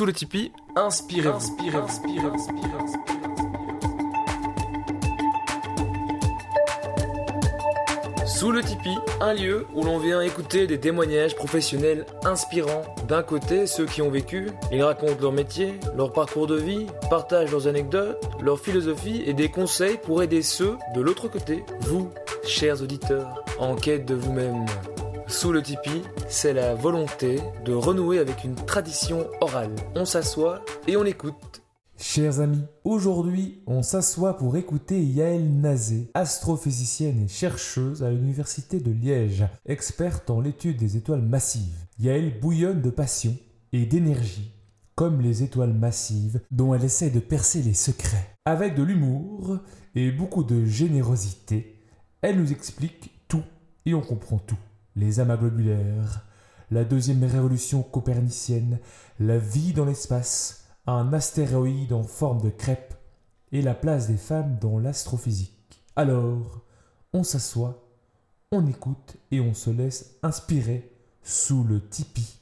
Sous 0.00 0.06
le 0.06 0.14
Tipeee, 0.14 0.50
inspirez-vous. 0.76 1.36
Inspirez, 1.36 1.76
inspirez, 1.76 2.26
inspirez, 2.26 2.68
Sous 8.24 8.50
le 8.50 8.62
Tipeee, 8.62 8.96
un 9.20 9.34
lieu 9.34 9.66
où 9.74 9.84
l'on 9.84 9.98
vient 9.98 10.22
écouter 10.22 10.66
des 10.66 10.80
témoignages 10.80 11.36
professionnels 11.36 12.06
inspirants. 12.24 12.80
D'un 13.08 13.22
côté, 13.22 13.66
ceux 13.66 13.84
qui 13.84 14.00
ont 14.00 14.08
vécu, 14.08 14.48
ils 14.72 14.82
racontent 14.82 15.20
leur 15.20 15.32
métier, 15.32 15.74
leur 15.94 16.14
parcours 16.14 16.46
de 16.46 16.56
vie, 16.56 16.86
partagent 17.10 17.50
leurs 17.50 17.68
anecdotes, 17.68 18.24
leur 18.40 18.58
philosophie 18.58 19.22
et 19.26 19.34
des 19.34 19.50
conseils 19.50 19.98
pour 19.98 20.22
aider 20.22 20.40
ceux 20.40 20.78
de 20.94 21.02
l'autre 21.02 21.28
côté, 21.28 21.62
vous, 21.80 22.10
chers 22.42 22.80
auditeurs, 22.80 23.44
en 23.58 23.74
quête 23.74 24.06
de 24.06 24.14
vous-même. 24.14 24.64
Sous 25.30 25.52
le 25.52 25.62
Tipeee, 25.62 26.02
c'est 26.28 26.52
la 26.52 26.74
volonté 26.74 27.38
de 27.64 27.72
renouer 27.72 28.18
avec 28.18 28.42
une 28.42 28.56
tradition 28.56 29.28
orale. 29.40 29.76
On 29.94 30.04
s'assoit 30.04 30.64
et 30.88 30.96
on 30.96 31.04
écoute. 31.04 31.62
Chers 31.96 32.40
amis, 32.40 32.64
aujourd'hui, 32.82 33.62
on 33.68 33.84
s'assoit 33.84 34.36
pour 34.36 34.56
écouter 34.56 35.00
Yael 35.00 35.48
Nazé, 35.48 36.10
astrophysicienne 36.14 37.22
et 37.22 37.28
chercheuse 37.28 38.02
à 38.02 38.10
l'Université 38.10 38.80
de 38.80 38.90
Liège, 38.90 39.44
experte 39.66 40.30
en 40.30 40.40
l'étude 40.40 40.78
des 40.78 40.96
étoiles 40.96 41.22
massives. 41.22 41.86
Yael 42.00 42.40
bouillonne 42.40 42.82
de 42.82 42.90
passion 42.90 43.36
et 43.72 43.86
d'énergie, 43.86 44.52
comme 44.96 45.20
les 45.20 45.44
étoiles 45.44 45.74
massives 45.74 46.40
dont 46.50 46.74
elle 46.74 46.84
essaie 46.84 47.10
de 47.10 47.20
percer 47.20 47.62
les 47.62 47.74
secrets. 47.74 48.34
Avec 48.44 48.74
de 48.74 48.82
l'humour 48.82 49.58
et 49.94 50.10
beaucoup 50.10 50.42
de 50.42 50.64
générosité, 50.64 51.80
elle 52.20 52.36
nous 52.36 52.50
explique 52.50 53.12
tout 53.28 53.44
et 53.86 53.94
on 53.94 54.02
comprend 54.02 54.38
tout 54.38 54.58
les 54.96 55.20
amas 55.20 55.36
globulaires, 55.36 56.26
la 56.70 56.84
deuxième 56.84 57.24
révolution 57.24 57.82
copernicienne, 57.82 58.78
la 59.18 59.38
vie 59.38 59.72
dans 59.72 59.84
l'espace, 59.84 60.64
un 60.86 61.12
astéroïde 61.12 61.92
en 61.92 62.02
forme 62.02 62.40
de 62.42 62.50
crêpe 62.50 62.94
et 63.52 63.62
la 63.62 63.74
place 63.74 64.08
des 64.08 64.16
femmes 64.16 64.58
dans 64.60 64.78
l'astrophysique. 64.78 65.84
Alors, 65.96 66.64
on 67.12 67.24
s'assoit, 67.24 67.86
on 68.52 68.66
écoute 68.66 69.16
et 69.30 69.40
on 69.40 69.54
se 69.54 69.70
laisse 69.70 70.16
inspirer 70.22 70.90
sous 71.22 71.64
le 71.64 71.80
tipi. 71.86 72.39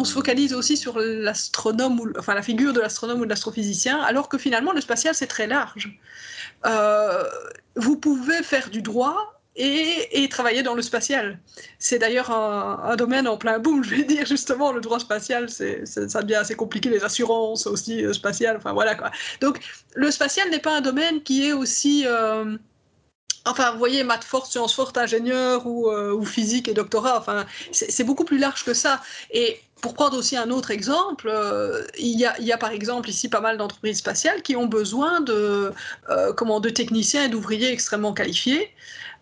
On 0.00 0.04
se 0.04 0.14
focalise 0.14 0.54
aussi 0.54 0.76
sur 0.76 0.98
l'astronome, 0.98 2.00
ou, 2.00 2.12
enfin 2.18 2.34
la 2.34 2.42
figure 2.42 2.72
de 2.72 2.80
l'astronome 2.80 3.20
ou 3.20 3.24
de 3.24 3.30
l'astrophysicien, 3.30 4.00
alors 4.00 4.28
que 4.28 4.38
finalement 4.38 4.72
le 4.72 4.80
spatial 4.80 5.14
c'est 5.14 5.26
très 5.26 5.46
large. 5.46 5.98
Euh, 6.66 7.24
vous 7.76 7.96
pouvez 7.96 8.42
faire 8.42 8.70
du 8.70 8.80
droit 8.82 9.36
et, 9.56 10.28
travailler 10.30 10.62
dans 10.62 10.74
le 10.74 10.80
spatial. 10.80 11.38
C'est 11.78 11.98
d'ailleurs 11.98 12.30
un, 12.30 12.96
domaine 12.96 13.28
en 13.28 13.36
plein 13.36 13.58
boom, 13.58 13.84
je 13.88 13.94
vais 13.94 14.04
dire 14.04 14.24
justement, 14.24 14.72
le 14.72 14.80
droit 14.80 15.00
spatial, 15.00 15.50
c'est, 15.50 15.84
ça 15.84 16.22
devient 16.22 16.36
assez 16.36 16.54
compliqué, 16.54 16.88
les 16.88 17.04
assurances 17.04 17.66
aussi 17.66 18.04
euh, 18.04 18.14
spatiales, 18.14 18.56
enfin 18.56 18.72
voilà 18.72 18.94
quoi. 18.94 19.10
Donc 19.42 19.60
le 19.94 20.10
spatial 20.10 20.48
n'est 20.50 20.60
pas 20.60 20.76
un 20.76 20.80
domaine 20.80 21.22
qui 21.22 21.46
est 21.46 21.52
aussi... 21.52 22.04
Euh, 22.06 22.56
Enfin, 23.46 23.72
vous 23.72 23.78
voyez, 23.78 24.04
maths 24.04 24.22
forte, 24.22 24.50
sciences 24.52 24.74
fortes, 24.74 24.98
ingénieur 24.98 25.66
ou, 25.66 25.90
ou, 25.90 26.24
physique 26.26 26.68
et 26.68 26.74
doctorat, 26.74 27.18
enfin, 27.18 27.46
c'est 27.72 28.04
beaucoup 28.04 28.26
plus 28.26 28.36
large 28.36 28.66
que 28.66 28.74
ça. 28.74 29.00
Et 29.30 29.58
pour 29.80 29.94
prendre 29.94 30.16
aussi 30.16 30.36
un 30.36 30.50
autre 30.50 30.70
exemple, 30.70 31.28
euh, 31.28 31.86
il, 31.98 32.18
y 32.18 32.24
a, 32.24 32.58
par 32.58 32.70
exemple 32.70 33.08
ici 33.08 33.28
pas 33.28 33.40
mal 33.40 33.56
d'entreprises 33.56 33.98
spatiales 33.98 34.42
qui 34.42 34.56
ont 34.56 34.66
besoin 34.66 35.20
de, 35.20 35.72
euh, 36.08 36.32
comment, 36.32 36.60
de 36.60 36.70
techniciens 36.70 37.24
et 37.24 37.28
d'ouvriers 37.28 37.72
extrêmement 37.72 38.12
qualifiés. 38.12 38.74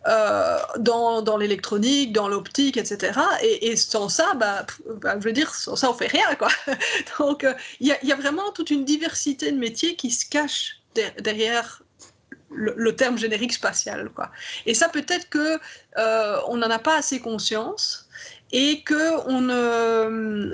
Euh, 0.06 0.58
dans, 0.78 1.22
dans 1.22 1.36
l'électronique, 1.36 2.12
dans 2.12 2.28
l'optique, 2.28 2.76
etc. 2.76 3.18
Et, 3.42 3.76
sans 3.76 4.08
ça, 4.08 4.32
bah, 4.34 4.64
bah, 5.02 5.16
je 5.18 5.24
veux 5.24 5.32
dire, 5.32 5.52
sans 5.52 5.74
ça, 5.74 5.90
on 5.90 5.92
fait 5.92 6.06
rien, 6.06 6.34
quoi. 6.36 6.48
Donc, 7.18 7.44
il 7.80 7.88
y, 7.88 8.12
a 8.12 8.16
vraiment 8.16 8.52
toute 8.52 8.70
une 8.70 8.84
diversité 8.84 9.50
de 9.50 9.58
métiers 9.58 9.96
qui 9.96 10.12
se 10.12 10.24
cachent 10.24 10.80
derrière 11.20 11.82
le, 12.50 12.94
terme 12.94 13.18
générique 13.18 13.52
spatial, 13.52 14.08
quoi. 14.14 14.30
Et 14.66 14.72
ça, 14.72 14.88
peut-être 14.88 15.28
que 15.28 15.58
on 16.48 16.56
n'en 16.56 16.70
a 16.70 16.78
pas 16.78 16.96
assez 16.96 17.20
conscience 17.20 18.07
et 18.52 18.80
que 18.80 19.28
on 19.28 19.40
ne, 19.42 20.52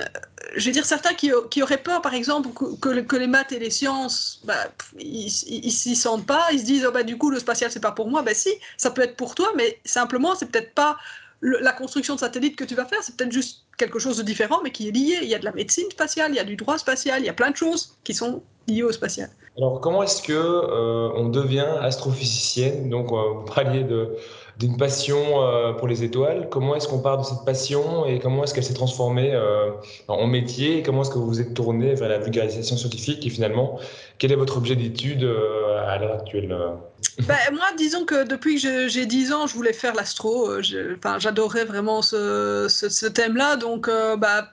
je 0.56 0.66
veux 0.66 0.72
dire 0.72 0.84
certains 0.84 1.14
qui, 1.14 1.30
qui 1.50 1.62
auraient 1.62 1.82
peur 1.82 2.02
par 2.02 2.14
exemple 2.14 2.48
que, 2.80 3.16
les 3.16 3.26
maths 3.26 3.52
et 3.52 3.58
les 3.58 3.70
sciences 3.70 4.40
bah, 4.44 4.54
ils 4.98 5.30
s'y 5.30 5.94
sentent 5.94 6.26
pas 6.26 6.46
ils 6.52 6.60
se 6.60 6.64
disent 6.64 6.86
oh, 6.88 6.92
bah, 6.92 7.04
du 7.04 7.16
coup 7.16 7.30
le 7.30 7.38
spatial 7.38 7.70
c'est 7.70 7.80
pas 7.80 7.92
pour 7.92 8.08
moi. 8.08 8.22
Ben 8.22 8.34
si 8.34 8.50
ça 8.76 8.90
peut 8.90 9.02
être 9.02 9.16
pour 9.16 9.34
toi 9.34 9.52
mais 9.56 9.78
simplement 9.84 10.34
c'est 10.34 10.50
peut-être 10.50 10.74
pas 10.74 10.96
la 11.42 11.72
construction 11.72 12.14
de 12.14 12.20
satellites 12.20 12.56
que 12.56 12.64
tu 12.64 12.74
vas 12.74 12.84
faire 12.84 12.98
c'est 13.02 13.16
peut-être 13.16 13.32
juste 13.32 13.62
quelque 13.76 13.98
chose 13.98 14.16
de 14.16 14.22
différent 14.22 14.60
mais 14.64 14.70
qui 14.70 14.88
est 14.88 14.92
lié. 14.92 15.18
Il 15.22 15.28
y 15.28 15.34
a 15.34 15.38
de 15.38 15.44
la 15.44 15.52
médecine 15.52 15.88
spatiale 15.90 16.32
il 16.32 16.36
y 16.36 16.40
a 16.40 16.44
du 16.44 16.56
droit 16.56 16.78
spatial 16.78 17.22
il 17.22 17.26
y 17.26 17.30
a 17.30 17.34
plein 17.34 17.50
de 17.50 17.56
choses 17.56 17.94
qui 18.02 18.14
sont 18.14 18.42
liées 18.66 18.82
au 18.82 18.92
spatial. 18.92 19.30
Alors 19.56 19.80
comment 19.80 20.02
est-ce 20.02 20.20
que 20.20 20.32
euh, 20.32 21.10
on 21.14 21.28
devient 21.28 21.68
astrophysicienne 21.80 22.90
donc 22.90 23.12
euh, 23.12 23.34
vous 23.34 23.44
parliez 23.54 23.84
de 23.84 24.16
d'une 24.58 24.76
passion 24.76 25.42
euh, 25.42 25.72
pour 25.72 25.88
les 25.88 26.04
étoiles. 26.04 26.48
Comment 26.50 26.76
est-ce 26.76 26.86
qu'on 26.86 27.00
part 27.00 27.18
de 27.18 27.24
cette 27.24 27.44
passion 27.44 28.06
et 28.06 28.20
comment 28.20 28.44
est-ce 28.44 28.54
qu'elle 28.54 28.64
s'est 28.64 28.74
transformée 28.74 29.30
euh, 29.32 29.70
en 30.08 30.26
métier? 30.26 30.82
Comment 30.82 31.02
est-ce 31.02 31.10
que 31.10 31.18
vous 31.18 31.26
vous 31.26 31.40
êtes 31.40 31.54
tourné 31.54 31.94
vers 31.94 32.08
la 32.08 32.18
vulgarisation 32.18 32.76
scientifique? 32.76 33.26
Et 33.26 33.30
finalement, 33.30 33.78
quel 34.18 34.32
est 34.32 34.36
votre 34.36 34.56
objet 34.56 34.76
d'étude 34.76 35.24
euh, 35.24 35.88
à 35.88 35.98
l'heure 35.98 36.14
actuelle 36.14 36.56
ben, 37.26 37.36
Moi, 37.52 37.66
disons 37.76 38.04
que 38.04 38.26
depuis 38.26 38.60
que 38.60 38.88
j'ai 38.88 39.06
10 39.06 39.32
ans, 39.32 39.46
je 39.46 39.54
voulais 39.54 39.72
faire 39.72 39.94
l'astro. 39.94 40.62
J'adorais 40.62 41.64
vraiment 41.64 42.00
ce, 42.00 42.66
ce, 42.68 43.06
thème-là. 43.06 43.56
Donc, 43.56 43.90
bah, 44.18 44.50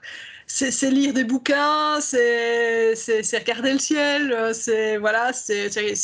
c'est 0.54 0.92
lire 0.92 1.14
des 1.14 1.24
bouquins, 1.24 2.02
c'est 2.02 2.94
regarder 3.40 3.72
le 3.74 3.80
ciel, 3.80 4.34
euh, 4.34 4.54
c'est 4.54 4.98
voilà, 4.98 5.32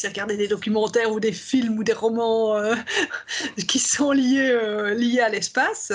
regarder 0.06 0.38
des 0.38 0.48
documentaires 0.48 1.12
ou 1.12 1.20
des 1.20 1.34
films 1.34 1.78
ou 1.78 1.84
des 1.84 1.94
romans 1.94 2.56
euh, 2.56 2.76
qui 3.68 3.80
sont 3.80 4.12
liés, 4.12 4.50
euh, 4.50 4.94
liés 4.94 5.20
à 5.20 5.30
l'espace. 5.30 5.92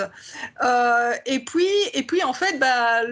et, 1.26 1.41
puis, 1.41 1.66
et 1.94 2.02
puis, 2.02 2.22
en 2.22 2.34
fait, 2.34 2.58
bah, 2.58 3.02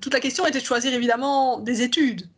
toute 0.00 0.14
la 0.14 0.20
question 0.20 0.46
était 0.46 0.60
de 0.60 0.64
choisir 0.64 0.94
évidemment 0.94 1.58
des 1.58 1.82
études. 1.82 2.28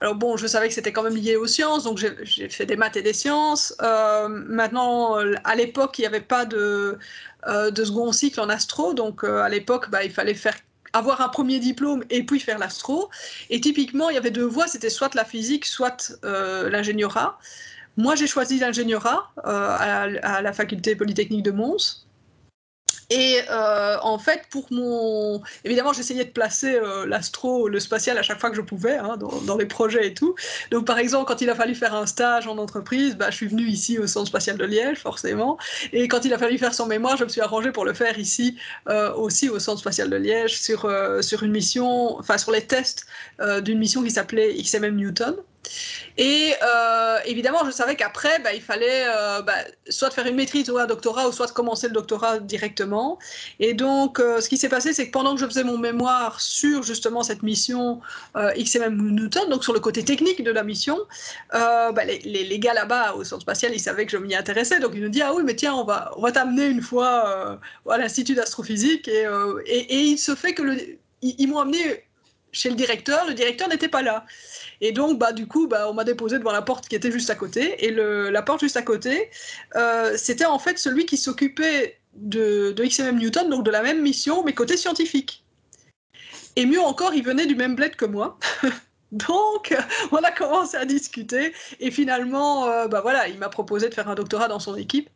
Alors 0.00 0.16
bon, 0.16 0.36
je 0.36 0.48
savais 0.48 0.66
que 0.66 0.74
c'était 0.74 0.90
quand 0.90 1.04
même 1.04 1.14
lié 1.14 1.36
aux 1.36 1.46
sciences, 1.46 1.84
donc 1.84 1.98
j'ai 1.98 2.48
fait 2.48 2.66
des 2.66 2.74
maths 2.74 2.96
et 2.96 3.02
des 3.02 3.12
sciences. 3.12 3.74
maintenant, 4.28 5.16
à 5.44 5.54
l'époque, 5.54 5.98
il 5.98 6.02
n'y 6.02 6.06
avait 6.06 6.20
pas 6.20 6.44
de, 6.44 6.98
de 7.46 7.84
second 7.84 8.10
cycle 8.12 8.40
en 8.40 8.48
astro, 8.48 8.94
donc 8.94 9.22
à 9.24 9.48
l'époque, 9.48 9.90
bah, 9.90 10.02
il 10.02 10.10
fallait 10.10 10.34
faire 10.34 10.56
avoir 10.92 11.20
un 11.20 11.28
premier 11.28 11.58
diplôme 11.58 12.04
et 12.10 12.24
puis 12.24 12.40
faire 12.40 12.58
l'astro. 12.58 13.10
Et 13.50 13.60
typiquement, 13.60 14.10
il 14.10 14.14
y 14.14 14.18
avait 14.18 14.30
deux 14.30 14.44
voies, 14.44 14.66
c'était 14.66 14.90
soit 14.90 15.14
la 15.14 15.24
physique, 15.24 15.66
soit 15.66 16.12
euh. 16.24 16.70
Moi, 17.98 18.14
j'ai 18.14 18.26
choisi 18.26 18.58
l'ingénierat 18.58 19.30
euh, 19.38 19.40
à, 19.44 20.02
à, 20.02 20.42
la 20.42 20.52
faculté 20.54 20.96
polytechnique 20.96 21.42
de 21.42 21.50
Mons. 21.50 22.06
Et 23.10 23.40
euh, 23.50 23.96
en 24.02 24.18
fait, 24.18 24.42
pour 24.50 24.66
mon. 24.70 25.42
Évidemment, 25.64 25.92
j'essayais 25.92 26.24
de 26.24 26.30
placer 26.30 26.74
euh, 26.74 27.06
l'astro, 27.06 27.68
le 27.68 27.80
spatial 27.80 28.18
à 28.18 28.22
chaque 28.22 28.40
fois 28.40 28.50
que 28.50 28.56
je 28.56 28.62
pouvais, 28.62 28.96
hein, 28.96 29.16
dans, 29.18 29.56
les 29.56 29.66
projets 29.66 30.06
et 30.06 30.14
tout. 30.14 30.34
Donc, 30.70 30.86
par 30.86 30.98
exemple, 30.98 31.26
quand 31.26 31.40
il 31.40 31.50
a 31.50 31.54
fallu 31.54 31.74
faire 31.74 31.94
un 31.94 32.06
stage 32.06 32.46
en 32.46 32.58
entreprise, 32.58 33.16
bah, 33.16 33.30
je 33.30 33.36
suis 33.36 33.48
venue 33.48 33.66
ici 33.66 33.98
au 33.98 34.06
Centre 34.06 34.28
spatial 34.28 34.56
de 34.56 34.64
Liège, 34.64 34.98
forcément. 34.98 35.58
Et 35.92 36.08
quand 36.08 36.24
il 36.24 36.32
a 36.32 36.38
fallu 36.38 36.58
faire 36.58 36.74
son 36.74 36.86
mémoire, 36.86 37.16
je 37.16 37.24
me 37.24 37.28
suis 37.28 37.40
arrangée 37.40 37.72
pour 37.72 37.84
le 37.84 37.92
faire 37.92 38.18
ici 38.18 38.56
euh, 38.88 39.12
aussi 39.14 39.48
au 39.48 39.58
Centre 39.58 39.80
spatial 39.80 40.08
de 40.08 40.16
Liège 40.16 40.58
sur, 40.58 40.90
sur 41.20 41.42
une 41.42 41.52
mission, 41.52 42.18
enfin, 42.18 42.38
sur 42.38 42.52
les 42.52 42.62
tests 42.66 43.06
d'une 43.62 43.78
mission 43.78 44.02
qui 44.02 44.10
s'appelait 44.10 44.54
XMM 44.54 44.96
Newton. 44.96 45.36
Et 46.18 46.54
euh, 46.62 47.18
évidemment, 47.24 47.64
je 47.64 47.70
savais 47.70 47.96
qu'après, 47.96 48.38
bah, 48.40 48.52
il 48.52 48.60
fallait 48.60 49.04
euh, 49.06 49.42
bah, 49.42 49.54
soit 49.88 50.10
faire 50.10 50.26
une 50.26 50.36
maîtrise 50.36 50.68
ou 50.70 50.78
un 50.78 50.86
doctorat, 50.86 51.28
ou 51.28 51.32
soit 51.32 51.52
commencer 51.52 51.88
le 51.88 51.94
doctorat 51.94 52.38
directement. 52.38 53.18
Et 53.60 53.74
donc, 53.74 54.20
euh, 54.20 54.40
ce 54.40 54.48
qui 54.48 54.56
s'est 54.56 54.68
passé, 54.68 54.92
c'est 54.92 55.06
que 55.06 55.12
pendant 55.12 55.34
que 55.34 55.40
je 55.40 55.46
faisais 55.46 55.64
mon 55.64 55.78
mémoire 55.78 56.40
sur 56.40 56.82
justement 56.82 57.22
cette 57.22 57.42
mission 57.42 58.00
XMM 58.34 59.10
Newton, 59.10 59.48
donc 59.48 59.64
sur 59.64 59.72
le 59.72 59.80
côté 59.80 60.04
technique 60.04 60.42
de 60.42 60.50
la 60.50 60.62
mission, 60.64 60.98
bah, 61.52 62.04
les, 62.04 62.58
gars 62.58 62.74
là-bas 62.74 63.14
au 63.14 63.24
centre 63.24 63.42
spatial, 63.42 63.72
ils 63.74 63.80
savaient 63.80 64.06
que 64.06 64.12
je 64.12 64.18
m'y 64.18 64.34
intéressais. 64.34 64.80
Donc, 64.80 64.92
ils 64.94 65.02
me 65.02 65.08
disent 65.08 65.24
Ah 65.26 65.34
oui, 65.34 65.42
mais 65.44 65.56
tiens, 65.56 65.74
on 65.74 65.84
va, 65.84 66.12
on 66.16 66.22
va 66.22 66.32
t'amener 66.32 66.66
une 66.66 66.82
fois 66.82 67.58
à 67.88 67.98
l'Institut 67.98 68.34
d'astrophysique. 68.34 69.08
Et, 69.08 69.26
il 69.90 70.18
se 70.18 70.34
fait 70.34 70.54
que 70.54 70.62
ils 71.22 71.46
m'ont 71.46 71.60
amené 71.60 72.04
chez 72.52 72.68
le 72.68 72.76
directeur. 72.76 73.26
Le 73.26 73.34
directeur 73.34 73.68
n'était 73.68 73.88
pas 73.88 74.02
là. 74.02 74.24
Et 74.80 74.92
donc, 74.92 75.18
bah, 75.18 75.32
du 75.32 75.46
coup, 75.46 75.66
bah, 75.66 75.88
on 75.88 75.94
m'a 75.94 76.04
déposé 76.04 76.38
devant 76.38 76.52
la 76.52 76.62
porte 76.62 76.88
qui 76.88 76.94
était 76.94 77.10
juste 77.10 77.30
à 77.30 77.34
côté. 77.34 77.84
Et 77.84 77.90
le, 77.90 78.30
la 78.30 78.42
porte 78.42 78.60
juste 78.60 78.76
à 78.76 78.82
côté, 78.82 79.30
euh, 79.76 80.16
c'était 80.16 80.44
en 80.44 80.58
fait 80.58 80.78
celui 80.78 81.06
qui 81.06 81.16
s'occupait 81.16 81.98
de, 82.14 82.72
de, 82.72 82.84
XMM 82.84 83.18
Newton, 83.18 83.48
donc 83.48 83.64
de 83.64 83.70
la 83.70 83.82
même 83.82 84.02
mission, 84.02 84.44
mais 84.44 84.52
côté 84.52 84.76
scientifique. 84.76 85.44
Et 86.56 86.66
mieux 86.66 86.80
encore, 86.80 87.14
il 87.14 87.24
venait 87.24 87.46
du 87.46 87.54
même 87.54 87.74
bled 87.74 87.96
que 87.96 88.04
moi. 88.04 88.38
Donc, 89.12 89.76
on 90.10 90.16
a 90.16 90.30
commencé 90.30 90.76
à 90.76 90.86
discuter 90.86 91.52
et 91.80 91.90
finalement, 91.90 92.66
euh, 92.66 92.88
bah 92.88 93.02
voilà, 93.02 93.28
il 93.28 93.38
m'a 93.38 93.50
proposé 93.50 93.90
de 93.90 93.94
faire 93.94 94.08
un 94.08 94.14
doctorat 94.14 94.48
dans 94.48 94.58
son 94.58 94.74
équipe. 94.74 95.08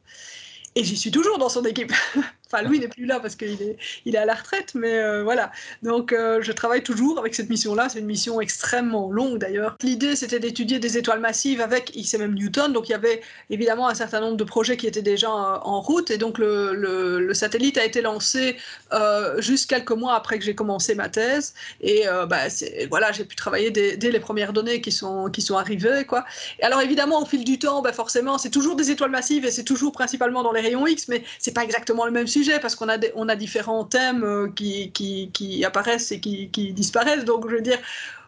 Et 0.75 0.85
j'y 0.85 0.97
suis 0.97 1.11
toujours 1.11 1.39
dans 1.39 1.49
son 1.49 1.65
équipe. 1.65 1.93
enfin, 2.53 2.63
lui 2.63 2.79
n'est 2.79 2.89
plus 2.89 3.07
là 3.07 3.21
parce 3.21 3.35
qu'il 3.35 3.61
est, 3.63 3.77
il 4.05 4.15
est 4.15 4.19
à 4.19 4.25
la 4.25 4.35
retraite, 4.35 4.75
mais 4.75 4.95
euh, 4.95 5.23
voilà. 5.23 5.51
Donc, 5.83 6.13
euh, 6.13 6.41
je 6.43 6.53
travaille 6.53 6.83
toujours 6.83 7.19
avec 7.19 7.35
cette 7.35 7.49
mission-là. 7.49 7.89
C'est 7.89 7.99
une 7.99 8.07
mission 8.07 8.41
extrêmement 8.41 9.11
longue 9.11 9.39
d'ailleurs. 9.39 9.77
L'idée, 9.83 10.17
c'était 10.17 10.39
d'étudier 10.39 10.79
des 10.79 10.99
étoiles 10.99 11.21
massives 11.21 11.61
avec 11.61 11.95
ICMM 11.97 12.35
Newton. 12.35 12.73
Donc, 12.73 12.89
il 12.89 12.93
y 12.93 12.95
avait 12.95 13.21
évidemment 13.51 13.89
un 13.89 13.95
certain 13.95 14.21
nombre 14.21 14.37
de 14.37 14.45
projets 14.45 14.77
qui 14.77 14.87
étaient 14.87 15.03
déjà 15.03 15.31
en 15.31 15.81
route. 15.81 16.11
Et 16.11 16.19
donc, 16.19 16.39
le, 16.39 17.33
satellite 17.35 17.77
a 17.79 17.85
été 17.85 18.01
lancé 18.01 18.57
euh, 18.93 19.41
juste 19.41 19.69
quelques 19.69 19.91
mois 19.91 20.15
après 20.15 20.39
que 20.39 20.45
j'ai 20.45 20.55
commencé 20.55 20.95
ma 20.95 21.09
thèse. 21.09 21.55
Et 21.81 22.05
bah, 22.29 22.43
voilà, 22.89 23.13
j'ai 23.13 23.25
pu 23.25 23.37
travailler 23.37 23.71
dès, 23.71 23.97
dès, 23.97 24.11
les 24.11 24.21
premières 24.21 24.53
données 24.53 24.81
qui 24.81 24.93
sont, 24.93 25.31
qui 25.31 25.43
sont 25.43 25.57
arrivées. 25.57 26.05
Quoi. 26.07 26.25
Et 26.61 26.65
alors, 26.65 26.81
évidemment, 26.81 27.23
au 27.23 27.27
fil 27.27 27.45
du 27.45 27.59
temps, 27.59 27.83
bah, 27.83 27.93
forcément, 27.93 28.39
c'est 28.39 28.51
toujours 28.51 28.77
des 28.77 28.91
étoiles 28.91 29.11
massives 29.11 29.45
et 29.45 29.51
c'est 29.51 29.65
toujours 29.65 29.93
principalement 29.93 30.43
dans 30.43 30.53
les 30.53 30.67
X, 30.67 31.09
mais 31.09 31.25
c'est 31.39 31.55
pas 31.55 31.65
exactement 31.65 32.05
le 32.05 32.11
même 32.11 32.27
parce 32.61 32.75
qu'on 32.75 32.89
a, 32.89 32.99
on 33.15 33.29
a 33.29 33.37
différents 33.37 33.85
thèmes 33.85 34.25
euh, 34.25 34.49
qui, 34.55 34.91
qui, 34.93 35.65
apparaissent 35.65 36.13
et 36.13 36.21
qui, 36.21 36.73
disparaissent. 36.73 37.25
Donc, 37.25 37.49
je 37.49 37.57
veux 37.57 37.63
dire, 37.63 37.79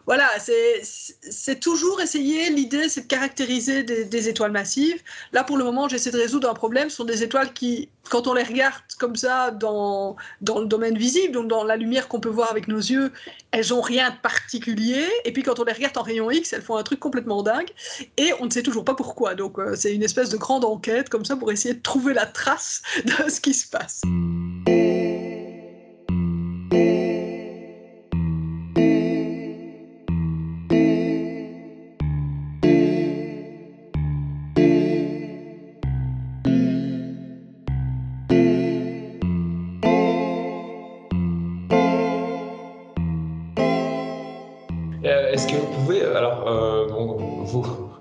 voilà, 0.08 0.26
c'est 0.40 1.60
toujours 1.60 2.00
essayer, 2.00 2.48
l'idée 2.48 2.88
c'est 2.88 3.02
de 3.02 3.06
caractériser 3.08 3.82
des, 3.82 4.28
étoiles 4.30 4.52
massives. 4.52 5.02
Là 5.34 5.44
pour 5.44 5.58
le 5.58 5.64
moment 5.64 5.86
j'essaie 5.86 6.10
de 6.10 6.16
résoudre 6.16 6.48
un 6.48 6.54
problème, 6.54 6.88
ce 6.88 6.96
sont 6.96 7.04
des 7.04 7.22
étoiles 7.22 7.52
qui, 7.52 7.90
quand 8.08 8.26
on 8.26 8.32
les 8.32 8.42
regarde 8.42 8.80
comme 8.98 9.16
ça 9.16 9.50
dans, 9.50 10.16
dans 10.40 10.60
le 10.60 10.66
domaine 10.66 10.96
visible, 10.96 11.34
donc 11.34 11.48
dans 11.48 11.62
la 11.62 11.76
lumière 11.76 12.08
qu'on 12.08 12.20
peut 12.20 12.30
voir 12.30 12.50
avec 12.50 12.68
nos 12.68 12.78
yeux, 12.78 13.12
elles 13.50 13.74
ont 13.74 13.82
rien 13.82 14.08
de 14.08 14.16
particulier. 14.16 15.04
Et 15.26 15.32
puis 15.32 15.42
quand 15.42 15.60
on 15.60 15.64
les 15.64 15.74
regarde 15.74 15.98
en 15.98 16.02
rayon 16.02 16.30
X, 16.30 16.54
elles 16.54 16.62
font 16.62 16.76
un 16.76 16.82
truc 16.82 17.00
complètement 17.00 17.42
dingue. 17.42 17.68
Et 18.16 18.32
on 18.40 18.46
ne 18.46 18.50
sait 18.50 18.62
toujours 18.62 18.86
pas 18.86 18.94
pourquoi. 18.94 19.34
Donc 19.34 19.58
euh, 19.58 19.74
c'est 19.76 19.94
une 19.94 20.02
espèce 20.02 20.30
de 20.30 20.38
grande 20.38 20.64
enquête 20.64 21.10
comme 21.10 21.26
ça 21.26 21.36
pour 21.36 21.52
essayer 21.52 21.74
de 21.74 21.82
trouver 21.82 22.14
la 22.14 22.24
trace 22.24 22.80
de 23.04 23.28
ce 23.28 23.42
qui 23.42 23.52
se 23.52 23.68
passe. 23.68 24.00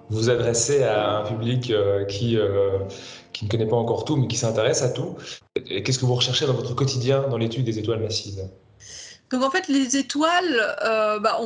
Vous 0.09 0.29
adressez 0.29 0.83
à 0.83 1.17
un 1.19 1.23
public 1.25 1.71
euh, 1.71 2.05
qui, 2.05 2.37
euh, 2.37 2.79
qui 3.33 3.45
ne 3.45 3.49
connaît 3.49 3.67
pas 3.67 3.75
encore 3.75 4.05
tout, 4.05 4.15
mais 4.15 4.27
qui 4.27 4.37
s'intéresse 4.37 4.81
à 4.81 4.89
tout. 4.89 5.15
Qu'est-ce 5.65 5.99
que 5.99 6.05
vous 6.05 6.15
recherchez 6.15 6.45
dans 6.45 6.53
votre 6.53 6.73
quotidien 6.75 7.27
dans 7.27 7.37
l'étude 7.37 7.65
des 7.65 7.79
étoiles 7.79 7.99
massives? 7.99 8.49
Donc 9.29 9.43
en 9.43 9.51
fait, 9.51 9.67
les 9.67 9.97
étoiles, 9.97 10.75
euh, 10.85 11.19
bah, 11.19 11.37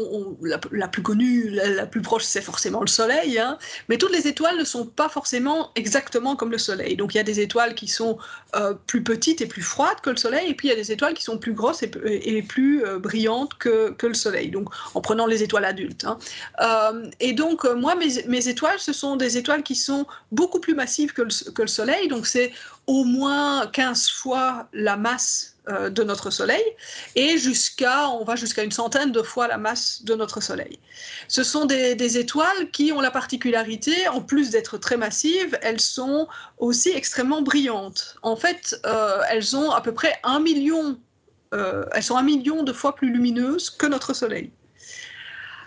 la, 0.72 0.88
plus 0.88 1.02
connue, 1.02 1.50
la, 1.50 1.88
plus 1.88 2.02
proche, 2.02 2.24
c'est 2.24 2.42
forcément 2.42 2.82
le 2.82 2.88
Soleil, 2.88 3.40
hein. 3.40 3.58
mais 3.90 3.98
toutes 3.98 4.12
les 4.12 4.28
étoiles 4.28 4.58
ne 4.58 4.64
sont 4.64 4.86
pas 4.86 5.10
forcément 5.10 5.72
exactement 5.76 6.36
comme 6.36 6.52
le 6.52 6.60
Soleil. 6.60 6.96
Donc 6.96 7.16
il 7.16 7.18
y 7.18 7.20
a 7.20 7.24
des 7.24 7.40
étoiles 7.40 7.74
qui 7.74 7.88
sont 7.88 8.20
euh, 8.56 8.76
plus 8.86 9.04
petites 9.04 9.42
et 9.42 9.48
plus 9.48 9.64
froides 9.64 10.00
que 10.04 10.12
le 10.12 10.18
Soleil, 10.18 10.52
et 10.52 10.54
puis 10.54 10.68
il 10.68 10.72
y 10.72 10.74
a 10.74 10.78
des 10.78 10.92
étoiles 10.92 11.16
qui 11.16 11.24
sont 11.24 11.40
plus 11.40 11.54
grosses 11.54 11.82
et, 11.82 12.42
plus 12.44 12.86
euh, 12.86 13.00
brillantes 13.00 13.56
que, 13.58 13.96
le 14.02 14.14
Soleil, 14.14 14.52
donc 14.52 14.70
en 14.94 15.02
prenant 15.02 15.26
les 15.26 15.42
étoiles 15.42 15.66
adultes. 15.66 16.06
Hein. 16.06 16.20
et 17.20 17.34
donc 17.34 17.66
moi, 17.66 17.96
mes, 17.96 18.48
étoiles, 18.48 18.80
ce 18.80 18.94
sont 18.94 19.16
des 19.16 19.38
étoiles 19.38 19.64
qui 19.64 19.76
sont 19.76 20.06
beaucoup 20.32 20.60
plus 20.60 20.76
massives 20.76 21.14
que 21.14 21.24
le, 21.24 21.52
que 21.52 21.62
le 21.64 21.68
Soleil, 21.68 22.08
donc 22.10 22.28
c'est 22.28 22.52
au 22.86 23.06
moins 23.06 23.68
15 23.68 24.10
fois 24.10 24.68
la 24.74 24.98
masse 24.98 25.51
euh, 25.70 25.92
de 25.92 26.04
notre 26.04 26.32
Soleil 26.32 26.64
et 27.16 27.38
jusqu'à, 27.38 28.10
on 28.10 28.24
va 28.24 28.36
jusqu'à 28.36 28.64
une 28.64 28.72
centaine 28.72 29.12
de 29.12 29.22
fois 29.22 29.48
la 29.48 29.60
masse 29.60 30.02
de 30.04 30.16
notre 30.16 30.42
Soleil. 30.42 30.80
Ce 31.28 31.44
sont 31.44 31.66
des, 31.66 32.18
étoiles 32.18 32.72
qui 32.72 32.92
ont 32.92 33.00
la 33.00 33.12
particularité, 33.12 34.08
en 34.08 34.22
plus 34.22 34.50
d'être 34.50 34.80
très 34.80 34.98
massives, 34.98 35.56
elles 35.62 35.80
sont 35.80 36.28
aussi 36.58 36.90
extrêmement 36.90 37.44
brillantes. 37.44 38.16
En 38.24 38.36
fait, 38.36 38.76
euh, 38.88 39.22
elles 39.30 39.56
ont 39.56 39.70
à 39.70 39.82
peu 39.82 39.94
près 39.94 40.20
un 40.24 40.40
million, 40.40 40.98
euh, 41.54 41.86
elles 41.92 42.02
sont 42.02 42.18
un 42.18 42.24
million 42.24 42.64
de 42.64 42.74
fois 42.74 42.96
plus 42.96 43.12
lumineuses 43.12 43.70
que 43.70 43.86
notre 43.86 44.16
Soleil. 44.16 44.52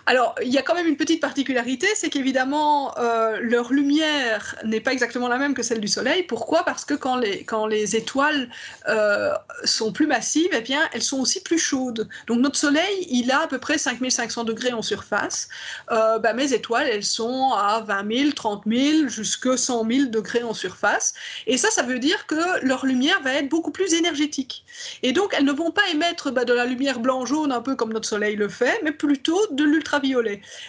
Alors, 0.07 0.35
il 0.43 0.53
y 0.53 0.57
a 0.59 0.61
quand 0.61 0.75
même 0.75 0.85
une 0.85 0.97
petite 0.97 1.19
particularité, 1.19 1.87
c'est 1.95 2.09
qu'évidemment, 2.09 2.95
euh, 2.99 3.39
leur 3.41 3.73
lumière 3.73 4.55
n'est 4.63 4.79
pas 4.79 4.93
exactement 4.93 5.27
la 5.27 5.39
même 5.39 5.55
que 5.55 5.63
celle 5.63 5.79
du 5.79 5.87
Soleil. 5.87 6.23
Pourquoi? 6.23 6.63
Parce 6.63 6.85
que 6.85 6.93
quand 6.93 7.15
les, 7.15 7.43
quand 7.43 7.65
les 7.65 7.95
étoiles 7.95 8.49
euh, 8.87 9.33
sont 9.63 9.91
plus 9.91 10.05
massives, 10.05 10.49
eh 10.51 10.61
bien, 10.61 10.81
elles 10.93 11.01
sont 11.01 11.19
aussi 11.19 11.41
plus 11.41 11.57
chaudes. 11.57 12.07
Donc, 12.27 12.39
notre 12.39 12.57
Soleil, 12.57 13.07
il 13.09 13.31
a 13.31 13.41
à 13.41 13.47
peu 13.47 13.57
près 13.57 13.79
5500 13.79 14.43
degrés 14.43 14.73
en 14.73 14.83
surface. 14.83 15.49
Euh, 15.91 16.19
bah, 16.19 16.33
mes 16.33 16.53
étoiles, 16.53 16.87
elles 16.87 17.03
sont 17.03 17.53
à 17.53 17.81
20 17.81 18.15
000, 18.15 18.31
30 18.33 18.63
000, 18.67 19.07
jusqu'à 19.07 19.57
100 19.57 19.87
000 19.89 20.05
degrés 20.09 20.43
en 20.43 20.53
surface. 20.53 21.15
Et 21.47 21.57
ça, 21.57 21.71
ça 21.71 21.81
veut 21.81 21.97
dire 21.97 22.27
que 22.27 22.63
leur 22.63 22.85
lumière 22.85 23.19
va 23.23 23.33
être 23.33 23.49
beaucoup 23.49 23.71
plus 23.71 23.95
énergétique. 23.95 24.65
Et 25.01 25.13
donc, 25.13 25.33
elles 25.35 25.45
ne 25.45 25.51
vont 25.51 25.71
pas 25.71 25.89
émettre 25.91 26.31
bah, 26.31 26.45
de 26.45 26.53
la 26.53 26.65
lumière 26.65 26.99
blanc-jaune, 26.99 27.51
un 27.51 27.61
peu 27.61 27.75
comme 27.75 27.91
notre 27.91 28.07
Soleil 28.07 28.35
le 28.35 28.49
fait, 28.49 28.79
mais 28.83 28.91
plutôt 28.91 29.41
de 29.49 29.63
l'ultra 29.63 29.94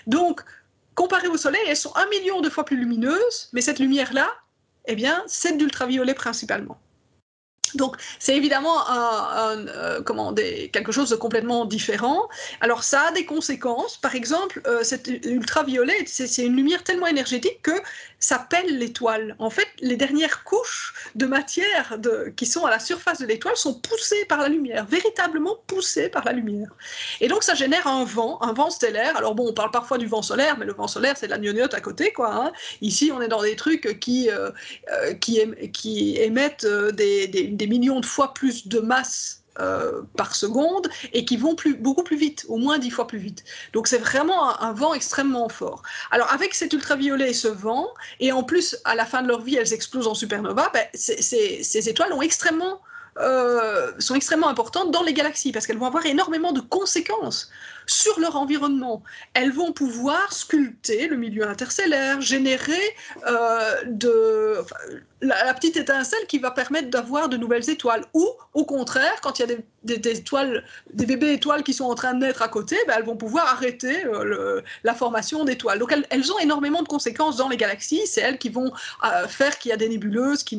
Donc, 0.07 0.43
comparé 0.95 1.29
au 1.29 1.37
Soleil, 1.37 1.63
elles 1.69 1.77
sont 1.77 1.95
un 1.97 2.09
million 2.09 2.41
de 2.41 2.49
fois 2.49 2.65
plus 2.65 2.77
lumineuses, 2.77 3.49
mais 3.53 3.61
cette 3.61 3.79
lumière-là, 3.79 4.29
eh 4.87 4.95
bien, 4.95 5.23
c'est 5.27 5.57
d'ultraviolet 5.57 6.15
principalement. 6.15 6.79
Donc, 7.75 7.97
c'est 8.19 8.37
évidemment 8.37 8.79
euh, 8.91 10.03
quelque 10.73 10.93
chose 10.93 11.11
de 11.11 11.17
complètement 11.17 11.65
différent. 11.65 12.29
Alors, 12.61 12.85
ça 12.85 13.09
a 13.09 13.13
des 13.13 13.27
conséquences. 13.27 13.97
Par 13.99 14.15
exemple, 14.15 14.63
euh, 14.67 14.83
cette 14.83 15.09
ultraviolet, 15.09 16.05
c'est 16.07 16.45
une 16.45 16.57
lumière 16.57 16.85
tellement 16.85 17.07
énergétique 17.07 17.61
que 17.63 17.73
ça 18.19 18.39
pèle 18.39 18.79
l'étoile. 18.79 19.37
En 19.39 19.51
fait, 19.51 19.69
les 19.81 19.97
dernières 19.97 20.45
couches 20.45 20.95
de 21.15 21.27
matière 21.27 21.99
qui 22.37 22.47
sont 22.47 22.65
à 22.65 22.71
la 22.71 22.79
surface 22.79 23.21
de 23.21 23.27
l'étoile 23.27 23.57
sont 23.57 23.75
poussées 23.75 24.25
par 24.25 24.39
la 24.39 24.49
lumière, 24.49 24.87
véritablement 24.87 25.57
poussées 25.67 26.09
par 26.09 26.25
la 26.25 26.33
lumière. 26.33 26.71
Et 27.21 27.29
donc, 27.29 27.43
ça 27.43 27.55
génère 27.55 27.87
un 27.87 28.05
vent, 28.05 28.41
un 28.43 28.53
vent 28.53 28.71
stellaire. 28.71 29.17
Alors, 29.17 29.35
bon, 29.35 29.49
on 29.49 29.53
parle 29.53 29.71
parfois 29.71 29.99
du 29.99 30.07
vent 30.07 30.23
solaire, 30.23 30.57
mais 30.59 30.67
le 30.67 30.73
vent 30.73 30.89
solaire, 30.89 31.17
c'est 31.17 31.27
de 31.27 31.33
la 31.33 31.39
gnognotte 31.39 31.75
à 31.75 31.81
côté, 31.81 32.13
quoi. 32.13 32.35
Hein. 32.35 32.53
Ici, 32.81 33.11
on 33.13 33.21
est 33.21 33.29
dans 33.29 33.43
des 33.43 33.57
trucs 33.57 33.99
qui, 34.01 34.31
euh, 34.31 34.51
qui, 35.21 35.41
qui 35.73 36.17
émettent 36.17 36.67
des 36.67 37.27
des 37.29 37.67
millions 37.67 38.01
de 38.01 38.07
fois 38.07 38.35
plus 38.35 38.69
de 38.69 38.81
masse 38.81 39.43
euh, 39.61 40.03
par 40.17 40.35
seconde 40.35 40.89
et 41.13 41.25
qui 41.25 41.37
vont 41.37 41.55
plus, 41.55 41.75
beaucoup 41.75 42.03
plus 42.03 42.17
vite, 42.17 42.45
au 42.49 42.57
moins 42.57 42.79
dix 42.79 42.91
fois 42.91 43.07
plus 43.07 43.19
vite. 43.19 43.45
Donc 43.73 43.87
c'est 43.87 43.99
vraiment 43.99 44.61
un, 44.61 44.73
vent 44.73 44.95
extrêmement 44.95 45.49
fort. 45.49 45.83
Alors 46.11 46.33
avec 46.33 46.55
cet 46.55 46.73
ultraviolet 46.73 47.31
et 47.31 47.35
ce 47.35 47.49
vent, 47.49 47.89
et 48.21 48.33
en 48.33 48.43
plus 48.43 48.77
à 48.85 48.95
la 48.95 49.05
fin 49.05 49.23
de 49.23 49.29
leur 49.29 49.41
vie 49.41 49.57
elles 49.57 49.73
explosent 49.73 50.09
en 50.09 50.15
supernova, 50.15 50.71
ben, 50.73 50.85
ces 50.95 51.89
étoiles 51.89 52.13
euh, 53.19 53.93
sont 53.99 54.15
extrêmement 54.15 54.49
importantes 54.49 54.91
dans 54.91 55.03
les 55.03 55.15
galaxies 55.15 55.53
parce 55.53 55.67
qu'elles 55.67 55.79
vont 55.79 55.87
avoir 55.87 56.05
énormément 56.05 56.53
de 56.53 56.61
conséquences 56.61 57.51
sur 57.87 58.19
leur 58.21 58.37
environnement. 58.37 59.03
Elles 59.35 59.53
vont 59.53 59.73
pouvoir 59.73 60.33
sculpter 60.33 61.09
le 61.09 61.17
milieu 61.17 61.49
interstellaire, 61.49 62.21
générer 62.21 62.95
euh, 63.27 64.63
la, 65.21 65.55
petite 65.55 65.77
étincelle 65.77 66.27
qui 66.29 66.39
va 66.39 66.51
permettre 66.51 66.91
d'avoir 66.91 67.29
de 67.29 67.37
nouvelles 67.37 67.69
étoiles. 67.71 68.05
Ou, 68.13 68.27
au 68.55 68.65
contraire, 68.65 69.21
quand 69.23 69.39
il 69.39 69.49
y 69.49 69.53
a 69.53 69.57
des, 69.85 70.19
étoiles, 70.19 70.65
des 70.93 71.07
bébés 71.07 71.33
étoiles 71.33 71.63
qui 71.63 71.73
sont 71.73 71.85
en 71.85 71.95
train 71.95 72.15
de 72.15 72.21
naître 72.21 72.43
à 72.43 72.49
côté, 72.49 72.77
ben, 72.87 72.95
elles 72.99 73.05
vont 73.05 73.17
pouvoir 73.17 73.47
arrêter 73.47 74.05
euh, 74.05 74.61
la 74.85 74.95
formation 74.95 75.45
d'étoiles. 75.45 75.79
Donc 75.79 75.95
elles, 76.11 76.33
ont 76.33 76.39
énormément 76.39 76.83
de 76.83 76.89
conséquences 76.89 77.37
dans 77.37 77.49
les 77.49 77.57
galaxies. 77.57 78.07
C'est 78.07 78.21
elles 78.21 78.39
qui 78.39 78.49
vont 78.49 78.73
euh, 79.05 79.29
faire 79.29 79.59
qu'il 79.59 79.71
y 79.71 79.73
a 79.73 79.77
des 79.77 79.89
nébuleuses 79.89 80.45
qu'on 80.45 80.57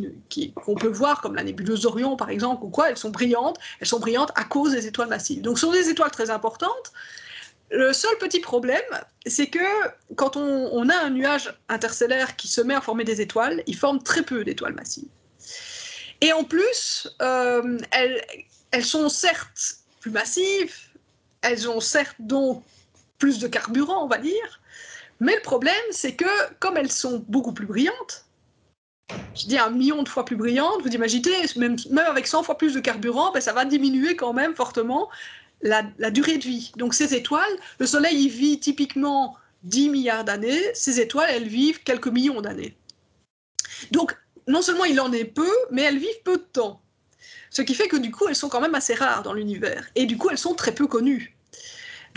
qu'on 0.64 0.76
peut 0.76 0.88
voir, 0.88 1.22
comme 1.22 1.36
la 1.36 1.44
nébuleuse 1.44 1.82
d'Orion 1.82 2.16
par 2.16 2.30
exemple, 2.30 2.64
ou 2.64 2.70
quoi. 2.70 2.90
Elles 2.90 2.98
sont 2.98 3.10
brillantes. 3.10 3.58
Elles 3.80 3.88
sont 3.88 4.00
brillantes 4.00 4.32
à 4.36 4.44
cause 4.44 4.72
des 4.72 4.88
étoiles 4.88 5.10
massives. 5.10 5.42
Donc 5.42 5.60
ce 5.60 5.66
sont 5.66 5.72
des 5.72 5.90
étoiles 5.90 6.12
très 6.12 6.30
importantes. 6.30 6.92
Le 7.70 7.92
seul 7.92 8.18
petit 8.18 8.40
problème, 8.40 8.82
c'est 9.26 9.48
que 9.48 9.60
quand 10.16 10.38
on, 10.38 10.90
a 10.90 10.96
un 10.96 11.10
nuage 11.10 11.54
interstellaire 11.68 12.36
qui 12.38 12.48
se 12.48 12.62
met 12.62 12.74
à 12.74 12.82
former 12.82 13.04
des 13.04 13.20
étoiles, 13.20 13.62
il 13.68 13.76
forme 13.76 14.02
très 14.02 14.24
peu 14.24 14.46
d'étoiles 14.46 14.74
massives. 14.74 15.10
Et 16.22 16.32
en 16.32 16.44
plus, 16.44 17.10
euh, 17.22 17.78
elles, 17.92 18.86
sont 18.86 19.10
certes 19.10 19.80
plus 20.00 20.12
massives, 20.12 20.76
elles 21.42 21.70
ont 21.70 21.82
certes 21.82 22.16
donc 22.20 22.64
plus 23.20 23.40
de 23.40 23.48
carburant, 23.48 24.06
on 24.06 24.08
va 24.08 24.18
dire, 24.18 24.62
mais 25.20 25.36
le 25.36 25.42
problème, 25.42 25.76
c'est 25.92 26.16
que 26.16 26.26
comme 26.60 26.78
elles 26.78 26.92
sont 26.92 27.24
beaucoup 27.28 27.52
plus 27.52 27.66
brillantes, 27.66 28.26
je 29.36 29.46
dis 29.46 29.58
un 29.58 29.70
million 29.70 30.04
de 30.04 30.10
fois 30.10 30.26
plus 30.26 30.36
brillantes, 30.36 30.82
vous 30.84 30.90
imaginez, 30.90 31.46
même, 31.56 31.76
même 31.90 32.06
avec 32.06 32.28
100 32.28 32.44
fois 32.44 32.58
plus 32.58 32.74
de 32.74 32.80
carburant, 32.80 33.32
ben 33.32 33.42
ça 33.42 33.54
va 33.54 33.66
diminuer 33.66 34.16
quand 34.16 34.34
même 34.34 34.56
fortement 34.56 35.10
la, 35.62 36.12
durée 36.12 36.38
de 36.38 36.44
vie. 36.44 36.72
Donc 36.78 36.94
ces 36.94 37.14
étoiles, 37.16 37.58
le 37.80 37.88
Soleil 37.88 38.26
il 38.26 38.30
vit 38.30 38.60
typiquement 38.60 39.36
10 39.64 39.90
milliards 39.90 40.24
d'années, 40.24 40.62
ces 40.74 41.00
étoiles, 41.00 41.30
elles 41.32 41.48
vivent 41.48 41.84
quelques 41.84 42.08
millions 42.08 42.42
d'années. 42.42 42.78
Donc 43.92 44.16
non 44.48 44.62
seulement 44.62 44.86
il 44.86 45.00
en 45.00 45.12
est 45.12 45.26
peu, 45.26 45.52
mais 45.72 45.84
elles 45.84 45.98
vivent 45.98 46.24
peu 46.24 46.38
de 46.38 46.44
temps. 46.44 46.82
Ce 47.50 47.62
qui 47.62 47.76
fait 47.76 47.88
que 47.88 47.98
du 47.98 48.12
coup, 48.12 48.28
elles 48.28 48.36
sont 48.36 48.50
quand 48.50 48.62
même 48.62 48.76
assez 48.76 48.94
rares 48.94 49.24
dans 49.24 49.34
l'univers. 49.34 49.88
Et 49.96 50.06
du 50.06 50.18
coup, 50.18 50.30
elles 50.30 50.38
sont 50.38 50.54
très 50.54 50.74
peu 50.74 50.88
connues. 50.88 51.37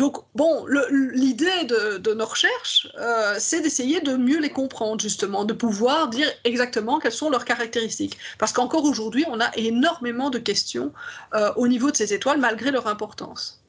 Donc, 0.01 0.17
bon, 0.35 0.65
l'idée 1.13 1.65
de, 1.67 2.15
nos 2.15 2.25
recherches, 2.25 2.89
euh, 2.99 3.35
c'est 3.39 3.61
d'essayer 3.61 4.01
de 4.01 4.17
mieux 4.17 4.41
les 4.41 4.49
comprendre, 4.49 4.99
justement, 4.99 5.45
de 5.45 5.53
pouvoir 5.53 6.09
dire 6.09 6.27
exactement 6.45 6.99
quelles 6.99 7.13
sont 7.13 7.29
leurs 7.29 7.45
caractéristiques. 7.45 8.17
Parce 8.39 8.55
qu'encore 8.55 8.85
aujourd'hui, 8.85 9.27
on 9.29 9.41
a 9.41 9.55
énormément 9.59 10.31
de 10.31 10.39
questions 10.39 10.91
euh, 11.35 11.53
au 11.57 11.69
niveau 11.69 11.91
de 11.91 11.97
ces 11.97 12.15
étoiles, 12.15 12.41
malgré 12.41 12.71
leur 12.71 12.87
importance. 12.87 13.61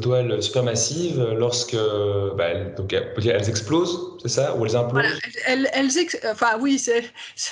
Étoiles 0.00 0.42
supermassives, 0.42 1.22
lorsque 1.36 1.76
bah, 2.36 2.48
elles, 2.48 2.74
donc, 2.76 2.92
elles, 2.92 3.48
explosent, 3.48 4.16
c'est 4.22 4.28
ça 4.28 4.56
Ou 4.56 4.66
elles 4.66 4.76
implosent 4.76 5.04
elles, 5.46 5.68
Enfin 6.30 6.58
oui, 6.58 6.82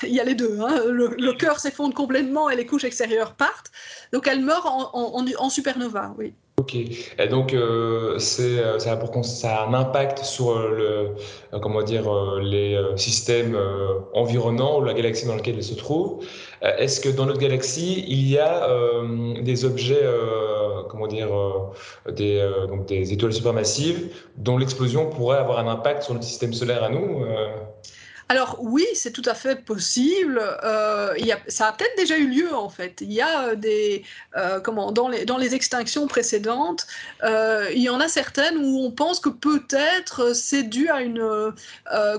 il 0.02 0.14
y 0.14 0.20
a 0.20 0.24
les 0.24 0.34
deux. 0.34 0.58
Hein. 0.60 0.82
Le, 0.86 1.32
cœur 1.32 1.60
s'effondre 1.60 1.94
complètement 1.94 2.50
et 2.50 2.56
les 2.56 2.66
couches 2.66 2.84
extérieures 2.84 3.34
partent. 3.34 3.70
Donc 4.12 4.26
elles 4.26 4.42
meurent 4.42 4.66
en, 4.66 5.24
en 5.38 5.50
supernova, 5.50 6.14
oui. 6.18 6.34
Ok. 6.58 6.74
Et 6.74 7.28
donc, 7.30 7.54
euh, 7.54 8.18
c'est, 8.18 8.58
euh, 8.58 8.80
ça, 8.80 8.94
a 8.94 9.22
ça 9.22 9.56
a 9.58 9.66
un 9.68 9.74
impact 9.74 10.24
sur 10.24 10.50
euh, 10.50 11.14
le, 11.52 11.60
comment 11.60 11.82
dire, 11.82 12.12
les 12.40 12.76
systèmes 12.96 13.56
environnants 14.12 14.80
ou 14.80 14.84
la 14.84 14.92
galaxie 14.92 15.26
dans 15.26 15.36
laquelle 15.36 15.54
elle 15.54 15.62
se 15.62 15.74
trouve. 15.74 16.24
Est-ce 16.62 17.00
que 17.00 17.08
dans 17.10 17.26
notre 17.26 17.38
galaxie, 17.38 18.04
il 18.08 18.28
y 18.28 18.38
a 18.38 18.68
des 19.40 19.64
objets, 19.64 20.04
comment 20.88 21.06
dire, 21.06 21.28
des, 22.10 22.44
donc 22.68 22.86
des 22.86 23.12
étoiles 23.12 23.32
supermassives 23.32 24.08
dont 24.36 24.58
l'explosion 24.58 25.08
pourrait 25.08 25.38
avoir 25.38 25.60
un 25.60 25.68
impact 25.68 26.02
sur 26.02 26.14
notre 26.14 26.26
système 26.26 26.52
solaire 26.52 26.82
à 26.82 26.88
nous 26.88 27.24
alors 28.30 28.58
oui, 28.60 28.84
c'est 28.94 29.12
tout 29.12 29.22
à 29.24 29.34
fait 29.34 29.64
possible. 29.64 30.38
Euh, 30.62 31.14
y 31.16 31.32
a, 31.32 31.38
ça 31.48 31.68
a 31.68 31.72
peut-être 31.72 31.96
déjà 31.96 32.18
eu 32.18 32.28
lieu 32.28 32.54
en 32.54 32.68
fait. 32.68 33.00
Il 33.00 33.12
y 33.12 33.22
a 33.22 33.48
euh, 33.48 33.54
des 33.54 34.04
euh, 34.36 34.60
comment 34.60 34.92
dans 34.92 35.08
les 35.08 35.24
dans 35.24 35.38
les 35.38 35.54
extinctions 35.54 36.06
précédentes, 36.06 36.86
il 37.24 37.82
y 37.82 37.88
en 37.88 38.00
a 38.00 38.08
certaines 38.08 38.58
où 38.58 38.80
on 38.80 38.90
pense 38.90 39.20
que 39.20 39.30
peut-être 39.30 40.34
c'est 40.34 40.62
dû 40.62 40.88
à 40.88 41.00
une 41.00 41.54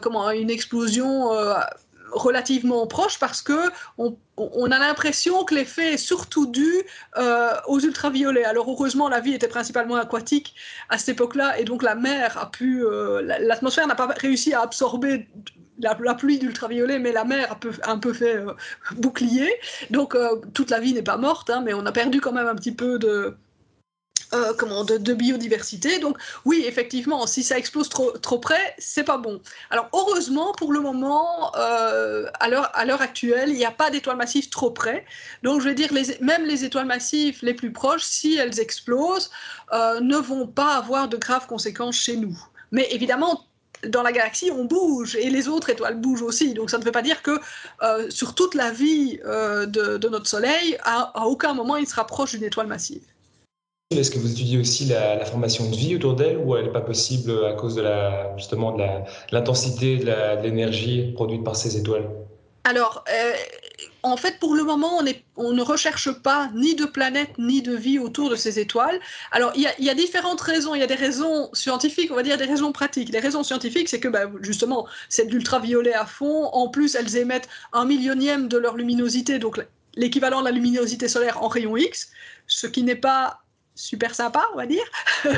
comment 0.02 0.30
une 0.32 0.50
explosion 0.50 1.30
relativement 2.12 2.88
proche 2.88 3.20
parce 3.20 3.42
que 3.42 3.70
on, 4.00 4.18
on 4.38 4.72
a 4.72 4.80
l'impression 4.80 5.44
que 5.44 5.54
l'effet 5.54 5.94
est 5.94 5.98
surtout 5.98 6.48
dû 6.48 6.74
aux 7.68 7.80
ultraviolets. 7.80 8.46
Alors 8.46 8.70
heureusement, 8.70 9.10
la 9.10 9.20
vie 9.20 9.34
était 9.34 9.48
principalement 9.48 9.96
aquatique 9.96 10.56
à 10.90 10.98
cette 10.98 11.10
époque-là 11.10 11.60
et 11.60 11.66
donc 11.66 11.84
la 11.84 11.96
mer 11.96 12.38
a 12.38 12.50
pu, 12.50 12.84
l'atmosphère 13.22 13.88
n'a 13.88 13.96
pas 13.96 14.08
réussi 14.08 14.54
à 14.54 14.62
absorber 14.62 15.28
la, 15.80 16.16
pluie 16.16 16.40
d'ultraviolet, 16.40 17.00
mais 17.00 17.12
la 17.12 17.24
mer 17.24 17.52
a 17.84 17.92
un 17.92 17.98
peu 17.98 18.14
fait 18.14 18.38
euh, 18.38 18.54
bouclier. 18.92 19.50
Donc 19.90 20.16
euh, 20.16 20.42
toute 20.54 20.70
la 20.70 20.80
vie 20.80 20.94
n'est 20.94 21.02
pas 21.02 21.18
morte, 21.18 21.50
hein, 21.50 21.62
mais 21.64 21.74
on 21.74 21.86
a 21.86 21.92
perdu 21.92 22.22
quand 22.22 22.34
même 22.34 22.48
un 22.48 22.56
petit 22.56 22.74
peu 22.74 23.00
de, 23.00 23.36
euh, 24.34 24.54
comment, 24.58 24.84
de, 24.84 25.14
biodiversité. 25.14 26.00
Donc 26.00 26.18
oui, 26.46 26.64
effectivement, 26.68 27.26
si 27.28 27.44
ça 27.44 27.58
explose 27.58 27.90
trop, 27.90 28.12
trop 28.12 28.40
près, 28.40 28.76
c'est 28.78 29.04
pas 29.04 29.18
bon. 29.18 29.42
Alors 29.70 29.90
heureusement, 29.94 30.54
pour 30.54 30.74
le 30.74 30.82
moment, 30.82 31.52
à 31.54 32.50
l'heure 32.50 33.02
actuelle, 33.02 33.50
il 33.50 33.56
n'y 33.56 33.66
a 33.66 33.72
pas 33.72 33.90
d'étoiles 33.90 34.18
massives 34.18 34.50
trop 34.50 34.72
près. 34.72 35.06
Donc 35.44 35.62
je 35.62 35.70
vais 35.70 35.76
dire, 35.76 35.92
même 36.22 36.46
les 36.46 36.66
étoiles 36.66 36.88
massives 36.88 37.40
les 37.42 37.54
plus 37.54 37.72
proches, 37.72 38.04
si 38.04 38.36
elles 38.36 38.60
explosent, 38.60 39.32
ne 39.74 40.18
vont 40.18 40.48
pas 40.48 40.76
avoir 40.76 41.08
de 41.08 41.18
graves 41.18 41.48
conséquences 41.48 41.96
chez 41.96 42.18
nous. 42.18 42.38
Mais 42.72 42.88
évidemment, 42.92 43.49
dans 43.88 44.04
la 44.04 44.12
galaxie, 44.12 44.52
on 44.52 44.66
bouge 44.66 45.16
et 45.16 45.30
les 45.30 45.48
autres 45.48 45.70
étoiles 45.70 46.00
bougent 46.00 46.22
aussi. 46.22 46.54
Donc 46.54 46.70
ça 46.70 46.78
ne 46.78 46.84
veut 46.84 46.92
pas 46.92 47.02
dire 47.02 47.22
que 47.22 47.40
euh, 47.84 48.10
sur 48.10 48.36
toute 48.36 48.56
la 48.56 48.72
vie 48.72 49.20
euh, 49.26 49.66
de, 49.66 50.10
notre 50.10 50.28
Soleil, 50.28 50.78
à, 50.84 51.26
aucun 51.26 51.54
moment 51.54 51.78
il 51.78 51.88
sera 51.88 52.06
proche 52.06 52.32
d'une 52.32 52.44
étoile 52.44 52.68
massive. 52.68 53.02
Est-ce 53.92 54.12
que 54.12 54.20
vous 54.20 54.32
étudiez 54.32 54.60
aussi 54.60 54.86
la, 54.86 55.26
formation 55.26 55.68
de 55.70 55.76
vie 55.76 55.96
autour 55.96 56.16
d'elle 56.16 56.38
ou 56.38 56.56
elle 56.56 56.66
n'est 56.66 56.72
pas 56.72 56.82
possible 56.82 57.32
à 57.46 57.54
cause 57.54 57.76
de 57.76 57.82
la, 57.82 58.36
justement 58.38 58.72
de 58.74 58.84
l'intensité 59.32 59.98
de 59.98 60.44
l'énergie 60.44 61.12
produite 61.14 61.44
par 61.44 61.56
ces 61.56 61.76
étoiles? 61.76 62.08
Alors, 62.66 63.04
euh, 63.10 63.34
en 64.04 64.18
fait, 64.18 64.40
pour 64.40 64.56
le 64.56 64.64
moment, 64.64 65.02
on, 65.36 65.54
ne 65.54 65.62
recherche 65.62 66.12
pas 66.12 66.50
ni 66.54 66.76
de 66.76 66.86
planètes 66.86 67.38
ni 67.38 67.62
de 67.62 67.76
vie 67.76 68.00
autour 68.00 68.30
de 68.30 68.36
ces 68.36 68.60
étoiles. 68.60 69.00
Alors, 69.32 69.52
il 69.56 69.62
y, 69.62 69.90
a, 69.90 69.94
différentes 69.94 70.42
raisons. 70.42 70.76
Il 70.76 70.80
y 70.80 70.84
a 70.84 70.88
des 70.88 70.96
raisons 70.96 71.50
scientifiques, 71.54 72.12
on 72.12 72.16
va 72.16 72.24
dire 72.24 72.38
des 72.38 72.46
raisons 72.46 72.72
pratiques. 72.72 73.10
Les 73.10 73.20
raisons 73.20 73.44
scientifiques, 73.44 73.90
c'est 73.90 74.00
que 74.00 74.08
bah, 74.08 74.32
justement, 74.42 74.88
c'est 75.10 75.26
de 75.26 75.32
l'ultraviolet 75.32 75.94
à 75.94 76.06
fond. 76.06 76.46
En 76.54 76.70
plus, 76.70 76.96
elles 76.96 77.18
émettent 77.18 77.50
un 77.74 77.86
millionième 77.86 78.48
de 78.48 78.58
leur 78.58 78.78
luminosité, 78.78 79.40
donc 79.40 79.60
l'équivalent 79.96 80.40
de 80.40 80.46
la 80.46 80.52
luminosité 80.52 81.08
solaire 81.08 81.44
en 81.44 81.48
rayon 81.48 81.76
X, 81.76 82.12
ce 82.48 82.68
qui 82.68 82.84
n'est 82.84 82.96
pas 82.96 83.42
super 83.80 84.14
sympa, 84.14 84.46
on 84.54 84.58
va 84.58 84.66
dire. 84.66 84.86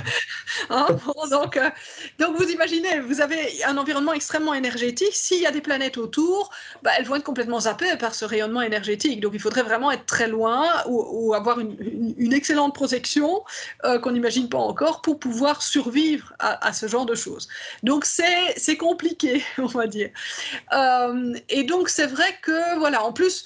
Hein, 0.70 0.88
donc, 1.32 1.58
euh, 1.58 1.70
donc, 2.20 2.36
vous 2.38 2.50
imaginez, 2.50 3.00
vous 3.00 3.22
avez 3.22 3.64
un 3.64 3.78
environnement 3.78 4.14
extrêmement 4.14 4.54
énergétique. 4.54 5.14
S'il 5.14 5.42
y 5.42 5.46
a 5.46 5.52
des 5.52 5.62
planètes 5.62 5.98
autour, 5.98 6.52
bah, 6.84 6.92
elles 6.98 7.06
vont 7.06 7.16
être 7.16 7.24
complètement 7.24 7.62
zappées 7.62 7.96
par 7.98 8.14
ce 8.14 8.26
rayonnement 8.26 8.62
énergétique. 8.62 9.22
Donc 9.22 9.32
il 9.34 9.40
faudrait 9.40 9.64
vraiment 9.64 9.92
être 9.92 10.06
très 10.06 10.28
loin 10.28 10.68
ou, 10.88 11.34
avoir 11.34 11.60
une, 11.60 12.34
excellente 12.34 12.76
protection 12.76 13.44
euh, 13.86 13.98
qu'on 14.00 14.12
n'imagine 14.12 14.50
pas 14.50 14.58
encore 14.58 15.02
pour 15.02 15.20
pouvoir 15.20 15.62
survivre 15.62 16.34
à, 16.40 16.74
ce 16.74 16.88
genre 16.88 17.06
de 17.06 17.16
choses. 17.16 17.48
Donc 17.84 18.06
c'est 18.06 18.78
compliqué, 18.78 19.44
on 19.58 19.66
va 19.66 19.88
dire. 19.88 20.10
Euh, 20.74 21.34
et 21.50 21.64
donc 21.64 21.90
c'est 21.90 22.08
vrai 22.08 22.38
que, 22.42 22.78
voilà, 22.80 23.04
en 23.04 23.14
plus, 23.14 23.46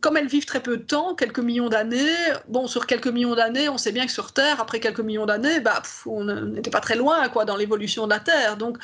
comme 0.00 0.16
elles 0.16 0.26
vivent 0.26 0.46
très 0.46 0.60
peu 0.60 0.76
de 0.76 0.82
temps, 0.82 1.14
quelques 1.14 1.38
millions 1.38 1.68
d'années, 1.68 2.14
bon, 2.48 2.66
sur 2.66 2.86
quelques 2.86 3.08
millions 3.08 3.34
d'années, 3.34 3.68
on 3.68 3.78
sait 3.78 3.92
bien 3.92 4.06
que 4.06 4.12
sur 4.12 4.32
Terre, 4.32 4.60
après 4.60 4.80
quelques 4.80 5.00
millions 5.00 5.26
d'années, 5.26 5.60
bah, 5.60 5.82
on 6.06 6.24
n'était 6.24 6.70
pas 6.70 6.80
très 6.80 6.96
loin 6.96 7.28
quoi, 7.28 7.44
dans 7.44 7.56
l'évolution 7.56 8.06
de 8.06 8.10
la 8.10 8.20
Terre. 8.20 8.56
Donc, 8.56 8.78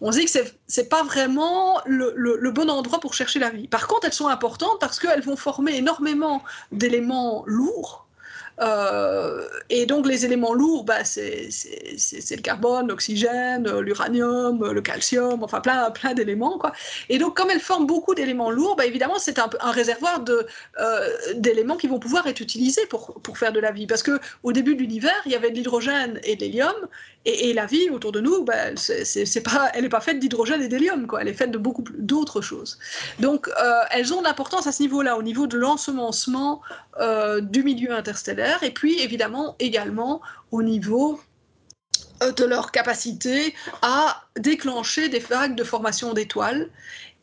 on 0.00 0.12
se 0.12 0.18
dit 0.18 0.24
que 0.24 0.30
ce 0.30 0.80
n'est 0.80 0.86
pas 0.86 1.02
vraiment 1.02 1.80
le, 1.86 2.50
bon 2.50 2.68
endroit 2.70 3.00
pour 3.00 3.14
chercher 3.14 3.38
la 3.38 3.50
vie. 3.50 3.68
Par 3.68 3.86
contre, 3.86 4.06
elles 4.06 4.12
sont 4.12 4.28
importantes 4.28 4.78
parce 4.80 4.98
qu'elles 4.98 5.22
vont 5.22 5.36
former 5.36 5.76
énormément 5.76 6.42
d'éléments 6.72 7.44
lourds 7.46 8.06
euh, 8.60 9.48
et 9.70 9.86
donc 9.86 10.06
les 10.06 10.24
éléments 10.24 10.52
lourds, 10.52 10.84
bah, 10.84 11.04
c'est 11.04 11.48
le 11.98 12.42
carbone, 12.42 12.88
l'oxygène, 12.88 13.68
l'uranium, 13.80 14.70
le 14.70 14.80
calcium, 14.82 15.42
enfin 15.42 15.60
plein, 15.60 15.90
plein 15.90 16.14
d'éléments. 16.14 16.60
Et 17.08 17.18
donc 17.18 17.36
comme 17.36 17.50
elles 17.50 17.60
forment 17.60 17.86
beaucoup 17.86 18.14
d'éléments 18.14 18.50
lourds, 18.50 18.76
bah, 18.76 18.86
évidemment 18.86 19.18
c'est 19.18 19.38
un, 19.38 19.48
réservoir 19.62 20.22
euh, 20.78 21.08
d'éléments 21.34 21.76
qui 21.76 21.88
vont 21.88 21.98
pouvoir 21.98 22.26
être 22.26 22.40
utilisés 22.40 22.86
pour, 22.86 23.38
faire 23.38 23.52
de 23.52 23.60
la 23.60 23.72
vie. 23.72 23.86
Parce 23.86 24.02
qu'au 24.02 24.52
début 24.52 24.74
de 24.74 24.80
l'univers, 24.80 25.20
il 25.24 25.32
y 25.32 25.34
avait 25.34 25.50
de 25.50 25.56
l'hydrogène 25.56 26.20
et 26.24 26.36
de 26.36 26.40
l'hélium, 26.40 26.74
et, 27.24 27.52
la 27.54 27.66
vie 27.66 27.88
autour 27.90 28.12
de 28.12 28.20
nous, 28.20 28.44
bah, 28.44 28.54
elle 29.74 29.82
n'est 29.82 29.88
pas 29.88 30.00
faite 30.00 30.18
d'hydrogène 30.18 30.60
et 30.60 30.68
d'hélium, 30.68 31.06
elle 31.20 31.28
est 31.28 31.34
faite 31.34 31.52
de 31.52 31.58
beaucoup 31.58 31.84
d'autres 31.96 32.40
choses. 32.40 32.78
Donc 33.20 33.48
euh, 33.48 33.80
elles 33.92 34.12
ont 34.12 34.18
de 34.18 34.24
l'importance 34.24 34.66
à 34.66 34.72
ce 34.72 34.82
niveau-là, 34.82 35.16
au 35.16 35.22
niveau 35.22 35.46
de 35.46 35.56
l'ensemencement 35.56 36.60
du 37.40 37.62
milieu 37.62 37.92
interstellaire 37.92 38.41
et 38.62 38.70
puis 38.70 39.00
évidemment 39.00 39.56
également 39.58 40.20
au 40.50 40.62
niveau 40.62 41.20
de 42.20 42.44
leur 42.44 42.70
capacité 42.70 43.54
à 43.82 44.22
déclencher 44.38 45.08
des 45.08 45.18
vagues 45.18 45.56
de 45.56 45.64
formation 45.64 46.12
d'étoiles 46.12 46.70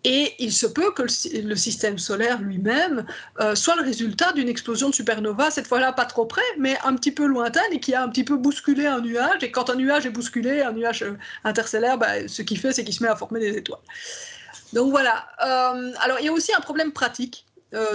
et 0.05 0.33
il 0.39 0.53
se 0.53 0.65
peut 0.65 0.91
que 0.93 1.03
le, 1.03 1.55
système 1.55 1.97
solaire 1.97 2.39
lui-même 2.39 3.05
euh, 3.41 3.53
soit 3.53 3.75
le 3.75 3.83
résultat 3.83 4.31
d'une 4.31 4.47
explosion 4.47 4.89
de 4.89 4.95
supernova, 4.95 5.51
cette 5.51 5.67
fois-là 5.67 5.91
pas 5.91 6.05
trop 6.05 6.25
près, 6.25 6.41
mais 6.57 6.77
un 6.85 6.95
petit 6.95 7.11
peu 7.11 7.25
lointaine 7.25 7.71
et 7.71 7.81
qui 7.81 7.93
a 7.93 8.03
un 8.03 8.07
petit 8.07 8.23
peu 8.23 8.37
bousculé 8.37 8.85
un 8.85 9.01
nuage. 9.01 9.43
Et 9.43 9.51
quand 9.51 9.69
un 9.69 9.75
nuage 9.75 10.05
est 10.05 10.09
bousculé, 10.09 10.61
un 10.61 10.71
nuage 10.71 11.03
euh, 11.03 11.17
interstellaire, 11.43 11.97
bah, 11.97 12.27
ce 12.27 12.41
qu'il 12.41 12.57
fait, 12.59 12.71
c'est 12.71 12.85
qu'il 12.85 12.93
se 12.93 13.03
met 13.03 13.09
à 13.09 13.15
former 13.17 13.41
des 13.41 13.57
étoiles. 13.57 13.81
Donc 14.71 14.91
voilà. 14.91 15.27
Euh, 15.45 15.91
alors 15.99 16.19
il 16.19 16.25
y 16.25 16.29
a 16.29 16.33
aussi 16.33 16.53
un 16.53 16.61
problème 16.61 16.93
pratique. 16.93 17.45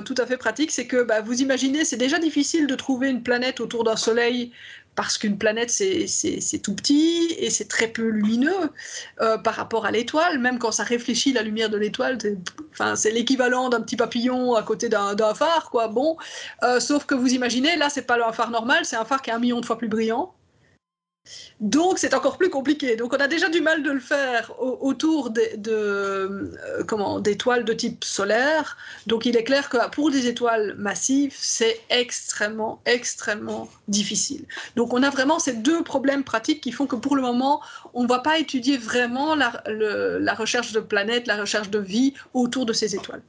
Tout 0.04 0.14
à 0.18 0.26
fait 0.26 0.36
pratique, 0.36 0.70
c'est 0.70 0.86
que 0.86 1.02
bah, 1.02 1.20
vous 1.20 1.42
imaginez, 1.42 1.84
c'est 1.84 1.96
déjà 1.96 2.18
difficile 2.18 2.66
de 2.66 2.74
trouver 2.74 3.10
une 3.10 3.22
planète 3.22 3.60
autour 3.60 3.84
d'un 3.84 3.96
soleil 3.96 4.52
parce 4.94 5.18
qu'une 5.18 5.38
planète, 5.38 5.70
c'est 5.70 6.58
tout 6.62 6.74
petit 6.74 7.34
et 7.38 7.50
c'est 7.50 7.66
très 7.66 7.88
peu 7.88 8.08
lumineux 8.08 8.70
euh, 9.20 9.38
par 9.38 9.54
rapport 9.54 9.86
à 9.86 9.90
l'étoile. 9.90 10.38
Même 10.38 10.58
quand 10.58 10.72
ça 10.72 10.84
réfléchit 10.84 11.32
la 11.32 11.42
lumière 11.42 11.70
de 11.70 11.76
l'étoile, 11.76 12.18
c'est 12.94 13.10
l'équivalent 13.10 13.68
d'un 13.68 13.80
petit 13.80 13.96
papillon 13.96 14.54
à 14.54 14.62
côté 14.62 14.88
d'un 14.88 15.34
phare, 15.34 15.70
quoi. 15.70 15.88
Bon, 15.88 16.16
euh, 16.62 16.80
sauf 16.80 17.06
que 17.06 17.14
vous 17.14 17.32
imaginez, 17.32 17.76
là, 17.76 17.90
c'est 17.90 18.02
pas 18.02 18.16
un 18.26 18.32
phare 18.32 18.50
normal, 18.50 18.84
c'est 18.84 18.96
un 18.96 19.04
phare 19.04 19.22
qui 19.22 19.30
est 19.30 19.34
un 19.34 19.38
million 19.38 19.60
de 19.60 19.66
fois 19.66 19.78
plus 19.78 19.88
brillant. 19.88 20.32
Donc 21.60 21.98
c'est 21.98 22.14
encore 22.14 22.36
plus 22.36 22.50
compliqué. 22.50 22.96
Donc 22.96 23.12
on 23.14 23.16
a 23.16 23.28
déjà 23.28 23.48
du 23.48 23.60
mal 23.60 23.82
de 23.82 23.90
le 23.90 24.00
faire 24.00 24.52
autour 24.60 25.30
de, 25.30 25.42
euh, 25.68 27.20
d'étoiles 27.20 27.64
de 27.64 27.72
type 27.72 28.04
solaire. 28.04 28.76
Donc 29.06 29.24
il 29.24 29.36
est 29.36 29.44
clair 29.44 29.68
que 29.68 29.78
pour 29.90 30.10
des 30.10 30.26
étoiles 30.26 30.74
massives, 30.76 31.34
c'est 31.36 31.80
extrêmement 31.90 32.80
extrêmement 32.84 33.68
difficile. 33.88 34.44
Donc 34.76 34.92
on 34.92 35.02
a 35.02 35.10
vraiment 35.10 35.38
ces 35.38 35.54
deux 35.54 35.82
problèmes 35.82 36.24
pratiques 36.24 36.60
qui 36.60 36.72
font 36.72 36.86
que 36.86 36.96
pour 36.96 37.16
le 37.16 37.22
moment, 37.22 37.62
on 37.94 38.02
ne 38.02 38.08
va 38.08 38.18
pas 38.18 38.38
étudier 38.38 38.76
vraiment 38.76 39.34
la 39.34 40.34
recherche 40.34 40.72
de 40.72 40.80
planètes, 40.80 41.26
la 41.26 41.36
recherche 41.36 41.70
de 41.70 41.78
vie 41.78 42.14
autour 42.34 42.66
de 42.66 42.72
ces 42.72 42.94
étoiles. 42.94 43.22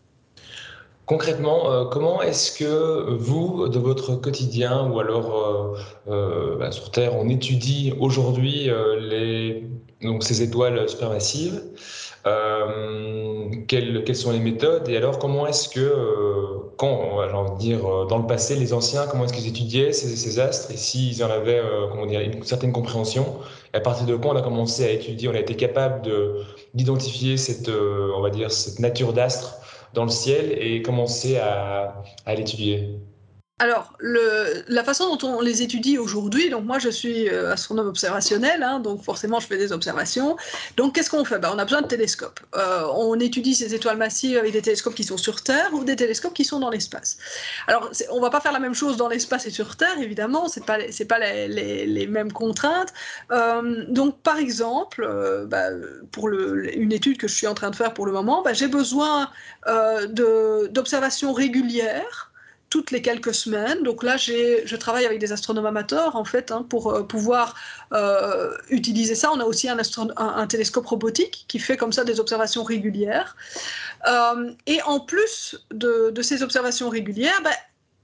Concrètement, 1.06 1.72
euh, 1.72 1.86
comment 1.86 2.24
est-ce 2.24 2.52
que 2.58 3.12
vous, 3.12 3.68
de 3.68 3.78
votre 3.78 4.16
quotidien, 4.16 4.90
ou 4.90 5.00
alors 5.00 5.78
euh, 6.08 6.12
euh, 6.12 6.58
bah, 6.58 6.72
sur 6.72 6.90
Terre, 6.90 7.16
on 7.16 7.30
étudie 7.30 7.94
aujourd'hui 8.00 8.70
ces 10.22 10.42
étoiles 10.42 10.88
supermassives 10.90 11.62
quelles, 13.68 14.16
sont 14.16 14.32
les 14.32 14.40
méthodes 14.40 14.90
Et 14.90 14.98
alors, 14.98 15.20
comment 15.20 15.46
est-ce 15.46 15.70
que, 15.70 15.94
quand, 16.78 17.20
j'ai 17.28 17.36
envie 17.36 17.58
dire, 17.64 18.08
dans 18.08 18.18
le 18.18 18.26
passé, 18.26 18.56
les 18.56 18.74
anciens, 18.74 19.06
comment 19.06 19.26
est-ce 19.26 19.34
qu'ils 19.34 19.48
étudiaient 19.48 19.94
ces, 19.94 20.40
astres 20.40 20.72
Et 20.72 20.78
s'ils 20.78 21.24
en 21.24 21.30
avaient, 21.30 21.62
une 22.08 22.44
certaine 22.44 22.72
compréhension 22.72 23.26
à 23.74 23.80
partir 23.80 24.08
de 24.08 24.16
quand 24.16 24.30
on 24.30 24.36
a 24.36 24.42
commencé 24.42 24.86
à 24.86 24.92
étudier, 24.92 25.30
on 25.30 25.36
a 25.36 25.40
été 25.40 25.56
capable 25.56 26.02
d'identifier 26.74 27.38
cette, 27.38 27.70
cette 28.50 28.80
nature 28.80 29.14
d'astre 29.14 29.60
dans 29.96 30.04
le 30.04 30.12
ciel 30.12 30.56
et 30.60 30.82
commencer 30.82 31.38
à, 31.38 32.04
l'étudier 32.28 33.00
alors, 33.58 33.94
la 34.02 34.84
façon 34.84 35.16
dont 35.16 35.30
on 35.30 35.40
les 35.40 35.62
étudie 35.62 35.98
aujourd'hui, 35.98 36.50
donc 36.50 36.66
moi 36.66 36.78
je 36.78 36.90
suis 36.90 37.30
euh, 37.30 37.54
astronome 37.54 37.88
observationnel, 37.88 38.62
hein, 38.62 38.82
donc 38.82 39.02
forcément 39.02 39.40
je 39.40 39.48
fais 39.48 39.58
des 39.58 39.72
observations. 39.72 40.36
Donc 40.76 40.94
qu'est-ce 40.94 41.10
qu'on 41.10 41.24
fait? 41.24 41.40
Ben, 41.40 41.52
On 41.56 41.58
a 41.58 41.64
besoin 41.64 41.82
de 41.82 41.88
télescopes. 41.88 42.42
Euh, 42.58 42.86
on 42.94 43.18
étudie 43.18 43.56
ces 43.56 43.74
étoiles 43.74 43.96
massives 43.96 44.38
avec 44.38 44.52
des 44.52 44.62
télescopes 44.62 44.94
qui 44.94 45.06
sont 45.06 45.16
sur 45.16 45.42
Terre 45.42 45.70
ou 45.72 45.86
des 45.86 45.96
télescopes 45.96 46.34
qui 46.34 46.44
sont 46.44 46.60
dans 46.60 46.70
l'espace. 46.70 47.18
Alors 47.68 47.90
on 48.10 48.20
va 48.20 48.30
pas 48.30 48.42
faire 48.42 48.52
la 48.52 48.60
même 48.60 48.74
chose 48.74 48.98
dans 48.98 49.08
l'espace 49.08 49.46
et 49.46 49.52
sur 49.52 49.78
Terre, 49.78 50.00
évidemment, 50.02 50.50
c'est 50.50 50.66
pas 50.66 50.80
pas 51.08 51.20
les, 51.20 52.08
mêmes 52.08 52.34
contraintes. 52.34 52.94
Euh, 53.32 53.86
donc 53.88 54.20
par 54.20 54.38
exemple, 54.38 55.08
ben, 55.48 55.82
pour 56.12 56.28
une 56.28 56.92
étude 56.92 57.18
que 57.18 57.30
je 57.30 57.34
suis 57.34 57.48
en 57.48 57.54
train 57.54 57.70
de 57.70 57.76
faire 57.78 57.94
pour 57.94 58.06
le 58.06 58.12
moment, 58.12 58.42
ben, 58.42 58.54
j'ai 58.54 58.68
besoin 58.68 59.30
d'observations 60.10 61.32
régulières 61.32 62.34
toutes 62.70 62.92
les 62.92 63.02
quelques 63.02 63.34
semaines. 63.34 63.84
Donc 63.84 64.04
là, 64.04 64.18
je 64.18 64.76
travaille 64.76 65.06
avec 65.06 65.20
des 65.20 65.32
astronomes 65.32 65.66
amateurs, 65.66 66.16
en 66.16 66.26
fait, 66.26 66.52
hein, 66.52 66.66
pour 66.68 66.92
euh, 66.92 67.04
pouvoir 67.04 67.56
euh, 67.94 68.56
utiliser 68.70 69.16
ça. 69.16 69.32
On 69.32 69.40
a 69.40 69.46
aussi 69.46 69.70
un, 69.70 70.48
télescope 70.48 70.86
robotique 70.86 71.46
qui 71.48 71.60
fait 71.60 71.78
comme 71.78 71.94
ça 71.94 72.04
des 72.04 72.20
observations 72.20 72.64
régulières. 72.64 73.36
Euh, 74.08 74.52
et 74.66 74.82
en 74.84 75.00
plus 75.00 75.66
de, 75.72 76.14
ces 76.22 76.44
observations 76.44 76.90
régulières, 76.90 77.40
ben, 77.44 77.54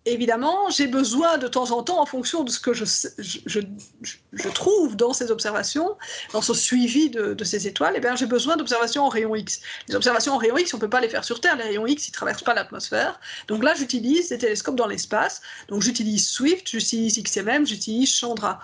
évidemment, 0.05 0.69
j'ai 0.69 0.87
besoin 0.87 1.37
de 1.37 1.47
temps 1.47 1.71
en 1.71 1.83
temps, 1.83 2.01
en 2.01 2.05
fonction 2.05 2.43
de 2.43 2.49
ce 2.49 2.59
que 2.59 2.73
je, 2.73 4.49
trouve 4.49 4.95
dans 4.95 5.13
ces 5.13 5.31
observations, 5.31 5.97
dans 6.33 6.41
ce 6.41 6.53
suivi 6.53 7.09
de, 7.09 7.43
ces 7.43 7.67
étoiles, 7.67 7.93
eh 7.97 8.15
j'ai 8.15 8.25
besoin 8.25 8.57
d'observations 8.57 9.03
en 9.03 9.09
rayon 9.09 9.35
X. 9.35 9.61
Les 9.87 9.95
observations 9.95 10.33
en 10.33 10.37
rayon 10.37 10.57
X, 10.57 10.73
on 10.73 10.77
ne 10.77 10.81
peut 10.81 10.89
pas 10.89 11.01
les 11.01 11.09
faire 11.09 11.23
sur 11.23 11.39
Terre. 11.39 11.55
Les 11.57 11.63
rayons 11.63 11.85
X, 11.85 12.07
ils 12.07 12.11
ne 12.11 12.13
traversent 12.13 12.43
pas 12.43 12.53
l'atmosphère. 12.53 13.19
Donc 13.47 13.63
là, 13.63 13.73
j'utilise 13.75 14.29
des 14.29 14.37
télescopes 14.37 14.75
dans 14.75 14.87
l'espace. 14.87 15.41
Donc 15.67 15.81
j'utilise 15.81 16.27
Swift, 16.27 16.69
j'utilise 16.69 17.21
XMM, 17.21 17.65
j'utilise 17.65 18.11
Chandra. 18.11 18.59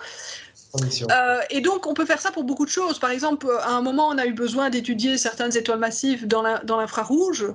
Euh, 1.10 1.40
et 1.50 1.60
donc, 1.60 1.86
on 1.86 1.94
peut 1.94 2.04
faire 2.04 2.20
ça 2.20 2.30
pour 2.30 2.44
beaucoup 2.44 2.64
de 2.64 2.70
choses. 2.70 2.98
Par 2.98 3.10
exemple, 3.10 3.46
à 3.62 3.70
un 3.70 3.80
moment, 3.80 4.08
on 4.08 4.18
a 4.18 4.26
eu 4.26 4.32
besoin 4.32 4.68
d'étudier 4.70 5.16
certaines 5.16 5.56
étoiles 5.56 5.78
massives 5.78 6.26
dans 6.26 6.42
l'infrarouge. 6.42 7.46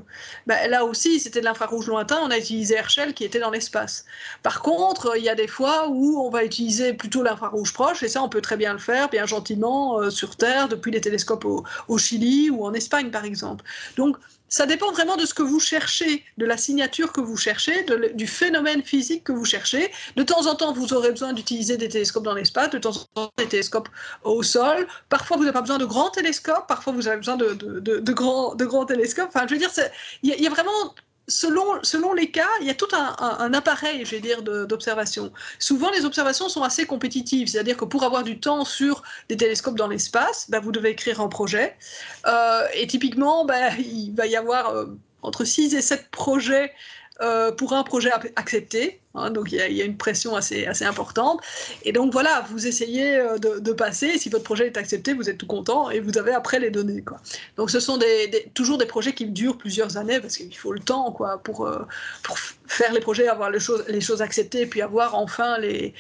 Ben, 0.47 0.69
là 0.69 0.84
aussi, 0.84 1.19
c'était 1.19 1.39
de 1.39 1.45
l'infrarouge 1.45 1.88
lointain. 1.88 2.19
On 2.23 2.32
a 2.32 2.38
utilisé 2.38 2.76
Herschel 2.76 3.13
qui 3.13 3.23
était 3.23 3.39
dans 3.39 3.52
l'espace. 3.52 4.06
Par 4.41 4.62
contre, 4.62 5.13
il 5.15 5.23
y 5.23 5.30
a 5.30 5.36
des 5.36 5.47
fois 5.47 5.89
où 5.89 6.19
on 6.19 6.30
va 6.30 6.43
utiliser 6.43 6.93
plutôt 6.93 7.23
l'infrarouge 7.23 7.73
proche, 7.73 8.02
et 8.04 8.08
ça, 8.08 8.23
on 8.23 8.30
peut 8.30 8.41
très 8.41 8.58
bien 8.58 8.73
le 8.73 8.80
faire, 8.80 9.10
bien 9.10 9.26
gentiment, 9.26 9.99
euh, 9.99 10.10
sur 10.10 10.36
Terre, 10.36 10.67
depuis 10.67 10.91
les 10.91 11.02
télescopes 11.02 11.45
au, 11.45 11.63
au 11.88 11.97
Chili 11.97 12.49
ou 12.49 12.65
en 12.65 12.73
Espagne, 12.73 13.12
par 13.12 13.26
exemple. 13.26 13.63
Donc, 13.95 14.17
ça 14.54 14.68
dépend 14.68 14.92
vraiment 14.92 15.18
de 15.18 15.26
ce 15.26 15.34
que 15.34 15.42
vous 15.42 15.60
cherchez, 15.60 16.24
de 16.38 16.46
la 16.46 16.58
signature 16.58 17.12
que 17.12 17.22
vous 17.22 17.38
cherchez, 17.38 17.88
du 18.13 18.28
phénomène 18.28 18.84
physique 18.84 19.24
que 19.24 19.32
vous 19.32 19.46
cherchez. 19.46 19.92
De 20.16 20.22
temps 20.22 20.46
en 20.46 20.54
temps, 20.54 20.74
vous 20.74 20.94
aurez 20.94 21.10
besoin 21.10 21.34
d'utiliser 21.34 21.76
des 21.76 21.89
télescopes 21.89 22.22
dans 22.22 22.36
l'espace, 22.36 22.70
de 22.70 22.78
temps 22.78 22.92
en 22.92 23.06
temps 23.16 23.32
des 23.39 23.48
télescopes 23.48 23.89
au 24.24 24.44
sol. 24.44 24.86
Parfois, 25.10 25.38
vous 25.38 25.44
n'avez 25.44 25.54
pas 25.54 25.62
besoin 25.62 25.80
de 25.80 25.86
grands 25.86 26.12
télescopes, 26.12 26.68
parfois 26.68 26.94
vous 26.94 27.08
avez 27.08 27.18
besoin 27.18 27.36
de, 27.36 28.12
grands 28.12 28.86
télescopes. 28.86 29.30
Enfin, 29.30 29.48
je 29.48 29.56
veux 29.56 29.60
dire, 29.60 29.72
il 30.22 30.39
y, 30.39 30.46
a 30.46 30.50
vraiment 30.52 30.94
selon, 31.27 31.83
selon 31.83 32.13
les 32.13 32.31
cas, 32.31 32.49
il 32.62 32.67
y 32.67 32.69
a 32.69 32.73
tout 32.73 32.88
un, 32.93 33.53
appareil, 33.53 34.05
je 34.05 34.12
vais 34.12 34.19
dire, 34.19 34.41
d'observation. 34.41 35.31
Souvent, 35.59 35.89
les 35.91 36.05
observations 36.05 36.49
sont 36.49 36.63
assez 36.63 36.86
compétitives, 36.86 37.47
c'est-à-dire 37.47 37.77
que 37.77 37.86
pour 37.86 38.03
avoir 38.03 38.23
du 38.23 38.39
temps 38.39 38.65
sur 38.65 39.03
des 39.29 39.38
télescopes 39.38 39.77
dans 39.77 39.88
l'espace, 39.88 40.49
bah, 40.49 40.59
vous 40.59 40.71
devez 40.71 40.89
écrire 40.89 41.21
un 41.21 41.29
projet. 41.29 41.75
Euh, 42.27 42.67
et 42.73 42.88
typiquement, 42.88 43.45
bah, 43.45 43.69
il 43.77 44.13
va 44.15 44.27
y 44.27 44.36
avoir 44.36 44.69
euh, 44.69 44.86
entre 45.21 45.45
6 45.45 45.75
et 45.75 45.81
7 45.81 46.09
projets 46.12 46.73
euh, 47.21 47.52
pour 47.52 47.73
un 47.73 47.84
projet 47.84 48.10
accepté. 48.36 48.99
Hein, 49.13 49.30
donc 49.30 49.52
il 49.52 49.60
y, 49.60 49.82
a 49.82 49.86
une 49.86 49.97
pression 49.97 50.36
assez, 50.36 50.65
assez 50.65 50.84
importante. 50.84 51.41
Et 51.84 51.91
donc 51.91 52.12
voilà, 52.12 52.43
vous 52.49 52.65
essayez 52.65 53.15
euh, 53.15 53.38
de, 53.38 53.71
passer. 53.71 54.17
Si 54.17 54.30
votre 54.30 54.43
projet 54.43 54.65
est 54.65 54.78
accepté, 54.78 55.13
vous 55.13 55.30
êtes 55.30 55.38
tout 55.38 55.45
content 55.45 55.91
et 55.91 55.99
vous 55.99 56.17
avez 56.17 56.34
après 56.34 56.60
les 56.60 56.71
données. 56.71 57.04
Donc 57.56 57.69
ce 57.69 57.80
sont 57.80 57.99
toujours 58.56 58.80
des 58.80 58.88
projets 58.88 59.13
qui 59.13 59.26
durent 59.28 59.60
plusieurs 59.60 59.97
années 59.97 60.19
parce 60.19 60.38
qu'il 60.38 60.58
faut 60.58 60.73
le 60.73 60.80
temps 60.80 61.12
pour, 61.43 61.67
euh, 61.67 61.86
pour 62.23 62.39
faire 62.65 62.91
les 62.91 62.99
projets, 62.99 63.28
avoir 63.28 63.52
les 63.52 63.60
choses, 63.60 64.21
acceptées 64.23 64.62
et 64.62 64.65
puis 64.65 64.82
avoir 64.82 65.13
enfin 65.13 65.60
les, 65.60 65.93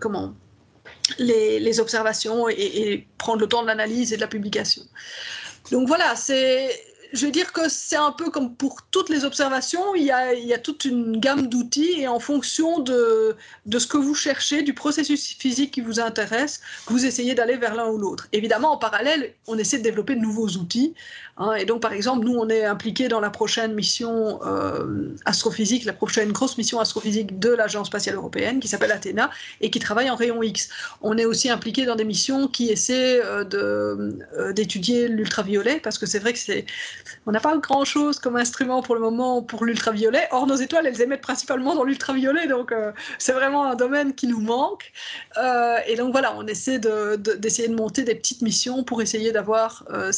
comment, 0.00 0.32
les 1.18 1.80
observations 1.80 2.48
et, 2.48 2.54
et 2.54 3.06
prendre 3.18 3.40
le 3.40 3.46
temps 3.46 3.60
de 3.60 3.66
l'analyse 3.66 4.14
et 4.14 4.16
de 4.16 4.22
la 4.22 4.28
publication. 4.28 4.82
Donc 5.70 5.86
voilà, 5.86 6.16
c'est 6.16 6.70
je 7.12 7.26
veux 7.26 7.32
dire 7.32 7.52
que 7.52 7.68
c'est 7.68 7.96
un 7.96 8.12
peu 8.12 8.30
comme 8.30 8.54
pour 8.54 8.82
toutes 8.90 9.08
les 9.08 9.24
observations, 9.24 9.94
il 9.94 10.04
y 10.04 10.12
a, 10.12 10.58
toute 10.58 10.84
une 10.84 11.18
gamme 11.18 11.48
d'outils 11.48 12.00
et 12.00 12.08
en 12.08 12.20
fonction 12.20 12.78
de, 12.78 13.36
ce 13.70 13.86
que 13.86 13.96
vous 13.96 14.14
cherchez, 14.14 14.62
du 14.62 14.74
processus 14.74 15.34
physique 15.34 15.72
qui 15.72 15.80
vous 15.80 16.00
intéresse, 16.00 16.60
vous 16.86 17.06
essayez 17.06 17.34
d'aller 17.34 17.56
vers 17.56 17.74
l'un 17.74 17.88
ou 17.88 17.98
l'autre. 17.98 18.28
Évidemment, 18.32 18.72
en 18.72 18.76
parallèle, 18.76 19.34
on 19.46 19.58
essaie 19.58 19.78
de 19.78 19.82
développer 19.82 20.14
de 20.14 20.20
nouveaux 20.20 20.48
outils. 20.48 20.94
Hein, 21.40 21.54
et 21.54 21.64
donc, 21.64 21.80
par 21.80 21.92
exemple, 21.94 22.26
nous, 22.26 22.36
on 22.36 22.48
est 22.50 22.64
impliqués 22.64 23.08
dans 23.08 23.18
la 23.18 23.30
prochaine 23.30 23.74
mission 23.74 24.40
euh, 24.44 25.14
astrophysique, 25.24 25.86
la 25.86 25.94
prochaine 25.94 26.32
grosse 26.32 26.58
mission 26.58 26.78
astrophysique 26.80 27.38
de 27.38 27.50
l'Agence 27.50 27.86
spatiale 27.86 28.16
européenne 28.16 28.60
qui 28.60 28.68
s'appelle 28.68 28.92
Athéna 28.92 29.30
et 29.62 29.70
qui 29.70 29.78
travaille 29.78 30.10
en 30.10 30.16
rayon 30.16 30.42
X. 30.42 30.68
On 31.00 31.16
est 31.16 31.24
aussi 31.24 31.48
impliqué 31.48 31.86
dans 31.86 31.96
des 31.96 32.04
missions 32.04 32.46
qui 32.46 32.68
essaient 32.68 33.20
euh, 33.24 33.44
euh 33.54 34.52
d'étudier 34.52 35.08
l'ultraviolet 35.08 35.80
parce 35.80 35.96
que 35.96 36.06
c'est 36.06 36.18
vrai 36.18 36.32
que 36.32 36.38
c'est 36.38 36.66
on 37.26 37.32
n'a 37.32 37.40
pas 37.40 37.56
grand-chose 37.56 38.18
comme 38.18 38.36
instrument 38.36 38.82
pour 38.82 38.94
le 38.94 39.00
moment 39.00 39.42
pour 39.42 39.64
l'ultraviolet. 39.64 40.28
Or, 40.32 40.46
nos 40.46 40.56
étoiles, 40.56 40.86
elles 40.86 41.00
émettent 41.00 41.22
principalement 41.22 41.74
dans 41.74 41.84
l'ultraviolet, 41.84 42.46
donc 42.46 42.74
c'est 43.18 43.32
vraiment 43.32 43.64
un 43.66 43.74
domaine 43.74 44.14
qui 44.14 44.26
nous 44.26 44.40
manque. 44.40 44.92
Et 45.86 45.96
donc 45.96 46.12
voilà, 46.12 46.34
on 46.36 46.46
essaie 46.46 46.78
d'essayer 46.78 47.68
de, 47.68 47.74
monter 47.74 48.02
des 48.02 48.14
petites 48.14 48.42
missions 48.42 48.84
pour 48.84 49.02
essayer 49.02 49.32
d'avoir 49.32 49.84
euh, 49.90 50.10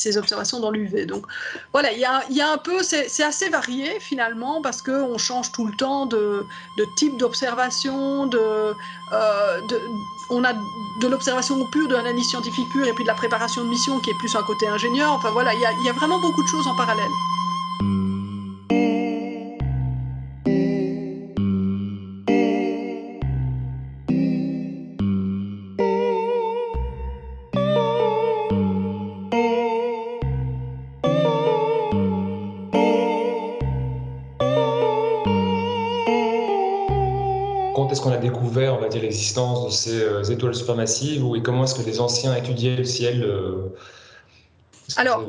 ces, 0.00 0.16
observations 0.16 0.60
dans 0.60 0.70
l'UV. 0.70 1.06
Donc 1.06 1.26
voilà, 1.72 1.92
il 1.92 1.98
y 1.98 2.04
a, 2.04 2.52
un 2.52 2.58
peu, 2.58 2.82
c'est 2.82 3.22
assez 3.22 3.48
varié 3.48 3.98
finalement 4.00 4.62
parce 4.62 4.82
qu'on 4.82 5.18
change 5.18 5.52
tout 5.52 5.66
le 5.66 5.76
temps 5.76 6.06
de, 6.06 6.46
type 6.96 7.16
d'observation, 7.16 8.26
de, 8.26 8.74
on 10.30 10.44
a 10.44 10.52
de 10.52 11.08
l'observation 11.08 11.66
pure, 11.66 11.88
de 11.88 11.94
l'analyse 11.94 12.28
scientifique 12.28 12.68
pure, 12.70 12.86
et 12.86 12.92
puis 12.92 13.04
de 13.04 13.08
la 13.08 13.14
préparation 13.14 13.64
de 13.64 13.68
mission 13.68 13.98
qui 14.00 14.10
est 14.10 14.18
plus 14.18 14.34
un 14.36 14.42
côté 14.42 14.66
ingénieur. 14.68 15.12
Enfin 15.12 15.30
voilà, 15.30 15.52
il 15.54 15.60
y, 15.60 15.88
a 15.88 15.92
vraiment 15.92 16.20
beaucoup 16.20 16.42
de 16.42 16.48
choses 16.48 16.66
en 16.66 16.76
parallèle. 16.76 17.10
Découvert, 38.60 38.78
on 38.78 38.82
va 38.82 38.88
dire, 38.88 39.02
l'existence 39.02 39.66
de 39.66 39.70
ces 39.70 40.02
euh, 40.02 40.22
étoiles 40.24 40.54
supermassives 40.54 41.24
ou, 41.24 41.36
et 41.36 41.42
comment 41.42 41.64
est-ce 41.64 41.74
que 41.74 41.86
les 41.86 42.00
anciens 42.00 42.34
étudiaient 42.34 42.76
le 42.76 42.84
ciel 42.84 43.22
euh, 43.22 43.68
Alors, 44.96 45.26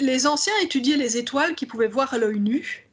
les, 0.00 0.26
anciens 0.26 0.52
étudiaient 0.62 0.96
les 0.96 1.16
étoiles 1.16 1.54
qu'ils 1.54 1.68
pouvaient 1.68 1.88
voir 1.88 2.12
à 2.14 2.18
l'œil 2.18 2.40
nu. 2.40 2.85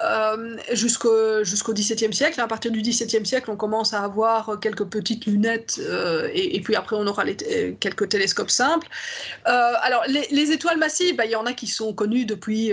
Euh, 0.00 0.56
jusqu'au 0.72 1.72
XVIIe 1.72 2.14
siècle. 2.14 2.40
À 2.40 2.46
partir 2.46 2.70
du 2.70 2.82
XVIIe 2.82 3.26
siècle, 3.26 3.50
on 3.50 3.56
commence 3.56 3.94
à 3.94 4.02
avoir 4.02 4.60
quelques 4.60 4.84
petites 4.84 5.26
lunettes 5.26 5.80
euh, 5.80 6.28
et, 6.32 6.60
puis 6.60 6.76
après 6.76 6.94
on 6.94 7.04
aura 7.06 7.24
les, 7.24 7.76
quelques 7.80 8.08
télescopes 8.08 8.50
simples. 8.50 8.86
Euh, 9.48 9.72
alors 9.82 10.04
les, 10.06 10.52
étoiles 10.52 10.78
massives, 10.78 11.16
bah, 11.16 11.24
il 11.24 11.32
y 11.32 11.36
en 11.36 11.46
a 11.46 11.52
qui 11.52 11.66
sont 11.66 11.92
connues 11.92 12.26
depuis, 12.26 12.72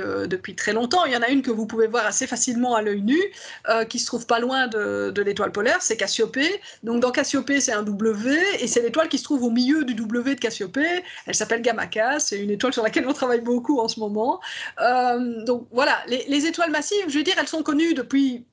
très 0.56 0.74
longtemps. 0.74 1.06
Il 1.06 1.14
y 1.14 1.18
en 1.18 1.22
a 1.24 1.30
une 1.30 1.42
que 1.42 1.50
vous 1.50 1.66
pouvez 1.66 1.88
voir 1.88 2.06
assez 2.06 2.28
facilement 2.28 2.76
à 2.76 2.84
l'œil 2.84 3.02
nu, 3.02 3.20
qui 3.90 3.98
se 3.98 4.06
trouve 4.06 4.28
pas 4.28 4.40
loin 4.40 4.68
de, 4.68 5.22
l'étoile 5.22 5.52
polaire, 5.52 5.78
c'est 5.82 5.98
Cassiopée. 5.98 6.62
Donc 6.84 7.02
dans 7.02 7.12
Cassiopée, 7.12 7.60
c'est 7.60 7.74
un 7.74 7.82
W 7.82 8.38
et 8.60 8.68
c'est 8.68 8.82
l'étoile 8.82 9.10
qui 9.10 9.18
se 9.18 9.24
trouve 9.24 9.44
au 9.44 9.50
milieu 9.50 9.84
du 9.84 9.96
W 9.96 10.36
de 10.36 10.40
Cassiopée. 10.40 11.04
Elle 11.26 11.36
s'appelle 11.36 11.64
Gamma 11.64 11.88
K, 11.88 12.20
c'est 12.20 12.40
une 12.40 12.52
étoile 12.52 12.74
sur 12.74 12.84
laquelle 12.84 13.08
on 13.08 13.14
travaille 13.14 13.42
beaucoup 13.42 13.80
en 13.80 13.88
ce 13.88 14.00
moment. 14.00 14.40
donc 15.46 15.68
voilà, 15.72 15.98
les 16.08 16.46
étoiles 16.46 16.72
massives, 16.72 17.15
je 17.16 17.20
veux 17.20 17.24
dire, 17.24 17.36
elles 17.40 17.48
sont 17.48 17.64
connues 17.64 17.94
depuis, 17.94 18.46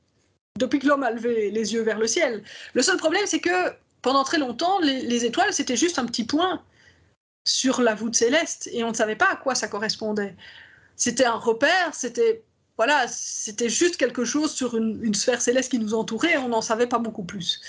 depuis 0.57 0.79
que 0.79 0.87
l'homme 0.87 1.03
a 1.03 1.11
levé 1.11 1.51
les 1.51 1.75
yeux 1.75 1.83
vers 1.83 1.99
le 1.99 2.07
ciel. 2.07 2.45
Le 2.75 2.83
seul 2.83 2.97
problème, 2.97 3.25
c'est 3.27 3.41
que 3.41 3.73
pendant 4.03 4.23
très 4.23 4.39
longtemps, 4.39 4.79
les, 4.79 5.25
étoiles, 5.25 5.53
c'était 5.53 5.77
juste 5.77 5.99
un 5.99 6.07
petit 6.07 6.23
point 6.23 6.63
sur 7.45 7.83
la 7.83 7.97
voûte 7.97 8.15
céleste 8.15 8.71
et 8.73 8.85
on 8.85 8.91
ne 8.91 8.95
savait 8.95 9.17
pas 9.17 9.31
à 9.33 9.35
quoi 9.35 9.57
ça 9.57 9.67
correspondait. 9.67 10.37
C'était 10.95 11.25
un 11.25 11.35
repère, 11.35 11.93
c'était 11.93 12.45
voilà, 12.77 13.07
c'était 13.09 13.69
juste 13.69 13.97
quelque 13.97 14.25
chose 14.25 14.53
sur 14.53 14.77
une, 14.77 15.13
sphère 15.13 15.43
céleste 15.43 15.73
qui 15.73 15.79
nous 15.81 15.93
entourait 15.93 16.37
on 16.37 16.49
n'en 16.49 16.63
savait 16.63 16.87
pas 16.87 16.99
beaucoup 16.99 17.25
plus. 17.25 17.61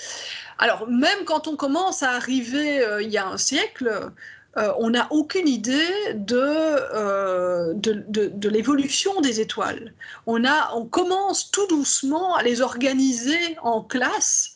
Alors 0.58 0.88
même 0.88 1.24
quand 1.24 1.48
on 1.48 1.56
commence 1.56 2.04
à 2.04 2.12
arriver 2.12 2.84
euh, 2.84 3.02
il 3.02 3.10
y 3.10 3.18
a 3.18 3.26
un 3.26 3.36
siècle, 3.36 4.12
euh, 4.56 4.72
on 4.78 4.90
n'a 4.90 5.08
aucune 5.10 5.48
idée 5.48 5.88
euh, 6.32 7.74
de, 7.74 8.04
de, 8.08 8.48
l'évolution 8.48 9.20
des 9.20 9.40
étoiles. 9.40 9.94
On, 10.26 10.44
a, 10.44 10.72
on 10.74 10.86
commence 10.86 11.50
tout 11.50 11.66
doucement 11.66 12.36
à 12.36 12.42
les 12.42 12.60
organiser 12.60 13.56
en 13.62 13.82
classes 13.82 14.54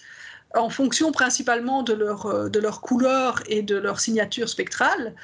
en 0.54 0.70
fonction 0.70 1.12
principalement 1.12 1.82
de 1.82 1.92
leur, 1.94 2.26
euh, 2.26 2.48
de 2.48 2.60
leur 2.60 2.80
couleur 2.80 3.42
et 3.46 3.62
de 3.62 3.76
leur 3.76 4.00
signature 4.00 4.48
spectrale. 4.48 5.14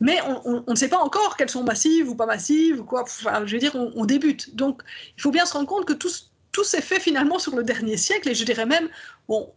Mais 0.00 0.18
on, 0.44 0.64
ne 0.66 0.74
sait 0.74 0.88
pas 0.88 0.98
encore 0.98 1.36
qu'elles 1.36 1.50
sont 1.50 1.62
massives 1.62 2.08
ou 2.08 2.14
pas 2.14 2.24
massives, 2.24 2.80
ou 2.80 2.84
quoi. 2.84 3.04
je 3.44 3.52
veux 3.52 3.58
dire, 3.58 3.76
on, 3.76 4.06
débute. 4.06 4.56
Donc, 4.56 4.80
il 5.18 5.20
faut 5.20 5.30
bien 5.30 5.44
se 5.44 5.52
rendre 5.52 5.68
compte 5.68 5.84
que 5.84 5.92
tout, 5.92 6.08
tout 6.52 6.64
s'est 6.64 6.80
fait 6.80 7.00
finalement 7.00 7.38
sur 7.38 7.54
le 7.54 7.62
dernier 7.62 7.98
siècle, 7.98 8.30
et 8.30 8.34
je 8.34 8.46
dirais 8.46 8.64
même, 8.64 8.88
bon, 9.28 9.52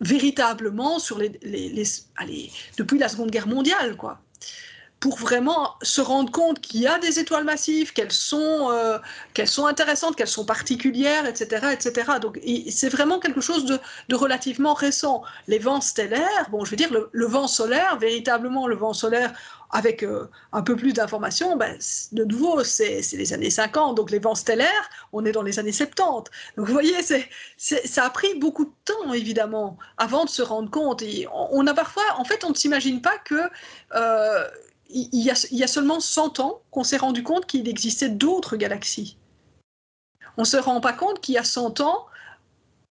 véritablement 0.00 0.98
sur 0.98 1.18
les, 1.18 1.30
depuis 2.76 2.98
la 2.98 3.08
Seconde 3.08 3.30
Guerre 3.30 3.48
mondiale, 3.48 3.96
quoi 3.96 4.20
pour 5.00 5.16
vraiment 5.16 5.76
se 5.80 6.02
rendre 6.02 6.30
compte 6.30 6.60
qu'il 6.60 6.82
y 6.82 6.86
a 6.86 6.98
des 6.98 7.18
étoiles 7.18 7.44
massives, 7.44 7.94
qu'elles 7.94 8.12
sont, 8.12 8.70
euh, 8.70 8.98
qu'elles 9.32 9.48
sont 9.48 9.64
intéressantes, 9.64 10.14
qu'elles 10.14 10.28
sont 10.28 10.44
particulières, 10.44 11.24
etc. 11.26 11.68
etc. 11.72 12.12
Donc 12.20 12.38
c'est 12.70 12.90
vraiment 12.90 13.18
quelque 13.18 13.40
chose 13.40 13.64
de, 13.64 14.14
relativement 14.14 14.74
récent. 14.74 15.22
Les 15.48 15.58
vents 15.58 15.80
stellaires, 15.80 16.48
bon, 16.50 16.66
je 16.66 16.70
veux 16.70 16.76
dire, 16.76 16.90
le, 16.92 17.26
vent 17.26 17.48
solaire, 17.48 17.98
véritablement 17.98 18.66
le 18.66 18.76
vent 18.76 18.92
solaire, 18.92 19.32
avec 19.72 20.02
euh, 20.02 20.28
un 20.52 20.62
peu 20.62 20.76
plus 20.76 20.92
d'informations, 20.92 21.56
ben, 21.56 21.78
de 22.12 22.24
nouveau, 22.24 22.64
c'est 22.64 23.00
les 23.12 23.32
années 23.32 23.50
50, 23.50 23.96
donc 23.96 24.10
les 24.10 24.18
vents 24.18 24.34
stellaires, 24.34 24.90
on 25.12 25.24
est 25.24 25.32
dans 25.32 25.42
les 25.42 25.58
années 25.58 25.72
70. 25.72 26.30
Donc 26.56 26.66
vous 26.66 26.72
voyez, 26.72 26.96
ça 27.56 28.04
a 28.04 28.10
pris 28.10 28.34
beaucoup 28.38 28.64
de 28.64 28.72
temps, 28.84 29.12
évidemment, 29.12 29.78
avant 29.96 30.24
de 30.24 30.30
se 30.30 30.42
rendre 30.42 30.70
compte. 30.70 31.02
Et 31.02 31.26
on, 31.32 31.66
a 31.66 31.74
parfois, 31.74 32.02
en 32.16 32.24
fait, 32.24 32.44
on 32.44 32.50
ne 32.50 32.54
s'imagine 32.54 33.00
pas 33.00 33.18
que... 33.18 33.48
Euh, 33.94 34.48
il 34.92 35.22
y, 35.22 35.30
a, 35.30 35.66
seulement 35.68 36.00
100 36.00 36.40
ans 36.40 36.62
qu'on 36.72 36.82
s'est 36.82 36.96
rendu 36.96 37.22
compte 37.22 37.46
qu'il 37.46 37.68
existait 37.68 38.08
d'autres 38.08 38.56
galaxies. 38.56 39.18
On 40.36 40.42
ne 40.42 40.46
se 40.46 40.56
rend 40.56 40.80
pas 40.80 40.92
compte 40.92 41.20
qu'il 41.20 41.36
y 41.36 41.38
a 41.38 41.44
100 41.44 41.80
ans, 41.80 42.06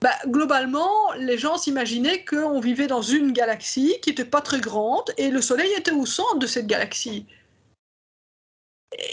bah, 0.01 0.15
globalement, 0.27 1.11
les 1.17 1.37
gens 1.37 1.57
s'imaginaient 1.57 2.23
qu'on 2.23 2.59
vivait 2.61 2.87
dans 2.87 3.01
une 3.01 3.33
galaxie 3.33 3.97
qui 4.01 4.09
n'était 4.09 4.25
pas 4.25 4.41
très 4.41 4.61
grande 4.61 5.11
et 5.17 5.29
le 5.29 5.41
Soleil 5.41 5.71
était 5.77 5.91
au 5.91 6.05
centre 6.05 6.39
de 6.39 6.47
cette 6.47 6.67
galaxie. 6.67 7.25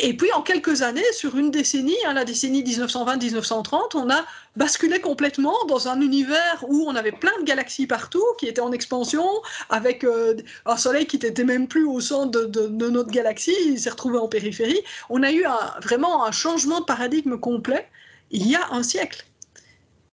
Et 0.00 0.16
puis 0.16 0.32
en 0.32 0.42
quelques 0.42 0.82
années, 0.82 1.04
sur 1.12 1.36
une 1.36 1.50
décennie, 1.50 1.96
hein, 2.06 2.14
la 2.14 2.24
décennie 2.24 2.62
1920-1930, 2.62 3.94
on 3.94 4.10
a 4.10 4.24
basculé 4.56 5.00
complètement 5.00 5.56
dans 5.66 5.88
un 5.88 6.00
univers 6.00 6.64
où 6.68 6.84
on 6.88 6.94
avait 6.94 7.12
plein 7.12 7.36
de 7.40 7.44
galaxies 7.44 7.86
partout, 7.86 8.24
qui 8.38 8.46
étaient 8.46 8.62
en 8.62 8.72
expansion, 8.72 9.26
avec 9.68 10.02
euh, 10.04 10.36
un 10.64 10.76
Soleil 10.78 11.06
qui 11.06 11.18
n'était 11.18 11.44
même 11.44 11.68
plus 11.68 11.84
au 11.84 12.00
centre 12.00 12.46
de, 12.46 12.68
notre 12.68 13.10
galaxie, 13.10 13.54
il 13.66 13.78
s'est 13.78 13.90
retrouvé 13.90 14.18
en 14.18 14.28
périphérie. 14.28 14.80
On 15.10 15.22
a 15.22 15.30
eu 15.30 15.44
vraiment 15.82 16.24
un 16.24 16.32
changement 16.32 16.80
de 16.80 16.86
paradigme 16.86 17.38
complet 17.38 17.86
il 18.30 18.48
y 18.48 18.56
a 18.56 18.68
un 18.70 18.82
siècle. 18.82 19.24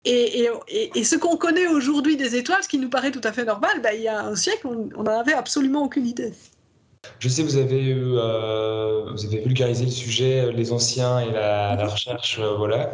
Et, 0.07 1.03
ce 1.03 1.15
qu'on 1.15 1.37
connaît 1.37 1.67
aujourd'hui 1.67 2.17
des 2.17 2.35
étoiles, 2.35 2.63
ce 2.63 2.67
qui 2.67 2.77
nous 2.77 2.89
paraît 2.89 3.11
tout 3.11 3.21
à 3.23 3.31
fait 3.31 3.45
normal, 3.45 3.81
ben, 3.81 3.91
il 3.93 4.03
y 4.03 4.07
a 4.07 4.23
un 4.23 4.35
siècle, 4.35 4.67
on 4.67 5.03
n'en 5.03 5.19
avait 5.19 5.33
absolument 5.33 5.83
aucune 5.83 6.07
idée. 6.07 6.33
Je 7.19 7.29
sais 7.29 7.43
vous 7.43 7.57
avez, 7.57 7.93
euh, 7.93 9.13
vulgarisé 9.43 9.85
le 9.85 9.91
sujet, 9.91 10.41
euh, 10.41 10.51
les 10.51 10.71
anciens 10.71 11.19
et 11.19 11.31
la, 11.31 11.87
recherche, 11.87 12.39
euh, 12.39 12.55
voilà. 12.57 12.91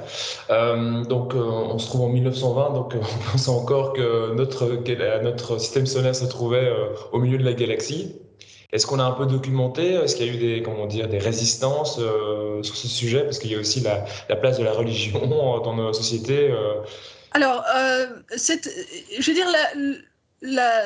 donc, 1.06 1.34
on 1.36 1.78
se 1.78 1.88
trouve 1.88 2.02
en 2.02 2.10
1920, 2.10 2.74
donc 2.74 2.96
on 2.96 3.32
pense 3.32 3.48
encore 3.48 3.94
que 3.94 4.34
notre 4.34 5.58
système 5.60 5.86
solaire 5.86 6.16
se 6.16 6.26
trouvait 6.26 6.72
au 7.12 7.20
milieu 7.20 7.38
de 7.38 7.44
la 7.44 7.54
galaxie. 7.54 8.16
Est-ce 8.74 8.86
qu'on 8.86 9.00
a 9.00 9.04
un 9.04 9.12
peu 9.12 9.26
documenté 9.26 9.94
Est-ce 9.94 10.16
qu'il 10.16 10.26
y 10.26 10.30
a 10.30 10.34
eu 10.34 10.38
des, 10.38 10.64
comment 10.64 10.88
dire, 10.88 11.08
des 11.08 11.20
résistances 11.20 11.96
sur 11.96 12.76
ce 12.76 12.88
sujet? 12.88 13.24
Parce 13.24 13.40
qu'il 13.40 13.52
y 13.52 13.56
a 13.56 13.60
aussi 13.60 13.80
la, 13.80 14.04
la, 14.28 14.36
place 14.36 14.58
de 14.58 14.64
la 14.64 14.74
religion 14.74 15.26
dans 15.28 15.76
nos 15.76 15.94
sociétés. 15.94 16.54
Alors, 17.32 17.64
je 18.36 19.26
veux 19.26 19.34
dire, 19.34 19.48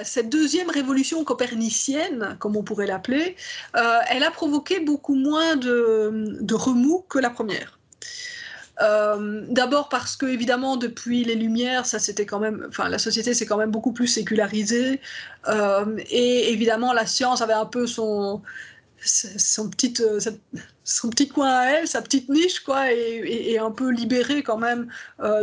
cette 0.04 0.30
deuxième 0.30 0.70
révolution 0.70 1.24
copernicienne, 1.24 2.38
comme 2.40 2.56
on 2.56 2.64
pourrait 2.64 2.88
l'appeler, 2.88 3.36
euh, 3.76 4.00
elle 4.10 4.24
a 4.24 4.32
provoqué 4.32 4.80
beaucoup 4.80 5.16
moins 5.16 5.56
de, 5.56 6.54
remous 6.54 7.06
que 7.10 7.20
la 7.20 7.30
première. 7.30 7.77
Euh, 8.82 9.44
d'abord 9.50 9.90
parce 9.90 10.16
que 10.16 10.28
évidemment 10.28 10.78
depuis 10.78 11.24
les 11.24 11.36
Lumières, 11.36 11.86
ça 11.86 11.98
c'était 12.00 12.26
quand 12.26 12.40
même, 12.40 12.66
enfin 12.70 12.90
la 12.90 13.00
société 13.00 13.34
s'est 13.34 13.46
quand 13.46 13.58
même 13.58 13.72
beaucoup 13.72 13.92
plus 13.92 14.08
sécularisée. 14.08 15.02
Euh, 15.48 15.98
et 16.10 16.52
évidemment 16.52 16.94
la 16.94 17.06
science 17.06 17.42
avait 17.42 17.54
un 17.54 17.66
peu 17.66 17.88
son 17.88 18.42
son 19.08 19.70
petit, 19.70 19.94
son 20.84 21.10
petit 21.10 21.28
coin 21.28 21.50
à 21.50 21.66
elle, 21.72 21.88
sa 21.88 22.02
petite 22.02 22.30
niche, 22.30 22.60
quoi, 22.62 22.92
et, 22.92 23.58
un 23.58 23.72
peu 23.72 23.90
libérée 23.90 24.44
quand 24.44 24.58
même 24.58 24.88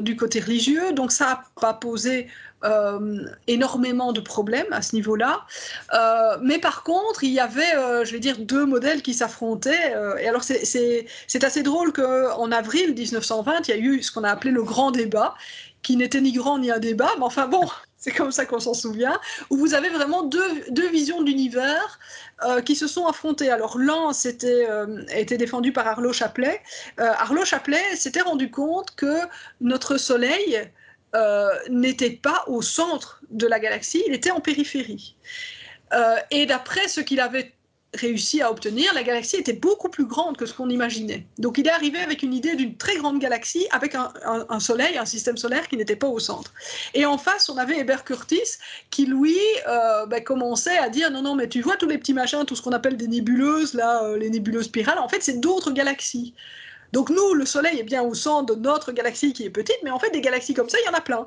du 0.01 0.17
côté 0.17 0.41
religieux. 0.41 0.93
Donc 0.93 1.13
ça 1.13 1.25
n'a 1.25 1.45
pas 1.61 1.75
posé 1.75 2.29
euh, 2.65 3.27
énormément 3.47 4.13
de 4.13 4.21
problèmes 4.21 4.73
à 4.73 4.81
ce 4.81 4.97
niveau-là. 4.97 5.43
Euh, 5.93 6.39
mais 6.41 6.59
par 6.59 6.83
contre, 6.83 7.23
il 7.23 7.33
y 7.33 7.41
avait, 7.41 7.75
euh, 7.75 8.07
je 8.07 8.13
vais 8.13 8.21
dire, 8.21 8.39
deux 8.39 8.65
modèles 8.65 9.03
qui 9.03 9.13
s'affrontaient. 9.13 9.93
et 10.19 10.29
alors, 10.29 10.43
c'est 10.43 11.45
assez 11.45 11.63
drôle 11.63 11.93
qu'en 11.93 12.51
avril 12.53 12.95
1920, 12.95 13.69
il 13.69 13.71
y 13.71 13.75
a 13.75 13.77
eu 13.77 14.03
ce 14.03 14.11
qu'on 14.11 14.25
a 14.25 14.31
appelé 14.31 14.51
le 14.51 14.63
grand 14.63 14.93
débat, 14.93 15.35
qui 15.83 15.97
n'était 15.97 16.23
ni 16.23 16.33
grand 16.33 16.59
ni 16.59 16.71
un 16.71 16.79
débat, 16.79 17.11
mais 17.19 17.25
enfin 17.25 17.49
bon, 17.49 17.69
c'est 18.05 18.13
comme 18.13 18.33
ça 18.33 18.45
qu'on 18.45 18.61
s'en 18.61 18.75
souvient, 18.75 19.19
où 19.49 19.57
vous 19.57 19.73
avez 19.73 19.89
vraiment 19.89 20.25
deux, 20.25 20.65
deux 20.69 20.91
visions 20.91 21.23
de 21.23 21.27
l'univers 21.27 21.99
euh, 22.45 22.61
qui 22.61 22.77
se 22.77 22.87
sont 22.87 23.07
affrontées. 23.07 23.51
Alors 23.51 23.79
l'un 23.79 24.13
c'était 24.13 24.67
euh, 24.69 25.25
défendu 25.39 25.73
par 25.73 25.87
Arlo 25.87 26.13
Chaplet. 26.13 26.61
Euh, 27.01 27.11
Arlo 27.19 27.47
Chaplet 27.47 27.97
s'était 27.97 28.21
rendu 28.21 28.51
compte 28.51 28.95
que 28.95 29.21
notre 29.63 29.97
Soleil 29.97 30.71
n'était 31.71 32.11
pas 32.11 32.43
au 32.49 32.61
centre 32.61 33.23
de 33.31 33.47
la 33.47 33.61
galaxie, 33.61 34.03
il 34.09 34.15
était 34.15 34.33
en 34.33 34.41
périphérie. 34.41 35.15
et 36.33 36.45
d'après 36.45 36.89
ce 36.89 37.01
qu'il 37.01 37.21
avait 37.21 37.55
réussi 37.95 38.43
à 38.43 38.51
obtenir, 38.51 38.93
la 38.95 39.03
galaxie 39.03 39.37
était 39.37 39.53
beaucoup 39.53 39.89
plus 39.89 40.05
grande 40.05 40.37
que 40.37 40.47
ce 40.47 40.55
qu'on 40.55 40.69
imaginait. 40.69 41.27
Donc 41.39 41.59
il 41.59 41.67
est 41.67 41.71
arrivé 41.71 41.99
avec 41.99 42.23
une 42.23 42.35
idée 42.35 42.55
d'une 42.57 42.77
très 42.77 42.97
grande 42.97 43.19
galaxie 43.19 43.67
avec 43.71 43.95
un, 43.95 44.61
soleil, 44.61 44.99
un 44.99 45.05
système 45.05 45.37
solaire 45.37 45.69
qui 45.69 45.77
n'était 45.77 45.97
pas 45.97 46.07
au 46.07 46.19
centre. 46.19 46.53
Et 46.95 47.07
en 47.07 47.19
face, 47.19 47.49
on 47.49 47.57
avait 47.57 47.79
Hébert 47.79 48.05
Curtis 48.05 48.59
qui, 48.91 49.07
lui, 49.07 49.37
euh, 49.69 50.07
ben, 50.07 50.23
commençait 50.23 50.79
à 50.79 50.89
dire 50.89 51.11
non, 51.11 51.23
non, 51.23 51.35
mais 51.35 51.49
tu 51.49 51.61
vois 51.61 51.77
tous 51.77 51.89
les 51.89 51.99
petits 51.99 52.15
machins, 52.15 52.45
tout 52.45 52.57
ce 52.57 52.63
qu'on 52.63 52.73
appelle 52.73 52.97
des 52.97 53.09
nébuleuses, 53.09 53.75
là, 53.75 54.05
euh, 54.05 54.19
les 54.19 54.31
nébuleuses 54.31 54.67
spirales, 54.67 54.99
en 54.99 55.09
fait, 55.09 55.23
c'est 55.23 55.41
d'autres 55.41 55.73
galaxies. 55.73 56.35
Donc 56.93 57.11
nous, 57.11 57.35
le 57.35 57.45
Soleil 57.45 57.81
est 57.81 57.85
bien 57.85 58.03
au 58.03 58.15
centre 58.15 58.55
de 58.55 58.61
notre 58.61 58.93
galaxie 58.93 59.33
qui 59.33 59.45
est 59.45 59.51
petite, 59.51 59.79
mais 59.83 59.91
en 59.91 59.99
fait, 59.99 60.11
des 60.11 60.21
galaxies 60.21 60.55
comme 60.55 60.69
ça, 60.69 60.79
il 60.81 60.87
y 60.87 60.89
en 60.89 60.97
a 60.97 61.01
plein. 61.01 61.27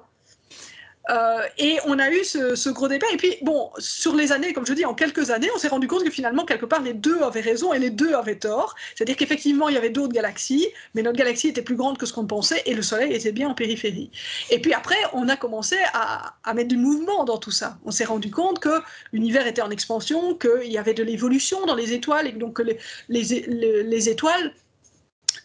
Euh, 1.09 1.41
et 1.57 1.79
on 1.85 1.99
a 1.99 2.11
eu 2.11 2.23
ce, 2.23 2.69
gros 2.69 2.87
débat. 2.87 3.07
Et 3.13 3.17
puis, 3.17 3.37
bon, 3.41 3.69
sur 3.77 4.15
les 4.15 4.31
années, 4.31 4.53
comme 4.53 4.65
je 4.65 4.73
dis, 4.73 4.85
en 4.85 4.93
quelques 4.93 5.29
années, 5.31 5.49
on 5.55 5.57
s'est 5.57 5.67
rendu 5.67 5.87
compte 5.87 6.03
que 6.03 6.09
finalement, 6.09 6.45
quelque 6.45 6.65
part, 6.65 6.81
les 6.81 6.93
deux 6.93 7.21
avaient 7.21 7.41
raison 7.41 7.73
et 7.73 7.79
les 7.79 7.89
deux 7.89 8.13
avaient 8.13 8.37
tort. 8.37 8.75
C'est-à-dire 8.95 9.15
qu'effectivement, 9.15 9.69
il 9.69 9.75
y 9.75 9.77
avait 9.77 9.89
d'autres 9.89 10.13
galaxies, 10.13 10.67
mais 10.95 11.01
notre 11.01 11.17
galaxie 11.17 11.49
était 11.49 11.61
plus 11.61 11.75
grande 11.75 11.97
que 11.97 12.05
ce 12.05 12.13
qu'on 12.13 12.25
pensait 12.25 12.61
et 12.65 12.73
le 12.73 12.81
Soleil 12.81 13.13
était 13.13 13.31
bien 13.31 13.49
en 13.49 13.53
périphérie. 13.53 14.11
Et 14.49 14.59
puis 14.59 14.73
après, 14.73 14.97
on 15.13 15.29
a 15.29 15.37
commencé 15.37 15.77
à, 15.93 16.33
mettre 16.53 16.69
du 16.69 16.77
mouvement 16.77 17.23
dans 17.23 17.37
tout 17.37 17.51
ça. 17.51 17.77
On 17.85 17.91
s'est 17.91 18.05
rendu 18.05 18.31
compte 18.31 18.59
que 18.59 18.81
l'univers 19.13 19.45
était 19.45 19.61
en 19.61 19.69
expansion, 19.69 20.33
qu'il 20.35 20.71
y 20.71 20.77
avait 20.77 20.95
de 20.95 21.03
l'évolution 21.03 21.65
dans 21.65 21.75
les 21.75 21.93
étoiles 21.93 22.27
et 22.27 22.31
donc 22.31 22.55
que 22.55 22.63
les, 22.63 22.77
les 23.09 24.09
étoiles 24.09 24.53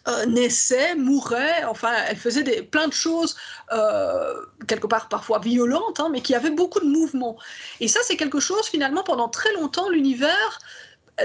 euh, 0.07 0.25
naissait, 0.25 0.95
mourait, 0.95 1.63
enfin, 1.65 1.93
elle 2.07 2.17
faisait 2.17 2.43
des, 2.43 2.61
plein 2.61 2.87
de 2.87 2.93
choses, 2.93 3.37
euh, 3.71 4.33
quelque 4.67 4.87
part 4.87 5.07
parfois 5.07 5.39
violentes, 5.39 5.99
hein, 5.99 6.09
mais 6.11 6.21
qui 6.21 6.35
avaient 6.35 6.51
beaucoup 6.51 6.81
de 6.81 6.87
mouvement. 6.87 7.37
Et 7.79 7.87
ça, 7.87 8.01
c'est 8.03 8.17
quelque 8.17 8.39
chose, 8.39 8.67
finalement, 8.67 9.03
pendant 9.03 9.29
très 9.29 9.53
longtemps, 9.53 9.89
l'univers 9.89 10.59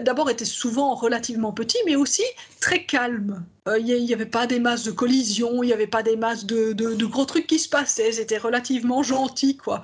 d'abord 0.03 0.29
était 0.31 0.45
souvent 0.45 0.95
relativement 0.95 1.53
petit, 1.53 1.79
mais 1.87 1.97
aussi 1.97 2.23
très 2.61 2.85
calme. 2.85 3.45
Euh, 3.69 3.79
il 3.79 4.05
n'y 4.05 4.13
avait 4.13 4.27
pas 4.27 4.47
des 4.47 4.61
masses 4.61 4.85
de 4.85 4.91
collisions, 4.91 5.63
il 5.63 5.67
n'y 5.67 5.73
avait 5.73 5.87
pas 5.87 6.03
des 6.03 6.17
masses 6.17 6.45
de, 6.47 6.75
gros 7.05 7.25
trucs 7.25 7.47
qui 7.47 7.59
se 7.59 7.69
passaient, 7.69 8.13
c'était 8.13 8.39
relativement 8.39 9.03
gentil, 9.03 9.57
quoi. 9.57 9.83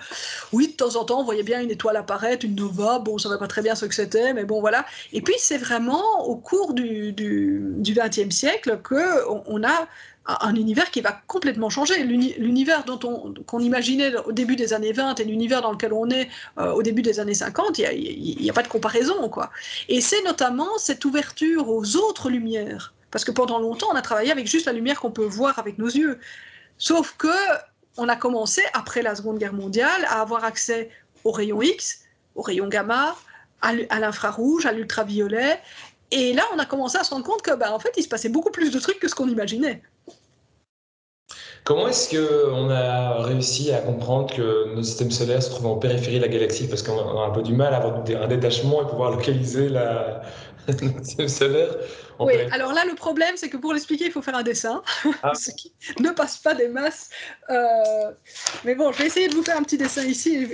Oui, 0.52 0.68
de 0.68 0.72
temps 0.72 0.96
en 0.96 1.04
temps, 1.04 1.20
on 1.20 1.24
voyait 1.24 1.42
bien 1.42 1.60
une 1.60 1.70
étoile 1.70 1.96
apparaître, 1.96 2.44
une 2.44 2.54
nova, 2.54 2.98
bon, 2.98 3.12
on 3.12 3.14
ne 3.16 3.20
savait 3.20 3.38
pas 3.38 3.48
très 3.48 3.62
bien 3.62 3.74
ce 3.74 3.86
que 3.86 3.94
c'était, 3.94 4.32
mais 4.32 4.44
bon, 4.44 4.60
voilà. 4.60 4.84
Et 5.12 5.22
puis, 5.22 5.34
c'est 5.38 5.58
vraiment 5.58 6.26
au 6.26 6.36
cours 6.36 6.74
du 6.74 7.14
XXe 7.16 8.34
siècle 8.34 8.80
qu'on 8.82 9.42
on 9.46 9.64
a 9.64 9.88
un 10.26 10.54
univers 10.54 10.90
qui 10.90 11.00
va 11.00 11.12
complètement 11.26 11.68
changer. 11.68 12.02
L'univers 12.02 12.84
dont 12.84 12.98
on 13.04 13.34
qu'on 13.44 13.58
imaginait 13.58 14.14
au 14.16 14.32
début 14.32 14.56
des 14.56 14.72
années 14.72 14.92
20 14.92 15.20
et 15.20 15.24
l'univers 15.24 15.60
dans 15.60 15.72
lequel 15.72 15.92
on 15.92 16.08
est 16.10 16.28
euh, 16.58 16.72
au 16.72 16.82
début 16.82 17.02
des 17.02 17.20
années 17.20 17.34
50, 17.34 17.78
il 17.78 18.38
n'y 18.40 18.50
a, 18.50 18.52
pas 18.52 18.62
de 18.62 18.68
comparaison. 18.68 19.28
quoi. 19.28 19.50
Et 19.88 20.00
c'est 20.00 20.22
notamment 20.22 20.78
cette 20.78 21.04
ouverture 21.04 21.68
aux 21.68 21.96
autres 21.96 22.30
lumières. 22.30 22.94
Parce 23.10 23.24
que 23.24 23.30
pendant 23.30 23.58
longtemps, 23.58 23.88
on 23.92 23.96
a 23.96 24.02
travaillé 24.02 24.32
avec 24.32 24.46
juste 24.46 24.66
la 24.66 24.72
lumière 24.72 25.00
qu'on 25.00 25.10
peut 25.10 25.24
voir 25.24 25.58
avec 25.58 25.78
nos 25.78 25.88
yeux. 25.88 26.18
Sauf 26.78 27.14
que 27.18 27.28
on 27.96 28.08
a 28.08 28.16
commencé, 28.16 28.62
après 28.72 29.02
la 29.02 29.14
Seconde 29.14 29.38
Guerre 29.38 29.52
mondiale, 29.52 30.04
à 30.08 30.20
avoir 30.20 30.44
accès 30.44 30.90
aux 31.22 31.30
rayons 31.30 31.62
X, 31.62 32.00
aux 32.34 32.42
rayons 32.42 32.66
gamma, 32.66 33.14
à 33.60 34.00
l'infrarouge, 34.00 34.66
à 34.66 34.72
l'ultraviolet. 34.72 35.60
Et 36.10 36.32
là, 36.32 36.42
on 36.54 36.58
a 36.58 36.66
commencé 36.66 36.98
à 36.98 37.04
se 37.04 37.10
rendre 37.10 37.24
compte 37.24 37.42
que, 37.42 37.54
bah, 37.54 37.72
en 37.72 37.78
fait, 37.78 37.92
il 37.96 38.02
se 38.02 38.08
passait 38.08 38.28
beaucoup 38.28 38.50
plus 38.50 38.70
de 38.70 38.78
trucs 38.78 38.98
que 38.98 39.08
ce 39.08 39.14
qu'on 39.14 39.28
imaginait. 39.28 39.82
Comment 41.64 41.88
est-ce 41.88 42.10
qu'on 42.14 42.68
a 42.70 43.22
réussi 43.22 43.72
à 43.72 43.80
comprendre 43.80 44.34
que 44.34 44.68
notre 44.74 44.84
système 44.84 45.10
solaire 45.10 45.42
se 45.42 45.48
trouve 45.48 45.66
en 45.66 45.76
périphérie 45.76 46.16
de 46.18 46.22
la 46.22 46.28
galaxie 46.28 46.68
Parce 46.68 46.82
qu'on 46.82 46.98
a 46.98 47.26
un 47.26 47.30
peu 47.30 47.42
du 47.42 47.54
mal 47.54 47.72
à 47.72 47.78
avoir 47.78 48.04
un 48.04 48.26
détachement 48.28 48.82
et 48.82 48.86
pouvoir 48.86 49.12
localiser 49.12 49.70
la, 49.70 50.20
notre 50.68 51.04
système 51.04 51.28
solaire? 51.28 51.70
Oui, 52.20 52.34
alors 52.52 52.72
là, 52.72 52.84
le 52.84 52.94
problème, 52.94 53.36
c'est 53.36 53.48
que 53.48 53.56
pour 53.56 53.72
l'expliquer, 53.72 54.06
il 54.06 54.12
faut 54.12 54.22
faire 54.22 54.36
un 54.36 54.42
dessin, 54.42 54.82
ah. 55.22 55.32
ce 55.34 55.50
qui 55.50 55.72
ne 56.00 56.10
passe 56.10 56.38
pas 56.38 56.54
des 56.54 56.68
masses. 56.68 57.10
Euh, 57.50 58.12
mais 58.64 58.74
bon, 58.74 58.92
je 58.92 58.98
vais 58.98 59.06
essayer 59.06 59.28
de 59.28 59.34
vous 59.34 59.42
faire 59.42 59.56
un 59.56 59.62
petit 59.62 59.78
dessin 59.78 60.04
ici. 60.04 60.46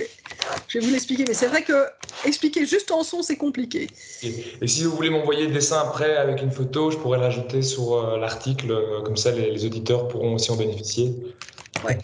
Je 0.67 0.79
vais, 0.79 0.85
vous 0.85 0.91
l'expliquer. 0.91 1.25
Mais 1.27 1.33
c'est 1.33 1.47
vrai 1.47 1.63
que 1.63 1.85
expliquer 2.25 2.65
juste 2.65 2.91
en 2.91 3.03
son, 3.03 3.21
c'est 3.21 3.37
compliqué. 3.37 3.87
Et, 4.23 4.67
si 4.67 4.83
vous 4.83 4.91
voulez 4.91 5.09
m'envoyer 5.09 5.47
le 5.47 5.53
dessin 5.53 5.79
après 5.79 6.17
avec 6.17 6.41
une 6.41 6.51
photo, 6.51 6.91
je 6.91 6.97
pourrais 6.97 7.19
l'ajouter 7.19 7.61
sur 7.61 7.93
euh, 7.93 8.17
l'article. 8.17 8.71
Euh, 8.71 9.01
comme 9.01 9.17
ça, 9.17 9.31
les, 9.31 9.65
auditeurs 9.65 10.07
pourront 10.07 10.35
aussi 10.35 10.51
en 10.51 10.55
bénéficier. 10.55 11.13
Ouais. 11.85 11.97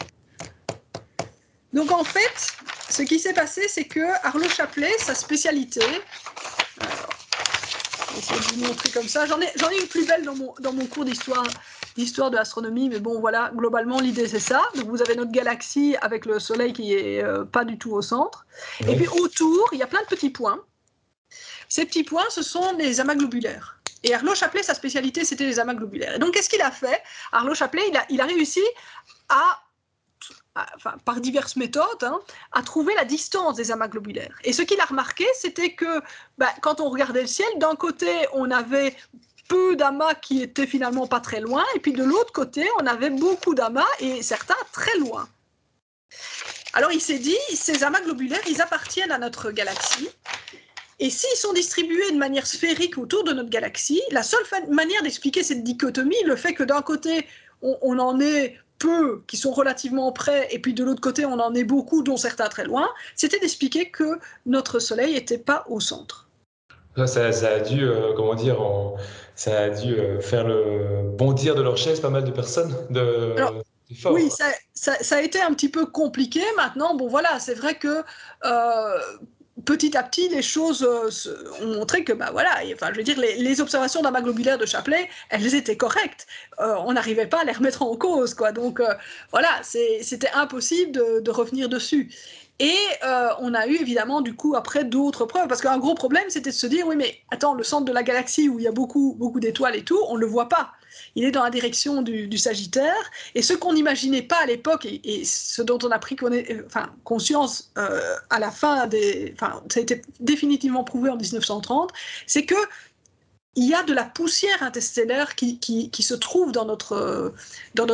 Donc 1.74 1.92
en 1.92 2.04
fait, 2.04 2.54
ce 2.90 3.02
qui 3.04 3.20
s'est 3.20 3.34
passé, 3.34 3.68
c'est 3.68 3.84
que 3.84 4.00
Arlo 4.24 4.48
Chaplet, 4.48 4.92
sa 5.00 5.16
spécialité, 5.16 5.82
essayer 8.18 8.40
de 8.40 8.46
vous 8.46 8.68
montrer 8.68 8.90
comme 8.90 9.08
ça. 9.08 9.26
J'en 9.26 9.40
ai, 9.40 9.52
j'en 9.56 9.70
ai 9.70 9.80
une 9.80 9.88
plus 9.88 10.06
belle 10.08 10.24
dans 10.24 10.36
mon, 10.36 10.54
dans 10.60 10.74
mon 10.74 10.86
cours 10.86 11.06
d'histoire, 11.06 11.46
d'histoire 11.96 12.32
de 12.32 12.36
l'astronomie, 12.36 12.90
mais 12.90 13.00
bon, 13.00 13.20
voilà, 13.20 13.52
globalement, 13.56 14.00
l'idée 14.00 14.28
c'est 14.28 14.40
ça. 14.40 14.62
Donc, 14.76 14.88
vous 14.88 15.02
avez 15.02 15.16
notre 15.16 15.32
galaxie 15.32 15.96
avec 16.02 16.26
le 16.26 16.40
Soleil 16.40 16.74
qui 16.74 16.94
est 16.94 17.24
euh, 17.24 17.46
pas 17.46 17.66
du 17.66 17.78
tout 17.78 17.92
au 17.92 18.02
centre. 18.02 18.46
Et 18.88 18.96
puis 18.96 19.08
autour, 19.08 19.70
il 19.72 19.80
y 19.80 19.84
a 19.84 19.88
plein 19.88 20.02
de 20.02 20.08
petits 20.08 20.30
points. 20.30 20.60
Ces 21.70 21.86
petits 21.86 22.04
points, 22.04 22.26
ce 22.30 22.42
sont 22.42 22.74
des 22.74 23.00
amas 23.00 23.16
globulaires. 23.16 23.78
Et 24.04 24.14
Arlo 24.14 24.36
Chaplet, 24.36 24.64
sa 24.64 24.74
spécialité, 24.74 25.26
c'était 25.26 25.46
les 25.46 25.60
amas 25.60 25.74
globulaires. 25.74 26.16
Et 26.16 26.20
donc, 26.20 26.34
qu'est-ce 26.34 26.50
qu'il 26.50 26.62
a 26.62 26.72
fait? 26.72 27.02
Arlo 27.32 27.54
Chaplet, 27.54 27.84
il 27.90 27.98
a, 27.98 28.06
il 28.10 28.22
a 28.22 28.26
réussi 28.26 28.64
à 29.28 29.60
par 31.06 31.20
diverses 31.20 31.56
méthodes, 31.56 32.04
hein, 32.04 32.20
à 32.52 32.62
trouver 32.62 32.94
la 32.96 33.06
distance 33.06 33.56
des 33.56 33.72
amas 33.72 33.88
globulaires. 33.88 34.38
Et 34.44 34.54
ce 34.54 34.62
qu'il 34.62 34.80
a 34.80 34.86
remarqué, 34.86 35.26
c'était 35.36 35.74
que 35.74 36.02
bah, 36.38 36.50
quand 36.62 36.82
on 36.82 36.90
regardait 36.90 37.22
le 37.22 37.28
ciel, 37.28 37.48
d'un 37.58 37.76
côté, 37.76 38.10
on 38.34 38.52
avait 38.52 38.96
peu 39.48 39.76
d'amas 39.76 40.14
qui 40.16 40.42
étaient 40.42 40.68
finalement 40.68 41.08
pas 41.08 41.20
très 41.20 41.40
loin, 41.40 41.64
et 41.76 41.80
puis 41.80 41.94
de 41.94 42.04
l'autre 42.04 42.34
côté, 42.34 42.68
on 42.80 42.86
avait 42.86 43.10
beaucoup 43.10 43.56
d'amas 43.56 43.88
et 44.00 44.22
certains 44.22 44.56
très 44.72 44.98
loin. 44.98 45.28
Alors 46.74 46.92
il 46.92 47.02
s'est 47.02 47.20
dit, 47.20 47.38
ces 47.54 47.84
amas 47.84 48.02
globulaires, 48.02 48.42
ils 48.48 48.62
appartiennent 48.62 49.12
à 49.12 49.18
notre 49.18 49.52
galaxie. 49.52 50.10
Et 51.00 51.10
s'ils 51.10 51.38
sont 51.38 51.54
distribués 51.54 52.12
de 52.12 52.18
manière 52.18 52.48
sphérique 52.48 52.98
autour 52.98 53.24
de 53.24 53.32
notre 53.32 53.50
galaxie, 53.50 54.02
la 54.12 54.24
seule 54.24 54.44
manière 54.70 55.02
d'expliquer 55.04 55.44
cette 55.44 55.64
dichotomie, 55.64 56.22
le 56.26 56.36
fait 56.36 56.54
que 56.54 56.64
d'un 56.64 56.82
côté, 56.82 57.28
on, 57.62 57.78
on 57.82 58.00
en 58.00 58.20
est 58.20 58.60
peu 58.80 59.24
qui 59.28 59.38
sont 59.38 59.52
relativement 59.52 60.12
près, 60.12 60.48
et 60.52 60.60
puis 60.60 60.74
de 60.74 60.84
l'autre 60.84 61.02
côté, 61.02 61.26
on 61.26 61.40
en 61.40 61.54
est 61.54 61.64
beaucoup, 61.64 62.04
dont 62.04 62.18
certains 62.18 62.48
très 62.48 62.66
loin, 62.66 62.90
c'était 63.16 63.40
d'expliquer 63.40 63.90
que 63.90 64.20
notre 64.46 64.80
Soleil 64.80 65.14
n'était 65.14 65.38
pas 65.38 65.66
au 65.68 65.80
centre. 65.80 66.28
Ça, 67.06 67.32
ça 67.32 67.50
a 67.50 67.60
dû, 67.60 67.84
euh, 67.84 68.14
comment 68.16 68.34
dire, 68.34 68.58
ça 69.36 69.60
a 69.60 69.70
dû 69.70 69.94
euh, 69.94 70.20
faire 70.20 70.48
le 70.48 71.12
bondir 71.16 71.54
de 71.54 71.62
leur 71.62 71.78
chaise 71.78 72.00
pas 72.00 72.10
mal 72.10 72.24
de 72.24 72.32
personnes. 72.32 72.76
De, 72.90 73.36
oui, 74.06 74.30
ça, 74.30 74.46
ça, 75.02 75.16
a 75.16 75.22
été 75.22 75.40
un 75.40 75.54
petit 75.54 75.70
peu 75.70 75.86
compliqué. 75.86 76.42
Maintenant, 76.58 76.96
bon 76.96 77.08
voilà, 77.08 77.40
c'est 77.40 77.54
vrai 77.54 77.76
que 77.76 78.04
euh, 78.46 79.00
petit 79.68 79.98
à 79.98 80.04
petit, 80.04 80.30
les 80.30 80.42
choses 80.42 80.82
euh, 80.82 81.52
ont 81.62 81.76
montré 81.76 82.04
que, 82.06 82.14
bah 82.14 82.30
voilà, 82.32 82.52
enfin, 82.74 82.88
je 82.94 82.98
veux 82.98 83.04
dire, 83.04 83.20
les, 83.20 83.62
observations 83.62 84.02
d'amas 84.02 84.22
de 84.22 84.66
Chapelet, 84.66 85.10
elles 85.30 85.54
étaient 85.54 85.76
correctes. 85.76 86.26
Euh, 86.60 86.76
on 86.86 86.94
n'arrivait 86.94 87.28
pas 87.28 87.42
à 87.42 87.44
les 87.44 87.52
remettre 87.52 87.82
en 87.82 87.96
cause, 87.98 88.34
quoi. 88.34 88.54
Donc, 88.54 88.80
euh, 88.80 88.94
voilà, 89.32 89.50
c'était 89.64 90.32
impossible 90.34 90.94
de, 91.22 91.32
revenir 91.32 91.68
dessus. 91.68 92.10
Et 92.60 92.76
on 93.40 93.54
a 93.54 93.68
eu 93.68 93.76
évidemment 93.76 94.22
du 94.22 94.36
coup 94.36 94.56
après 94.56 94.84
d'autres 94.84 95.26
preuves, 95.26 95.48
parce 95.48 95.62
qu'un 95.62 95.78
gros 95.78 95.94
problème 95.94 96.24
c'était 96.30 96.50
de 96.50 96.56
se 96.56 96.66
dire 96.68 96.88
oui 96.88 96.96
mais 96.96 97.20
attends 97.30 97.54
le 97.54 97.64
centre 97.64 97.86
de 97.86 97.92
la 97.92 98.02
galaxie 98.02 98.50
où 98.50 98.58
il 98.60 98.64
y 98.64 98.68
a 98.68 98.72
beaucoup 98.72 99.16
beaucoup 99.18 99.40
d'étoiles 99.40 99.76
et 99.76 99.84
tout, 99.84 100.00
on 100.10 100.16
ne 100.16 100.22
le 100.22 100.26
voit 100.26 100.50
pas 100.50 100.72
il 101.16 101.24
est 101.24 101.32
dans 101.32 101.44
la 101.44 101.50
direction 101.50 102.02
du, 102.02 102.38
Sagittaire. 102.38 103.12
Et 103.34 103.42
ce 103.42 103.54
qu'on 103.54 103.74
n'imaginait 103.74 104.22
pas 104.22 104.38
à 104.38 104.46
l'époque, 104.46 104.86
et, 104.86 105.26
ce 105.26 105.62
dont 105.62 105.80
on 105.84 105.90
a 105.90 106.00
pris 106.00 106.16
euh, 106.22 106.64
enfin, 106.68 106.92
conscience 107.04 107.72
euh, 107.78 108.16
à 108.30 108.40
la 108.40 108.52
fin 108.52 108.86
des. 108.88 109.34
Enfin, 109.34 109.64
ça 109.72 109.80
a 109.80 109.84
été 109.84 110.02
définitivement 110.20 110.84
prouvé 110.84 111.10
en 111.10 111.18
1930, 111.18 111.92
c'est 112.28 112.46
que. 112.46 112.56
Il 113.58 113.68
y 113.68 113.74
a 113.74 113.82
de 113.82 113.92
la 113.92 114.04
poussière 114.04 114.62
interstellaire 114.62 115.34
qui, 115.36 115.90
se 116.00 116.14
trouve 116.14 116.52
dans 116.52 116.66
notre, 116.66 117.34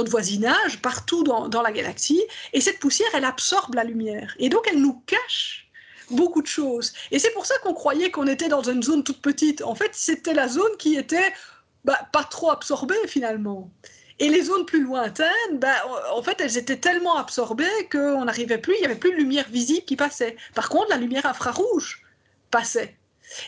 voisinage, 0.10 0.82
partout 0.82 1.23
dans, 1.23 1.62
la 1.62 1.71
galaxie, 1.71 2.21
et 2.52 2.60
cette 2.60 2.80
poussière, 2.80 3.08
elle 3.13 3.23
absorbe 3.23 3.73
la 3.73 3.86
lumière. 3.86 4.36
Et 4.39 4.49
donc, 4.49 4.67
elle 4.69 4.82
nous 4.82 5.02
cache 5.08 5.71
beaucoup 6.12 6.41
de 6.41 6.47
choses. 6.47 6.91
Et 7.12 7.17
c'est 7.17 7.32
pour 7.32 7.45
ça 7.45 7.58
qu'on 7.60 7.73
croyait 7.73 8.12
qu'on 8.12 8.28
était 8.28 8.49
dans 8.49 8.62
une 8.62 8.84
zone 8.84 9.06
toute 9.06 9.21
petite. 9.21 9.62
En 9.62 9.73
fait, 9.73 9.91
c'était 9.93 10.34
la 10.34 10.49
zone 10.49 10.76
qui 10.78 10.95
était 10.97 11.34
bah, 11.86 12.10
pas 12.12 12.26
trop 12.26 12.52
absorbé 12.52 12.95
finalement. 13.08 13.71
Et 14.19 14.28
les 14.28 14.43
zones 14.43 14.65
plus 14.65 14.84
lointaines, 14.84 15.60
ben, 15.60 15.76
en 16.12 16.21
fait, 16.21 16.41
elles 16.41 16.58
étaient 16.58 16.78
tellement 16.78 17.15
absorbées 17.15 17.88
qu'on 17.89 18.26
n'arrivait 18.26 18.58
plus, 18.58 18.76
il 18.76 18.80
n'y 18.82 18.86
avait 18.86 18.95
plus 18.95 19.12
de 19.12 19.15
lumière 19.15 19.47
visible 19.47 19.86
qui 19.86 19.95
passait. 19.95 20.36
Par 20.56 20.67
contre, 20.67 20.89
la 20.89 20.97
lumière 20.97 21.26
infrarouge 21.26 22.04
passait. 22.52 22.97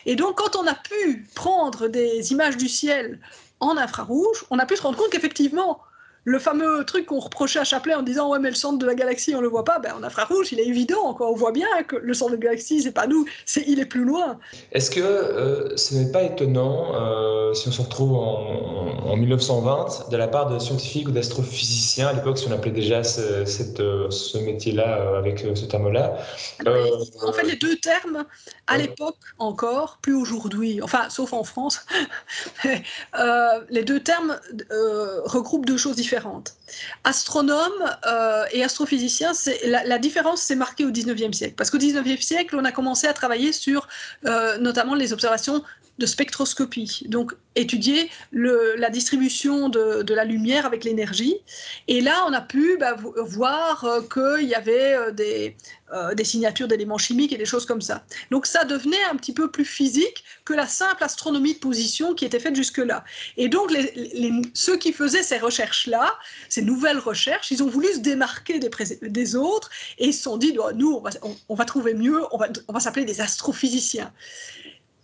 Et 0.04 0.16
donc, 0.16 0.36
quand 0.36 0.56
on 0.56 0.66
a 0.66 0.74
pu 0.74 1.26
prendre 1.34 1.88
des 1.88 2.32
images 2.32 2.56
du 2.56 2.68
ciel 2.68 3.20
en 3.60 3.76
infrarouge, 3.76 4.44
on 4.50 4.58
a 4.58 4.66
pu 4.66 4.76
se 4.76 4.82
rendre 4.82 4.98
compte 4.98 5.10
qu'effectivement, 5.10 5.80
le 6.26 6.40
fameux 6.40 6.84
truc 6.84 7.06
qu'on 7.06 7.20
reprochait 7.20 7.60
à 7.60 7.64
Chapelet 7.64 7.94
en 7.94 8.02
disant 8.02 8.28
ouais 8.30 8.40
mais 8.40 8.50
le 8.50 8.56
centre 8.56 8.78
de 8.78 8.86
la 8.86 8.96
galaxie 8.96 9.34
on 9.36 9.40
le 9.40 9.46
voit 9.46 9.64
pas, 9.64 9.78
ben 9.78 9.94
en 9.96 10.02
infrarouge 10.02 10.48
il 10.50 10.58
est 10.58 10.66
évident 10.66 11.14
quoi, 11.14 11.30
on 11.30 11.36
voit 11.36 11.52
bien 11.52 11.68
que 11.86 11.94
le 11.94 12.14
centre 12.14 12.32
de 12.32 12.36
la 12.36 12.42
galaxie 12.42 12.82
c'est 12.82 12.90
pas 12.90 13.06
nous, 13.06 13.26
c'est 13.46 13.64
il 13.68 13.78
est 13.78 13.86
plus 13.86 14.04
loin. 14.04 14.38
Est-ce 14.72 14.90
que 14.90 15.00
euh, 15.00 15.76
ce 15.76 15.94
n'est 15.94 16.10
pas 16.10 16.24
étonnant 16.24 16.94
euh, 16.96 17.54
si 17.54 17.68
on 17.68 17.70
se 17.70 17.80
retrouve 17.80 18.14
en, 18.14 19.06
en, 19.06 19.16
1920 19.16 20.10
de 20.10 20.16
la 20.16 20.26
part 20.26 20.50
de 20.50 20.58
scientifiques 20.58 21.08
ou 21.08 21.12
d'astrophysiciens 21.12 22.08
à 22.08 22.12
l'époque 22.12 22.38
si 22.38 22.48
on 22.48 22.52
appelait 22.52 22.72
déjà 22.72 23.04
ce, 23.04 23.44
cette, 23.44 23.78
ce 24.10 24.38
métier-là 24.38 25.18
avec 25.18 25.38
ce 25.38 25.64
terme-là 25.64 26.18
euh, 26.66 27.04
En 27.22 27.32
fait 27.32 27.44
les 27.44 27.56
deux 27.56 27.76
termes 27.76 28.24
à 28.66 28.78
l'époque 28.78 29.16
encore, 29.38 29.98
plus 30.02 30.16
aujourd'hui, 30.16 30.82
enfin 30.82 31.08
sauf 31.08 31.32
en 31.32 31.44
France, 31.44 31.86
les 33.70 33.84
deux 33.84 34.00
termes 34.00 34.40
regroupent 35.24 35.66
deux 35.66 35.76
choses 35.76 35.94
différentes 35.94 36.15
Astronome 37.04 37.72
euh, 38.06 38.44
et 38.52 38.62
astrophysicien, 38.64 39.32
la, 39.66 39.84
la, 39.84 39.98
différence 39.98 40.42
s'est 40.42 40.56
marquée 40.56 40.84
au 40.84 40.90
19e 40.90 41.32
siècle. 41.32 41.54
Parce 41.56 41.70
qu'au 41.70 41.78
19e 41.78 42.20
siècle, 42.20 42.56
on 42.58 42.64
a 42.64 42.72
commencé 42.72 43.06
à 43.06 43.12
travailler 43.12 43.52
sur 43.52 43.88
euh, 44.26 44.58
notamment 44.58 44.94
les 44.94 45.12
observations 45.12 45.62
de 45.98 46.06
spectroscopie, 46.06 47.04
donc 47.08 47.32
étudier 47.54 48.10
la 48.32 48.90
distribution 48.90 49.68
de, 49.68 50.14
la 50.14 50.24
lumière 50.24 50.66
avec 50.66 50.84
l'énergie. 50.84 51.36
Et 51.88 52.00
là, 52.00 52.24
on 52.28 52.32
a 52.32 52.40
pu 52.40 52.76
bah, 52.78 52.96
voir 53.26 53.84
euh, 53.84 54.00
qu'il 54.02 54.48
y 54.48 54.54
avait 54.54 54.94
euh, 54.94 55.10
des, 55.10 55.56
euh, 55.92 56.14
des 56.14 56.24
signatures 56.24 56.68
d'éléments 56.68 56.98
chimiques 56.98 57.32
et 57.32 57.36
des 57.36 57.44
choses 57.44 57.66
comme 57.66 57.80
ça. 57.80 58.04
Donc 58.30 58.46
ça 58.46 58.64
devenait 58.64 59.02
un 59.10 59.16
petit 59.16 59.32
peu 59.32 59.50
plus 59.50 59.64
physique 59.64 60.24
que 60.44 60.52
la 60.52 60.66
simple 60.66 61.04
astronomie 61.04 61.54
de 61.54 61.58
position 61.58 62.14
qui 62.14 62.24
était 62.24 62.40
faite 62.40 62.56
jusque-là. 62.56 63.04
Et 63.36 63.48
donc 63.48 63.70
ceux 64.54 64.76
qui 64.76 64.92
faisaient 64.92 65.22
ces 65.22 65.38
recherches-là, 65.38 66.14
ces 66.48 66.62
nouvelles 66.62 66.98
recherches, 66.98 67.50
ils 67.50 67.62
ont 67.62 67.68
voulu 67.68 67.88
se 67.92 67.98
démarquer 67.98 68.58
des, 68.58 69.36
autres 69.36 69.70
et 69.98 70.08
ils 70.08 70.14
se 70.14 70.22
sont 70.22 70.36
dit, 70.36 70.56
nous, 70.74 71.00
on 71.48 71.54
va, 71.54 71.64
trouver 71.64 71.94
mieux, 71.94 72.22
on 72.32 72.72
va 72.72 72.80
s'appeler 72.80 73.04
des 73.04 73.20
astrophysiciens 73.20 74.12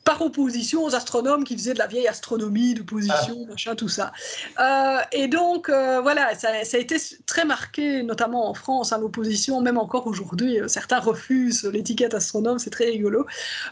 par 0.05 0.21
opposition 0.23 0.85
aux 0.85 0.95
astronomes 0.95 1.45
qui 1.45 1.57
faisaient 1.57 1.75
de 1.75 1.79
la 1.79 1.87
vieille 1.87 2.09
astronomie, 2.09 2.75
de 2.75 2.83
position, 2.83 3.45
ah. 3.45 3.51
machin, 3.51 3.75
tout 3.75 3.89
ça. 3.89 4.13
Euh, 4.59 4.99
et 5.13 5.29
donc, 5.29 5.69
euh, 5.69 6.01
voilà, 6.01 6.35
ça, 6.35 6.65
ça, 6.65 6.77
a 6.77 6.81
été 6.81 6.97
très 7.27 7.45
marqué, 7.45 8.03
notamment 8.03 8.49
en 8.49 8.55
France, 8.55 8.93
à 8.93 8.97
hein, 8.97 9.01
l'opposition, 9.01 9.61
même 9.61 9.79
encore 9.79 10.07
aujourd'hui. 10.07 10.61
Euh, 10.61 10.69
certains 10.69 10.99
refusent 10.99 11.65
l'étiquette 11.65 12.15
astronome, 12.15 12.59
c'est 12.59 12.71
très 12.71 12.87
rigolo. 12.87 13.27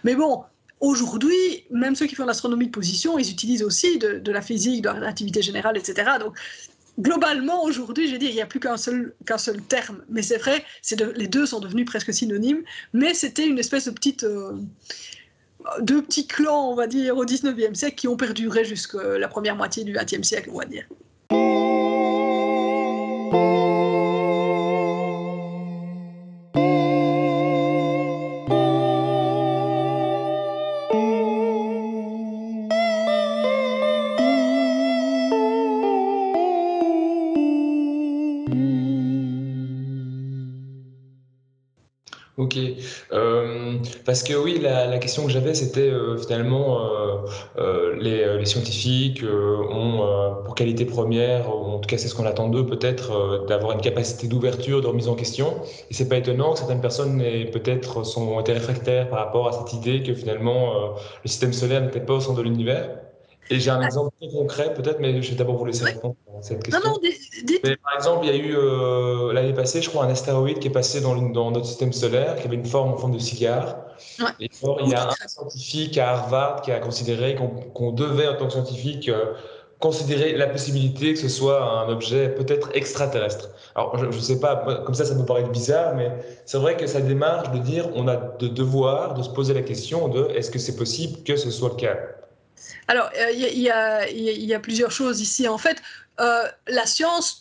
Mais 0.04 0.14
bon, 0.14 0.44
aujourd'hui, 0.78 1.64
même 1.70 1.96
ceux 1.96 2.06
qui 2.06 2.14
font 2.14 2.24
de 2.24 2.28
l'astronomie 2.28 2.66
de 2.66 2.72
position, 2.72 3.18
ils 3.18 3.30
utilisent 3.30 3.64
aussi 3.64 3.98
de, 3.98 4.18
de, 4.18 4.32
la 4.32 4.42
physique, 4.42 4.82
de 4.82 4.88
la 4.88 4.94
relativité 4.94 5.42
générale, 5.42 5.76
etc. 5.76 6.12
Donc, 6.20 6.36
globalement, 7.00 7.64
aujourd'hui, 7.64 8.06
je 8.06 8.12
vais 8.12 8.18
dire, 8.18 8.30
il 8.30 8.36
n'y 8.36 8.42
a 8.42 8.46
plus 8.46 8.60
qu'un 8.60 8.76
seul, 8.76 9.14
qu'un 9.26 9.38
seul 9.38 9.60
terme. 9.62 10.02
Mais 10.08 10.22
c'est 10.22 10.38
vrai, 10.38 10.64
de, 10.92 11.12
les 11.16 11.26
deux 11.26 11.46
sont 11.46 11.58
devenus 11.58 11.86
presque 11.86 12.14
synonymes. 12.14 12.62
Mais 12.92 13.14
c'était 13.14 13.46
une 13.48 13.58
espèce 13.58 13.86
de 13.86 13.90
petite 13.90 14.24
deux 15.80 16.02
petits 16.02 16.26
clans, 16.26 16.70
on 16.70 16.74
va 16.74 16.86
dire, 16.86 17.16
au 17.16 17.24
19e 17.24 17.74
siècle 17.74 17.96
qui 17.96 18.08
ont 18.08 18.16
perduré 18.16 18.64
jusqu'à 18.64 19.18
la 19.18 19.28
première 19.28 19.56
moitié 19.56 19.84
du 19.84 19.92
20e 19.92 20.22
siècle, 20.22 20.50
on 20.52 20.58
va 20.58 20.64
dire. 20.64 20.84
Ok. 42.40 42.56
Euh, 43.12 43.29
parce 44.04 44.22
que 44.22 44.34
oui, 44.34 44.58
la, 44.58 44.86
la 44.86 44.98
question 44.98 45.24
que 45.24 45.30
j'avais, 45.30 45.54
c'était 45.54 45.80
euh, 45.80 46.16
finalement 46.16 46.80
euh, 46.80 47.16
euh 47.58 47.96
les, 47.96 48.38
les, 48.38 48.46
scientifiques 48.46 49.22
euh, 49.22 49.58
ont 49.70 50.42
pour 50.44 50.54
qualité 50.54 50.84
première, 50.84 51.48
ou 51.48 51.72
en 51.72 51.78
tout 51.78 51.88
cas 51.88 51.98
c'est 51.98 52.08
ce 52.08 52.14
qu'on 52.14 52.26
attend 52.26 52.48
d'eux 52.48 52.66
peut-être, 52.66 53.44
d'avoir 53.46 53.72
une 53.72 53.80
capacité 53.80 54.28
d'ouverture, 54.28 54.80
de 54.80 54.86
remise 54.86 55.08
en 55.08 55.14
question. 55.14 55.54
Et 55.90 55.94
c'est 55.94 56.08
pas 56.08 56.16
étonnant 56.16 56.52
que 56.52 56.58
certaines 56.58 56.80
personnes 56.80 57.22
peut-être 57.52 58.04
sont 58.04 58.40
été 58.40 58.52
réfractaires 58.52 59.08
par 59.10 59.18
rapport 59.18 59.48
à 59.48 59.52
cette 59.52 59.72
idée 59.72 60.02
que 60.02 60.14
finalement 60.14 60.94
le 61.22 61.28
système 61.28 61.52
solaire 61.52 61.82
n'était 61.82 62.00
pas 62.00 62.14
au 62.14 62.20
centre 62.20 62.38
de 62.38 62.42
l'univers. 62.42 62.88
Et 63.50 63.58
j'ai 63.58 63.70
un 63.70 63.82
exemple 63.82 64.10
très 64.20 64.30
concret, 64.30 64.74
peut-être, 64.74 65.00
mais 65.00 65.20
je 65.20 65.30
vais 65.30 65.36
d'abord 65.36 65.56
vous 65.56 65.64
laisser 65.64 65.84
répondre 65.84 66.14
à 66.38 66.42
cette 66.42 66.62
question. 66.62 66.80
Non, 66.84 66.92
non, 66.92 66.98
dites. 67.02 67.19
Mais, 67.64 67.76
par 67.76 67.94
exemple, 67.94 68.26
il 68.26 68.30
y 68.30 68.32
a 68.32 68.42
eu 68.42 68.56
euh, 68.56 69.32
l'année 69.32 69.52
passée, 69.52 69.82
je 69.82 69.88
crois, 69.88 70.04
un 70.04 70.10
astéroïde 70.10 70.58
qui 70.58 70.68
est 70.68 70.72
passé 70.72 71.00
dans, 71.00 71.14
dans, 71.16 71.50
notre 71.50 71.66
système 71.66 71.92
solaire, 71.92 72.36
qui 72.36 72.46
avait 72.46 72.56
une 72.56 72.66
forme 72.66 72.92
en 72.92 72.96
forme 72.96 73.12
de 73.12 73.18
cigare. 73.18 73.76
Ouais. 74.18 74.26
Et 74.40 74.50
alors, 74.62 74.80
il 74.82 74.88
y 74.90 74.94
a 74.94 75.08
un 75.08 75.28
scientifique 75.28 75.98
à 75.98 76.10
Harvard 76.10 76.62
qui 76.62 76.72
a 76.72 76.78
considéré 76.78 77.34
qu'on 77.34 77.48
qu 77.48 77.94
devait, 77.94 78.28
en 78.28 78.36
tant 78.36 78.46
que 78.46 78.52
scientifique, 78.52 79.08
euh, 79.08 79.34
considérer 79.78 80.34
la 80.34 80.46
possibilité 80.46 81.14
que 81.14 81.18
ce 81.18 81.28
soit 81.28 81.62
un 81.62 81.88
objet 81.88 82.28
peut-être 82.28 82.70
extraterrestre. 82.74 83.48
Alors, 83.74 83.96
je 83.98 84.04
ne 84.04 84.12
sais 84.12 84.38
pas, 84.38 84.82
comme 84.84 84.94
ça, 84.94 85.06
ça 85.06 85.14
me 85.14 85.24
paraît 85.24 85.44
bizarre, 85.44 85.94
mais 85.94 86.12
c'est 86.44 86.58
vrai 86.58 86.76
que 86.76 86.86
ça 86.86 87.00
démarche 87.00 87.50
de 87.50 87.58
dire 87.58 87.88
on 87.94 88.06
a 88.06 88.16
de 88.16 88.48
devoir 88.48 89.14
de 89.14 89.22
se 89.22 89.30
poser 89.30 89.54
la 89.54 89.62
question 89.62 90.08
de 90.08 90.28
est-ce 90.34 90.50
que 90.50 90.58
c'est 90.58 90.76
possible 90.76 91.22
que 91.24 91.36
ce 91.36 91.50
soit 91.50 91.70
le 91.70 91.76
cas? 91.76 91.96
Alors, 92.88 93.08
il 93.14 93.44
euh, 93.70 94.06
y, 94.10 94.18
y, 94.18 94.46
y, 94.46 94.54
a 94.54 94.60
plusieurs 94.60 94.90
choses 94.90 95.20
ici. 95.20 95.48
En 95.48 95.58
fait, 95.58 95.76
la 96.66 96.86
science 96.86 97.39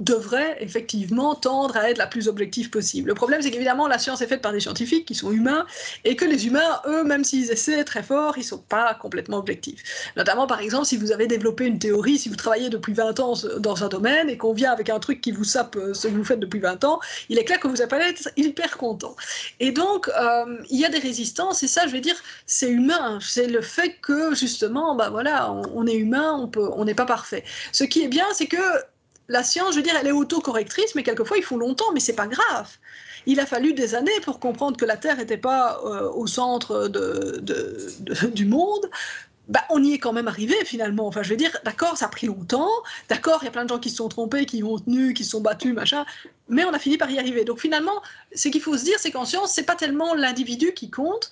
devrait 0.00 0.56
effectivement 0.60 1.34
tendre 1.34 1.76
à 1.76 1.90
être 1.90 1.98
la 1.98 2.06
plus 2.06 2.28
objective 2.28 2.70
possible. 2.70 3.08
Le 3.08 3.14
problème, 3.14 3.42
c'est 3.42 3.50
qu'évidemment, 3.50 3.86
la 3.86 3.98
science 3.98 4.20
est 4.22 4.26
faite 4.26 4.42
par 4.42 4.52
des 4.52 4.60
scientifiques 4.60 5.06
qui 5.06 5.14
sont 5.14 5.30
humains 5.30 5.66
et 6.04 6.16
que 6.16 6.24
les 6.24 6.46
humains, 6.46 6.80
eux, 6.86 7.04
même 7.04 7.24
s'ils 7.24 7.50
essaient 7.50 7.84
très 7.84 8.02
fort, 8.02 8.34
ils 8.36 8.40
ne 8.40 8.44
sont 8.44 8.58
pas 8.58 8.94
complètement 8.94 9.38
objectifs. 9.38 9.82
Notamment, 10.16 10.46
par 10.46 10.60
exemple, 10.60 10.86
si 10.86 10.96
vous 10.96 11.12
avez 11.12 11.26
développé 11.26 11.66
une 11.66 11.78
théorie, 11.78 12.18
si 12.18 12.28
vous 12.28 12.36
travaillez 12.36 12.70
depuis 12.70 12.92
20 12.92 13.20
ans 13.20 13.34
dans 13.58 13.84
un 13.84 13.88
domaine 13.88 14.30
et 14.30 14.36
qu'on 14.36 14.52
vient 14.52 14.72
avec 14.72 14.90
un 14.90 14.98
truc 14.98 15.20
qui 15.20 15.32
vous 15.32 15.44
sape 15.44 15.76
euh, 15.76 15.94
ce 15.94 16.08
que 16.08 16.12
vous 16.14 16.24
faites 16.24 16.40
depuis 16.40 16.60
20 16.60 16.84
ans, 16.84 17.00
il 17.28 17.38
est 17.38 17.44
clair 17.44 17.60
que 17.60 17.68
vous 17.68 17.76
n'allez 17.76 17.88
pas 17.88 18.08
être 18.08 18.30
hyper 18.36 18.76
content. 18.76 19.16
Et 19.60 19.72
donc, 19.72 20.08
euh, 20.08 20.56
il 20.70 20.78
y 20.78 20.84
a 20.84 20.88
des 20.88 20.98
résistances 20.98 21.62
et 21.62 21.68
ça, 21.68 21.86
je 21.86 21.92
vais 21.92 22.00
dire, 22.00 22.16
c'est 22.46 22.70
humain. 22.70 23.18
C'est 23.20 23.46
le 23.46 23.60
fait 23.60 23.96
que, 24.00 24.34
justement, 24.34 24.94
bah 24.94 25.10
voilà, 25.10 25.52
on, 25.52 25.86
est 25.86 25.96
humain, 25.96 26.36
on 26.38 26.48
peut, 26.48 26.68
on 26.74 26.84
n'est 26.84 26.94
pas 26.94 27.06
parfait. 27.06 27.44
Ce 27.72 27.84
qui 27.84 28.02
est 28.02 28.08
bien, 28.08 28.26
c'est 28.32 28.46
que 28.46 28.56
la 29.30 29.44
science, 29.44 29.70
je 29.72 29.76
veux 29.76 29.82
dire, 29.82 29.94
elle 29.98 30.08
est 30.08 30.12
autocorrectrice, 30.12 30.94
mais 30.96 31.04
quelquefois 31.04 31.38
il 31.38 31.44
faut 31.44 31.56
longtemps, 31.56 31.92
mais 31.94 32.00
c'est 32.00 32.14
pas 32.14 32.26
grave. 32.26 32.68
Il 33.26 33.38
a 33.38 33.46
fallu 33.46 33.74
des 33.74 33.94
années 33.94 34.20
pour 34.24 34.40
comprendre 34.40 34.76
que 34.76 34.84
la 34.84 34.96
Terre 34.96 35.16
n'était 35.16 35.36
pas 35.36 35.80
euh, 35.84 36.10
au 36.10 36.26
centre 36.26 36.88
du 38.34 38.44
monde. 38.44 38.90
Bah, 39.48 39.60
on 39.70 39.82
y 39.82 39.92
est 39.92 39.98
quand 39.98 40.12
même 40.12 40.26
arrivé 40.26 40.56
finalement. 40.64 41.06
Enfin, 41.06 41.22
je 41.22 41.30
veux 41.30 41.36
dire, 41.36 41.56
d'accord, 41.64 41.96
ça 41.96 42.06
a 42.06 42.08
pris 42.08 42.26
longtemps. 42.26 42.70
D'accord, 43.08 43.38
il 43.42 43.44
y 43.44 43.48
a 43.48 43.52
plein 43.52 43.64
de 43.64 43.68
gens 43.68 43.78
qui 43.78 43.90
se 43.90 43.96
sont 43.96 44.08
trompés, 44.08 44.46
qui 44.46 44.64
ont 44.64 44.78
tenu, 44.78 45.14
qui 45.14 45.24
se 45.24 45.30
sont 45.30 45.40
battus, 45.40 45.74
machin. 45.74 46.04
Mais 46.48 46.64
on 46.64 46.72
a 46.72 46.78
fini 46.80 46.98
par 46.98 47.10
y 47.10 47.18
arriver. 47.18 47.44
Donc 47.44 47.60
finalement, 47.60 48.02
ce 48.34 48.48
qu'il 48.48 48.60
faut 48.60 48.76
se 48.76 48.84
dire, 48.84 48.98
c'est 48.98 49.12
qu'en 49.12 49.24
science, 49.24 49.52
c'est 49.52 49.64
pas 49.64 49.76
tellement 49.76 50.14
l'individu 50.14 50.72
qui 50.72 50.90
compte, 50.90 51.30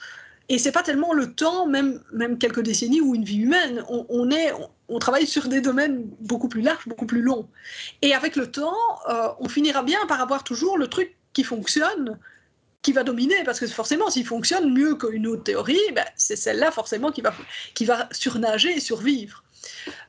et 0.48 0.58
c'est 0.58 0.72
pas 0.72 0.82
tellement 0.82 1.12
le 1.12 1.32
temps, 1.34 1.66
même, 1.66 2.00
même 2.12 2.38
quelques 2.38 2.62
décennies 2.62 3.02
ou 3.02 3.14
une 3.14 3.24
vie 3.24 3.38
humaine. 3.38 3.84
On, 3.88 4.30
est, 4.30 4.52
on, 4.88 4.98
travaille 4.98 5.26
sur 5.26 5.48
des 5.48 5.61
domaines 5.61 6.04
beaucoup 6.20 6.48
plus 6.48 6.62
larges, 6.62 6.88
beaucoup 6.88 7.06
plus 7.06 7.20
longs. 7.20 7.48
Et 8.00 8.14
avec 8.14 8.34
le 8.34 8.50
temps, 8.50 8.76
euh, 9.11 9.28
on 9.40 9.48
finira 9.48 9.82
bien 9.82 9.98
par 10.06 10.22
avoir 10.22 10.44
toujours 10.44 10.78
le 10.78 10.87
truc 10.87 11.16
qui 11.34 11.44
fonctionne, 11.44 12.18
qui 12.80 12.92
va 12.92 13.04
dominer, 13.04 13.44
parce 13.44 13.61
que 13.61 13.66
forcément, 13.66 14.08
s'il 14.08 14.24
fonctionne 14.24 14.72
mieux 14.72 14.94
qu'une 14.94 15.26
autre 15.26 15.42
théorie, 15.42 15.78
ben, 15.94 16.06
c'est 16.16 16.37
celle-là 16.37 16.70
forcément 16.70 17.12
qui 17.12 17.20
va, 17.20 17.34
qui 17.74 17.84
va 17.84 18.08
surnager 18.11 18.74
et 18.74 18.80
survivre. 18.80 19.44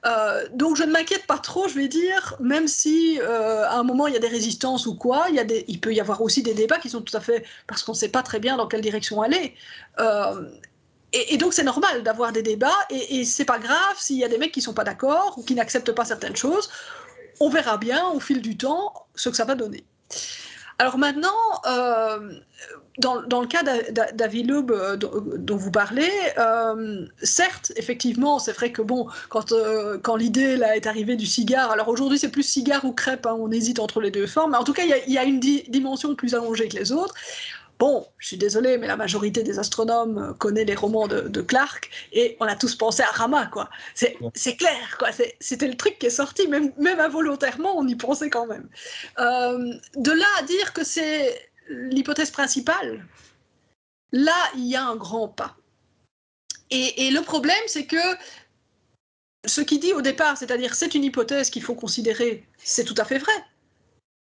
Euh, 0.05 0.45
donc 0.53 0.77
je 0.77 0.83
ne 0.83 0.91
m'inquiète 0.91 1.25
pas 1.27 1.37
trop, 1.37 1.67
je 1.67 1.75
vais 1.75 1.87
dire, 1.87 2.35
même 2.39 2.67
si 2.67 3.19
euh, 3.21 3.65
à 3.65 3.75
un 3.77 3.83
moment 3.83 4.07
il 4.07 4.13
y 4.13 4.17
a 4.17 4.19
des 4.19 4.27
résistances 4.27 4.85
ou 4.85 4.95
quoi, 4.95 5.27
il, 5.29 5.79
peut 5.79 5.93
y 5.93 5.99
avoir 5.99 6.21
aussi 6.21 6.43
des 6.43 6.53
débats 6.53 6.77
qui 6.77 6.89
sont 6.89 7.01
tout 7.01 7.15
à 7.15 7.19
fait 7.19 7.43
parce 7.67 7.83
qu'on 7.83 7.91
ne 7.91 7.97
sait 7.97 8.09
pas 8.09 8.23
très 8.23 8.39
bien 8.39 8.57
dans 8.57 8.67
quelle 8.67 8.81
direction 8.81 9.21
aller. 9.21 9.55
Euh, 9.99 10.49
et, 11.11 11.33
et, 11.33 11.37
donc 11.37 11.53
c'est 11.53 11.63
normal 11.63 12.03
d'avoir 12.03 12.31
des 12.31 12.43
débats 12.43 12.77
et, 12.89 13.19
et 13.19 13.25
c'est 13.25 13.45
pas 13.45 13.59
grave 13.59 13.95
s'il 13.97 14.17
y 14.17 14.23
a 14.23 14.27
des 14.27 14.37
mecs 14.37 14.51
qui 14.51 14.61
sont 14.61 14.73
pas 14.73 14.83
d'accord 14.83 15.37
ou 15.37 15.43
qui 15.43 15.55
n'acceptent 15.55 15.91
pas 15.91 16.05
certaines 16.05 16.35
choses. 16.35 16.69
On 17.39 17.49
verra 17.49 17.77
bien 17.77 18.07
au 18.09 18.19
fil 18.19 18.41
du 18.41 18.57
temps 18.57 18.93
ce 19.15 19.29
que 19.29 19.35
ça 19.35 19.45
va 19.45 19.55
donner. 19.55 19.83
Alors 20.79 20.97
maintenant, 20.97 21.27
euh, 21.67 22.31
dans, 22.99 23.41
le 23.41 23.47
cas 23.47 23.63
d'Avilub 24.13 24.71
euh, 24.71 24.95
dont 24.95 25.57
vous 25.57 25.71
parlez, 25.71 26.09
euh, 26.37 27.05
certes, 27.21 27.73
effectivement, 27.75 28.39
c'est 28.39 28.53
vrai 28.53 28.71
que 28.71 28.81
bon, 28.81 29.07
quand, 29.27 30.15
l'idée 30.15 30.57
est 30.75 30.87
arrivée 30.87 31.17
du 31.17 31.25
cigare, 31.25 31.71
alors 31.71 31.89
aujourd'hui 31.89 32.17
c'est 32.17 32.31
plus 32.31 32.43
cigare 32.43 32.85
ou 32.85 32.93
crêpe, 32.93 33.25
hein, 33.25 33.35
on 33.37 33.51
hésite 33.51 33.79
entre 33.79 33.99
les 33.99 34.09
deux 34.09 34.25
formes, 34.25 34.51
mais 34.51 34.57
en 34.57 34.63
tout 34.63 34.71
cas 34.71 34.83
il 34.83 35.13
y, 35.13 35.17
a 35.17 35.23
une 35.25 35.41
dimension 35.41 36.15
plus 36.15 36.33
allongée 36.33 36.69
que 36.69 36.77
les 36.77 36.93
autres. 36.93 37.13
Bon, 37.79 38.05
je 38.17 38.27
suis 38.27 38.37
désolée, 38.37 38.77
mais 38.77 38.87
la 38.87 38.97
majorité 38.97 39.41
des 39.41 39.57
astronomes 39.57 40.35
connaît 40.37 40.65
les 40.65 40.75
romans 40.75 41.07
de, 41.07 41.41
Clark 41.41 41.89
et 42.11 42.35
on 42.41 42.45
a 42.45 42.57
tous 42.57 42.75
pensé 42.75 43.03
à 43.03 43.11
Rama, 43.11 43.45
quoi. 43.47 43.69
C'est 43.95 44.57
clair, 44.57 44.97
quoi. 44.99 45.09
C'était 45.39 45.67
le 45.67 45.77
truc 45.77 45.97
qui 45.97 46.07
est 46.07 46.09
sorti, 46.09 46.47
même, 46.49 46.73
même 46.77 46.99
involontairement, 46.99 47.77
on 47.77 47.87
y 47.87 47.95
pensait 47.95 48.29
quand 48.29 48.47
même. 48.47 48.67
Euh, 49.17 49.73
de 49.95 50.11
là 50.11 50.25
à 50.39 50.43
dire 50.43 50.73
que 50.73 50.83
c'est 50.83 51.49
l'hypothèse 51.69 52.31
principale, 52.31 53.05
là, 54.11 54.35
il 54.55 54.65
y 54.65 54.75
a 54.75 54.83
un 54.83 54.97
grand 54.97 55.29
pas. 55.29 55.55
Et, 56.71 57.07
et 57.07 57.11
le 57.11 57.21
problème, 57.21 57.63
c'est 57.67 57.85
que 57.85 57.95
ce 59.45 59.61
qui 59.61 59.79
dit 59.79 59.93
au 59.93 60.01
départ, 60.01 60.37
c'est-à-dire 60.37 60.75
c'est 60.75 60.95
une 60.95 61.05
hypothèse 61.05 61.49
qu'il 61.49 61.63
faut 61.63 61.75
considérer, 61.75 62.45
c'est 62.57 62.83
tout 62.83 62.95
à 62.97 63.05
fait 63.05 63.19
vrai. 63.19 63.31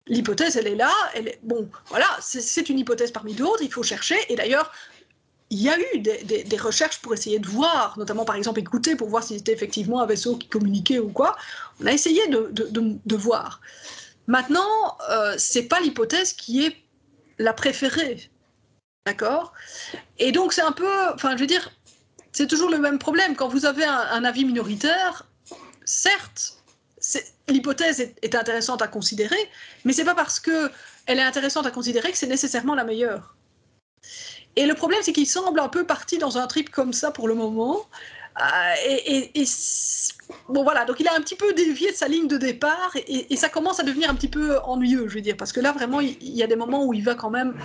L'hypothèse, 0.09 0.57
elle 0.57 0.67
est 0.67 0.75
là. 0.75 0.91
Bon, 1.43 1.69
voilà, 1.87 2.07
c'est 2.19 2.69
une 2.69 2.79
hypothèse 2.79 3.11
parmi 3.11 3.33
d'autres. 3.33 3.61
Il 3.61 3.71
faut 3.71 3.83
chercher. 3.83 4.15
Et 4.29 4.35
d'ailleurs, 4.35 4.71
il 5.49 5.61
y 5.61 5.69
a 5.69 5.77
eu 5.79 5.99
des, 5.99 6.57
recherches 6.57 6.99
pour 7.01 7.13
essayer 7.13 7.39
de 7.39 7.47
voir, 7.47 7.97
notamment 7.97 8.25
par 8.25 8.35
exemple 8.35 8.59
écouter 8.59 8.95
pour 8.95 9.07
voir 9.09 9.23
si 9.23 9.37
c'était 9.37 9.53
effectivement 9.53 10.01
un 10.01 10.05
vaisseau 10.05 10.35
qui 10.37 10.47
communiquait 10.47 10.99
ou 10.99 11.09
quoi. 11.09 11.37
On 11.81 11.85
a 11.85 11.91
essayé 11.91 12.21
de, 12.27 13.15
voir. 13.15 13.61
Maintenant, 14.27 14.97
euh, 15.09 15.35
c'est 15.37 15.63
pas 15.63 15.79
l'hypothèse 15.79 16.33
qui 16.33 16.65
est 16.65 16.75
la 17.39 17.53
préférée. 17.53 18.29
D'accord? 19.05 19.53
Et 20.19 20.33
donc, 20.33 20.51
c'est 20.51 20.61
un 20.61 20.73
peu. 20.73 20.89
Enfin, 21.13 21.35
je 21.35 21.41
veux 21.41 21.47
dire, 21.47 21.71
c'est 22.33 22.47
toujours 22.47 22.69
le 22.69 22.77
même 22.77 22.99
problème. 22.99 23.35
Quand 23.35 23.47
vous 23.47 23.65
avez 23.65 23.85
un 23.85 24.23
avis 24.25 24.43
minoritaire, 24.43 25.25
certes, 25.85 26.57
l'hypothèse 27.47 28.01
est, 28.21 28.35
intéressante 28.35 28.81
à 28.81 28.87
considérer, 28.87 29.37
mais 29.85 29.93
c'est 29.93 30.03
pas 30.03 30.15
parce 30.15 30.39
que 30.39 30.69
elle 31.05 31.19
est 31.19 31.23
intéressante 31.23 31.65
à 31.65 31.71
considérer 31.71 32.11
que 32.11 32.17
c'est 32.17 32.27
nécessairement 32.27 32.75
la 32.75 32.83
meilleure. 32.83 33.35
Et 34.55 34.65
le 34.65 34.73
problème, 34.73 34.99
c'est 35.03 35.13
qu'il 35.13 35.27
semble 35.27 35.59
un 35.59 35.69
peu 35.69 35.85
parti 35.85 36.17
dans 36.17 36.37
un 36.37 36.47
trip 36.47 36.69
comme 36.69 36.91
ça 36.91 37.11
pour 37.11 37.27
le 37.27 37.35
moment. 37.35 37.85
Euh, 38.39 38.73
et, 39.05 39.45
bon 40.49 40.63
voilà, 40.63 40.85
donc 40.85 40.99
il 40.99 41.07
a 41.07 41.15
un 41.15 41.21
petit 41.21 41.35
peu 41.35 41.53
dévié 41.53 41.91
de 41.91 41.95
sa 41.95 42.07
ligne 42.07 42.27
de 42.27 42.37
départ 42.37 42.91
et, 42.95 43.35
ça 43.35 43.49
commence 43.49 43.79
à 43.79 43.83
devenir 43.83 44.09
un 44.09 44.15
petit 44.15 44.27
peu 44.27 44.59
ennuyeux, 44.59 45.07
je 45.07 45.15
veux 45.15 45.21
dire, 45.21 45.37
parce 45.37 45.51
que 45.51 45.59
là 45.59 45.71
vraiment, 45.71 46.01
il, 46.01 46.17
y 46.21 46.43
a 46.43 46.47
des 46.47 46.55
moments 46.55 46.85
où 46.85 46.93
il 46.93 47.03
va 47.03 47.15
quand 47.15 47.29
même 47.29 47.55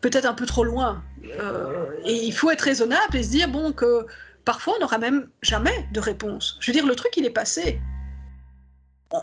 peut-être 0.00 0.26
un 0.26 0.34
peu 0.34 0.46
trop 0.46 0.62
loin. 0.62 1.02
Euh, 1.40 1.86
et 2.04 2.24
il 2.24 2.32
faut 2.32 2.50
être 2.50 2.62
raisonnable 2.62 3.16
et 3.16 3.22
se 3.22 3.30
dire 3.30 3.48
bon 3.48 3.72
que 3.72 4.06
parfois 4.44 4.74
on 4.76 4.80
n'aura 4.80 4.98
même 4.98 5.28
jamais 5.42 5.88
de 5.92 6.00
réponse. 6.00 6.56
Je 6.60 6.70
veux 6.70 6.74
dire, 6.74 6.86
le 6.86 6.94
truc 6.94 7.16
il 7.16 7.24
est 7.24 7.30
passé 7.30 7.80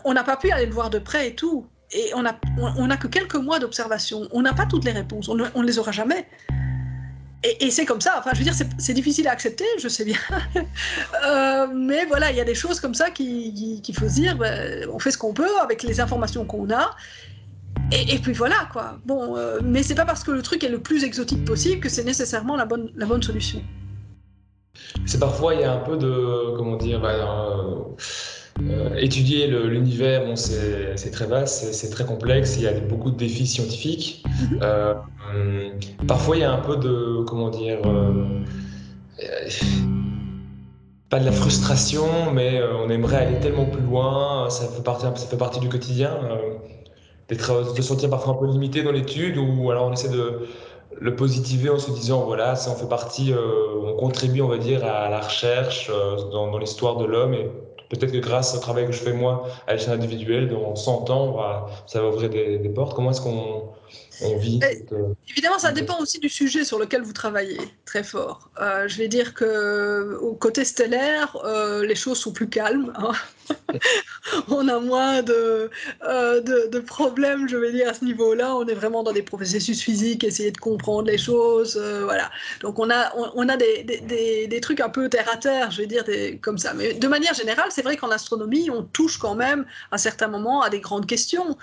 on 0.04 0.14
n'a 0.14 0.24
pas 0.24 0.36
pu 0.36 0.50
aller 0.50 0.66
le 0.66 0.72
voir 0.72 0.90
de 0.90 0.98
près 0.98 1.28
et 1.28 1.34
tout. 1.34 1.66
Et 1.92 2.10
on 2.14 2.22
n'a 2.22 2.38
on, 2.58 2.90
a 2.90 2.96
que 2.96 3.06
quelques 3.06 3.36
mois 3.36 3.58
d'observation. 3.58 4.28
On 4.32 4.42
n'a 4.42 4.52
pas 4.52 4.66
toutes 4.66 4.84
les 4.84 4.92
réponses. 4.92 5.28
On 5.28 5.34
ne 5.36 5.66
les 5.66 5.78
aura 5.78 5.92
jamais. 5.92 6.26
Et, 7.60 7.70
c'est 7.70 7.84
comme 7.84 8.00
ça. 8.00 8.16
Enfin, 8.18 8.30
je 8.32 8.38
veux 8.38 8.44
dire, 8.44 8.54
c'est 8.78 8.94
difficile 8.94 9.28
à 9.28 9.32
accepter, 9.32 9.66
je 9.78 9.88
sais 9.88 10.04
bien. 10.04 10.18
Euh, 11.26 11.66
mais 11.74 12.04
voilà, 12.04 12.30
il 12.30 12.36
y 12.36 12.40
a 12.40 12.44
des 12.44 12.54
choses 12.54 12.80
comme 12.80 12.94
ça 12.94 13.10
qu'il 13.10 13.80
faut 13.98 14.08
se 14.08 14.14
dire. 14.14 14.36
Ben, 14.36 14.88
on 14.92 14.98
fait 14.98 15.10
ce 15.10 15.18
qu'on 15.18 15.32
peut 15.32 15.58
avec 15.62 15.82
les 15.82 16.00
informations 16.00 16.44
qu'on 16.44 16.70
a. 16.70 16.90
Et, 17.92 18.18
puis 18.18 18.32
voilà, 18.32 18.68
quoi. 18.72 18.98
Bon, 19.04 19.36
euh, 19.36 19.60
mais 19.62 19.82
c'est 19.82 19.94
pas 19.94 20.04
parce 20.04 20.22
que 20.24 20.30
le 20.30 20.42
truc 20.42 20.64
est 20.64 20.68
le 20.68 20.80
plus 20.80 21.04
exotique 21.04 21.44
possible 21.44 21.80
que 21.80 21.88
c'est 21.88 22.04
nécessairement 22.04 22.56
la 22.56 22.66
bonne, 22.66 22.90
la 22.96 23.06
bonne 23.06 23.22
solution. 23.22 23.62
C'est 25.06 25.20
parfois, 25.20 25.54
il 25.54 25.60
y 25.60 25.64
a 25.64 25.72
un 25.72 25.78
peu 25.78 25.96
de. 25.96 26.56
Comment 26.56 26.76
dire 26.76 27.00
ben, 27.00 27.08
euh, 27.08 27.74
euh, 28.60 28.94
étudier 28.96 29.48
l'univers, 29.48 30.24
bon, 30.24 30.36
c'est 30.36 31.10
très 31.10 31.26
vaste, 31.26 31.72
c'est 31.72 31.90
très 31.90 32.04
complexe, 32.04 32.56
il 32.56 32.62
y 32.62 32.68
a 32.68 32.72
beaucoup 32.72 33.10
de 33.10 33.16
défis 33.16 33.46
scientifiques. 33.46 34.24
Mhm. 34.26 34.60
Euh, 34.62 34.94
parfois, 36.06 36.36
il 36.36 36.40
y 36.40 36.44
a 36.44 36.52
un 36.52 36.60
peu 36.60 36.76
de, 36.76 37.24
comment 37.24 37.50
dire, 37.50 37.80
euh, 37.84 38.44
pas 41.08 41.18
de 41.18 41.24
la 41.24 41.32
frustration, 41.32 42.30
mais 42.32 42.60
on 42.84 42.90
aimerait 42.90 43.26
aller 43.26 43.40
tellement 43.40 43.66
plus 43.66 43.82
loin, 43.82 44.48
ça 44.50 44.68
fait 44.68 44.82
partie, 44.82 45.04
ça 45.04 45.26
fait 45.26 45.36
partie 45.36 45.58
du 45.58 45.68
quotidien, 45.68 46.16
de 47.28 47.36
se 47.36 47.82
sentir 47.82 48.08
parfois 48.10 48.34
un 48.34 48.36
peu 48.36 48.46
limité 48.46 48.82
dans 48.82 48.92
l'étude, 48.92 49.36
ou 49.36 49.70
alors 49.70 49.88
on 49.88 49.92
essaie 49.92 50.10
de 50.10 50.46
le 51.00 51.16
positiver 51.16 51.70
en 51.70 51.78
se 51.78 51.90
disant 51.90 52.24
voilà, 52.24 52.54
ça 52.54 52.70
en 52.70 52.76
fait 52.76 52.88
partie, 52.88 53.32
on 53.84 53.94
contribue, 53.94 54.42
on 54.42 54.48
va 54.48 54.58
dire, 54.58 54.84
à 54.84 55.08
la 55.08 55.20
recherche 55.20 55.90
dans, 56.30 56.52
dans 56.52 56.58
l'histoire 56.58 56.96
de 56.96 57.04
l'homme 57.04 57.34
et 57.34 57.50
peut-être 57.88 58.12
que 58.12 58.18
grâce 58.18 58.54
au 58.54 58.58
travail 58.58 58.86
que 58.86 58.92
je 58.92 59.00
fais 59.00 59.12
moi 59.12 59.46
à 59.66 59.74
l'échelle 59.74 59.94
individuelle, 59.94 60.48
dans 60.48 60.74
100 60.74 61.10
ans, 61.10 61.66
ça 61.86 62.00
va 62.00 62.08
ouvrir 62.08 62.30
des, 62.30 62.58
des 62.58 62.68
portes. 62.68 62.94
Comment 62.94 63.10
est-ce 63.10 63.20
qu'on 63.20 63.68
vit 64.38 64.60
euh, 64.92 65.14
Évidemment, 65.30 65.58
ça 65.58 65.72
dépend 65.72 65.98
aussi 66.00 66.18
du 66.18 66.28
sujet 66.28 66.64
sur 66.64 66.78
lequel 66.78 67.02
vous 67.02 67.12
travaillez, 67.12 67.58
très 67.84 68.02
fort. 68.02 68.50
Euh, 68.60 68.88
je 68.88 68.98
vais 68.98 69.08
dire 69.08 69.34
que 69.34 70.16
au 70.20 70.34
côté 70.34 70.64
stellaire, 70.64 71.36
euh, 71.44 71.84
les 71.84 71.94
choses 71.94 72.18
sont 72.18 72.32
plus 72.32 72.48
calmes. 72.48 72.92
Hein. 72.96 73.12
on 74.48 74.68
a 74.68 74.80
moins 74.80 75.22
de, 75.22 75.70
de, 76.02 76.68
de, 76.68 76.78
problèmes, 76.78 77.48
je 77.48 77.56
vais 77.56 77.72
dire, 77.72 77.88
à 77.90 77.94
ce 77.94 78.04
niveau-là. 78.04 78.56
On 78.56 78.66
est 78.66 78.74
vraiment 78.74 79.02
dans 79.02 79.12
des 79.12 79.22
processus 79.22 79.82
physiques, 79.82 80.24
essayer 80.24 80.50
de 80.50 80.58
comprendre 80.58 81.08
les 81.08 81.18
choses. 81.18 81.76
voilà. 81.76 82.30
Donc, 82.60 82.78
on 82.78 82.90
a, 82.90 83.12
on, 83.34 83.48
a 83.48 83.56
des, 83.56 83.82
des, 83.82 84.46
des, 84.46 84.60
trucs 84.60 84.80
un 84.80 84.88
peu 84.88 85.08
terre 85.10 85.28
à 85.30 85.36
terre, 85.36 85.70
je 85.70 85.82
vais 85.82 85.86
dire, 85.86 86.04
des, 86.04 86.38
comme 86.38 86.56
ça. 86.56 86.72
Mais 86.72 86.94
de 86.94 87.08
manière 87.08 87.34
générale, 87.34 87.68
c'est 87.70 87.82
vrai 87.82 87.96
qu'en 87.96 88.10
astronomie, 88.10 88.70
on 88.70 88.82
touche 88.82 89.18
quand 89.18 89.34
même 89.34 89.66
à 89.90 89.98
certains 89.98 90.28
moments 90.28 90.62
à 90.62 90.70
des 90.70 90.80
grandes 90.80 91.06
questions. 91.06 91.58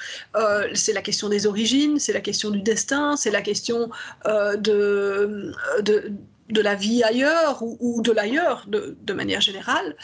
c'est 0.76 0.93
la 0.93 1.01
question 1.01 1.30
des 1.30 1.47
origines, 1.47 1.97
c'est 1.97 2.13
la 2.13 2.20
question 2.22 2.49
du 2.49 2.61
destin, 2.61 3.15
c'est 3.17 3.32
la 3.32 3.41
question 3.41 3.89
euh, 4.26 4.55
de, 4.55 5.53
de, 5.82 6.11
de, 6.49 6.61
la 6.61 6.76
vie 6.76 7.03
ailleurs 7.03 7.61
ou, 7.61 8.01
de 8.01 8.11
l'ailleurs 8.11 8.65
de, 8.67 8.97
de, 9.01 9.13
manière 9.13 9.41
générale. 9.41 9.95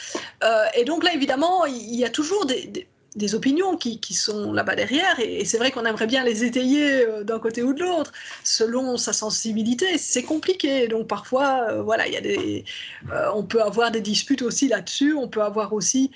Euh, 0.44 0.64
et 0.74 0.84
donc 0.84 1.04
là, 1.04 1.14
évidemment, 1.14 1.66
il 1.66 1.94
y 1.94 2.04
a 2.04 2.10
toujours 2.10 2.46
des, 2.46 2.88
des 3.16 3.34
opinions 3.34 3.76
qui, 3.76 4.00
qui 4.00 4.14
sont 4.14 4.52
là-bas 4.52 4.76
derrière, 4.76 5.18
et, 5.20 5.44
c'est 5.44 5.58
vrai 5.58 5.70
qu'on 5.70 5.84
aimerait 5.84 6.06
bien 6.06 6.24
les 6.24 6.44
étayer 6.44 7.06
euh, 7.06 7.24
d'un 7.24 7.38
côté 7.38 7.62
ou 7.62 7.72
de 7.72 7.82
l'autre, 7.82 8.12
selon 8.44 8.96
sa 8.96 9.12
sensibilité. 9.12 9.98
C'est 9.98 10.22
compliqué, 10.22 10.88
donc 10.88 11.06
parfois, 11.06 11.82
voilà, 11.82 12.06
il 12.06 12.14
y 12.14 12.16
a 12.16 12.20
des, 12.20 12.64
on 13.34 13.42
peut 13.42 13.62
avoir 13.62 13.90
des 13.90 14.00
disputes 14.00 14.42
aussi 14.42 14.68
là-dessus. 14.68 15.14
On 15.14 15.28
peut 15.28 15.42
avoir 15.42 15.72
aussi, 15.72 16.10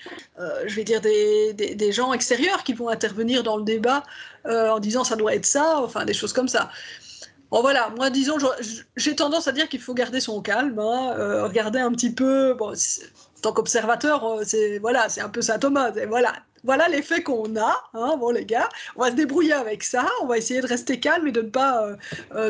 je 0.66 0.74
vais 0.74 0.84
dire, 0.84 1.00
des, 1.00 1.53
des, 1.55 1.92
gens 1.92 2.12
extérieurs 2.12 2.62
qui 2.62 2.72
vont 2.72 2.88
intervenir 2.88 3.42
dans 3.42 3.57
le 3.57 3.64
débat 3.64 4.03
euh, 4.47 4.70
en 4.70 4.80
disant 4.80 5.05
ça 5.05 5.16
doit 5.16 5.34
être 5.34 5.47
ça, 5.47 5.78
enfin 5.78 6.05
des 6.05 6.14
choses 6.14 6.32
comme 6.32 6.49
ça. 6.49 6.70
Bon 7.51 7.61
voilà, 7.61 7.90
moi 7.97 8.11
disons, 8.11 8.38
j'ai 8.97 9.14
tendance 9.14 9.47
à 9.47 9.53
dire 9.53 9.68
qu'il 9.68 9.80
faut 9.80 9.95
garder 9.95 10.20
son 10.20 10.40
calme, 10.40 10.78
hein, 10.78 11.14
euh, 11.18 11.45
regarder 11.45 11.80
un 11.80 11.93
petit 11.93 12.11
peu. 12.11 12.55
Bon, 12.55 12.72
en 12.72 13.40
tant 13.43 13.53
qu'observateur, 13.53 14.24
euh, 14.24 14.43
c'est 14.45 14.78
voilà, 14.78 15.09
c'est 15.09 15.20
un 15.20 15.28
peu 15.28 15.43
ça 15.43 15.59
Thomas. 15.59 15.93
Voilà, 16.09 16.32
voilà 16.64 16.88
les 16.88 17.03
faits 17.03 17.24
qu'on 17.24 17.55
a. 17.57 17.76
Hein, 17.95 18.16
bon 18.18 18.30
les 18.30 18.47
gars, 18.47 18.68
on 18.97 19.03
va 19.03 19.11
se 19.11 19.16
débrouiller 19.16 19.53
avec 19.53 19.84
ça. 19.84 20.09
On 20.22 20.26
va 20.26 20.38
essayer 20.38 20.61
de 20.61 20.66
rester 20.66 20.99
calme 20.99 21.28
et 21.28 21.32
de 21.32 21.43
ne 21.43 21.51
pas 21.51 21.88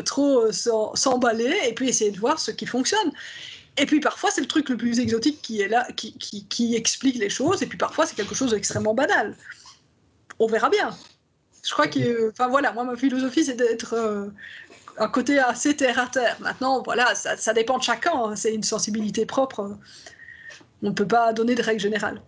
trop 0.05 0.51
s'emballer, 0.51 1.53
et 1.67 1.73
puis 1.73 1.89
essayer 1.89 2.11
de 2.11 2.19
voir 2.19 2.39
ce 2.39 2.51
qui 2.51 2.65
fonctionne. 2.65 3.11
Et 3.77 3.85
puis 3.85 3.99
parfois 3.99 4.29
c'est 4.31 4.41
le 4.41 4.47
truc 4.47 4.69
le 4.69 4.77
plus 4.77 4.99
exotique 4.99 5.41
qui 5.41 5.61
est 5.61 5.67
là, 5.67 5.85
qui 5.95 6.75
explique 6.75 7.17
les 7.17 7.29
choses, 7.29 7.61
et 7.61 7.65
puis 7.67 7.77
parfois 7.77 8.05
c'est 8.05 8.15
quelque 8.15 8.35
chose 8.35 8.51
d'extrêmement 8.51 8.93
banal. 8.93 9.35
On 10.39 10.47
verra 10.47 10.69
bien. 10.69 10.95
Je 11.63 11.71
crois 11.71 11.87
que, 11.87 12.29
enfin 12.29 12.49
voilà, 12.49 12.73
moi 12.73 12.83
ma 12.83 12.95
philosophie 12.95 13.45
c'est 13.45 13.55
d'être 13.55 13.93
euh, 13.93 14.27
un 14.97 15.07
côté 15.07 15.39
assez 15.39 15.75
terre 15.75 15.97
à 15.97 16.07
terre. 16.07 16.35
Maintenant, 16.41 16.83
voilà, 16.83 17.15
ça, 17.15 17.53
dépend 17.53 17.77
de 17.77 17.83
chacun. 17.83 18.11
Hein. 18.13 18.35
C'est 18.35 18.53
une 18.53 18.63
sensibilité 18.63 19.25
propre. 19.25 19.77
On 20.83 20.89
ne 20.89 20.93
peut 20.93 21.07
pas 21.07 21.31
donner 21.31 21.55
de 21.55 21.63
règles 21.63 21.79
générales. 21.79 22.21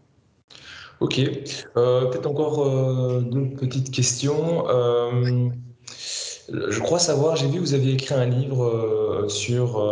Ok. 1.01 1.19
Euh, 1.19 2.05
peut-être 2.05 2.25
encore 2.25 2.65
euh, 2.65 3.19
deux 3.19 3.49
petites 3.57 3.91
questions. 3.91 4.65
je 6.47 6.79
crois 6.79 6.99
savoir, 6.99 7.35
j'ai 7.35 7.47
vu 7.47 7.55
que 7.55 7.59
vous 7.59 7.73
aviez 7.73 7.93
écrit 7.93 8.15
un 8.15 8.25
livre 8.25 9.25
sur 9.27 9.83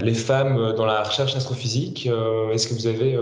les 0.00 0.14
femmes 0.14 0.74
dans 0.76 0.86
la 0.86 1.02
recherche 1.02 1.34
astrophysique. 1.34 2.06
Est-ce 2.06 2.68
que 2.68 2.74
vous 2.74 2.86
avez 2.86 3.18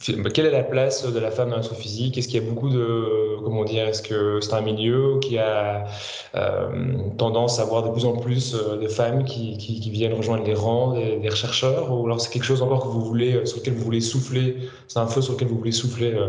quelle 0.00 0.46
est 0.46 0.50
la 0.50 0.62
place 0.62 1.04
de 1.04 1.18
la 1.18 1.30
femme 1.30 1.50
dans 1.50 1.56
l'astrophysique 1.56 2.16
Est-ce 2.16 2.28
qu'il 2.28 2.40
y 2.40 2.46
a 2.46 2.48
beaucoup 2.48 2.68
de, 2.68 3.36
comment 3.42 3.64
dire, 3.64 3.88
est-ce 3.88 4.02
que 4.02 4.38
c'est 4.40 4.54
un 4.54 4.60
milieu 4.60 5.18
qui 5.20 5.38
a 5.38 5.86
euh, 6.36 7.10
tendance 7.16 7.58
à 7.58 7.62
avoir 7.62 7.82
de 7.82 7.90
plus 7.90 8.04
en 8.04 8.16
plus 8.16 8.54
euh, 8.54 8.76
de 8.76 8.86
femmes 8.86 9.24
qui, 9.24 9.56
viennent 9.90 10.14
rejoindre 10.14 10.44
les 10.44 10.54
rangs 10.54 10.92
des, 10.92 11.30
chercheurs 11.34 11.92
Ou 11.92 12.06
alors 12.06 12.20
c'est 12.20 12.30
quelque 12.30 12.44
chose 12.44 12.62
encore 12.62 12.82
que 12.82 12.88
vous 12.88 13.04
voulez, 13.04 13.44
sur 13.46 13.58
lequel 13.58 13.74
vous 13.74 13.84
voulez 13.84 14.00
souffler? 14.00 14.56
C'est 14.86 15.00
un 15.00 15.06
feu 15.06 15.20
sur 15.20 15.34
lequel 15.34 15.48
vous 15.48 15.58
voulez 15.58 15.72
souffler 15.72 16.14
euh? 16.14 16.28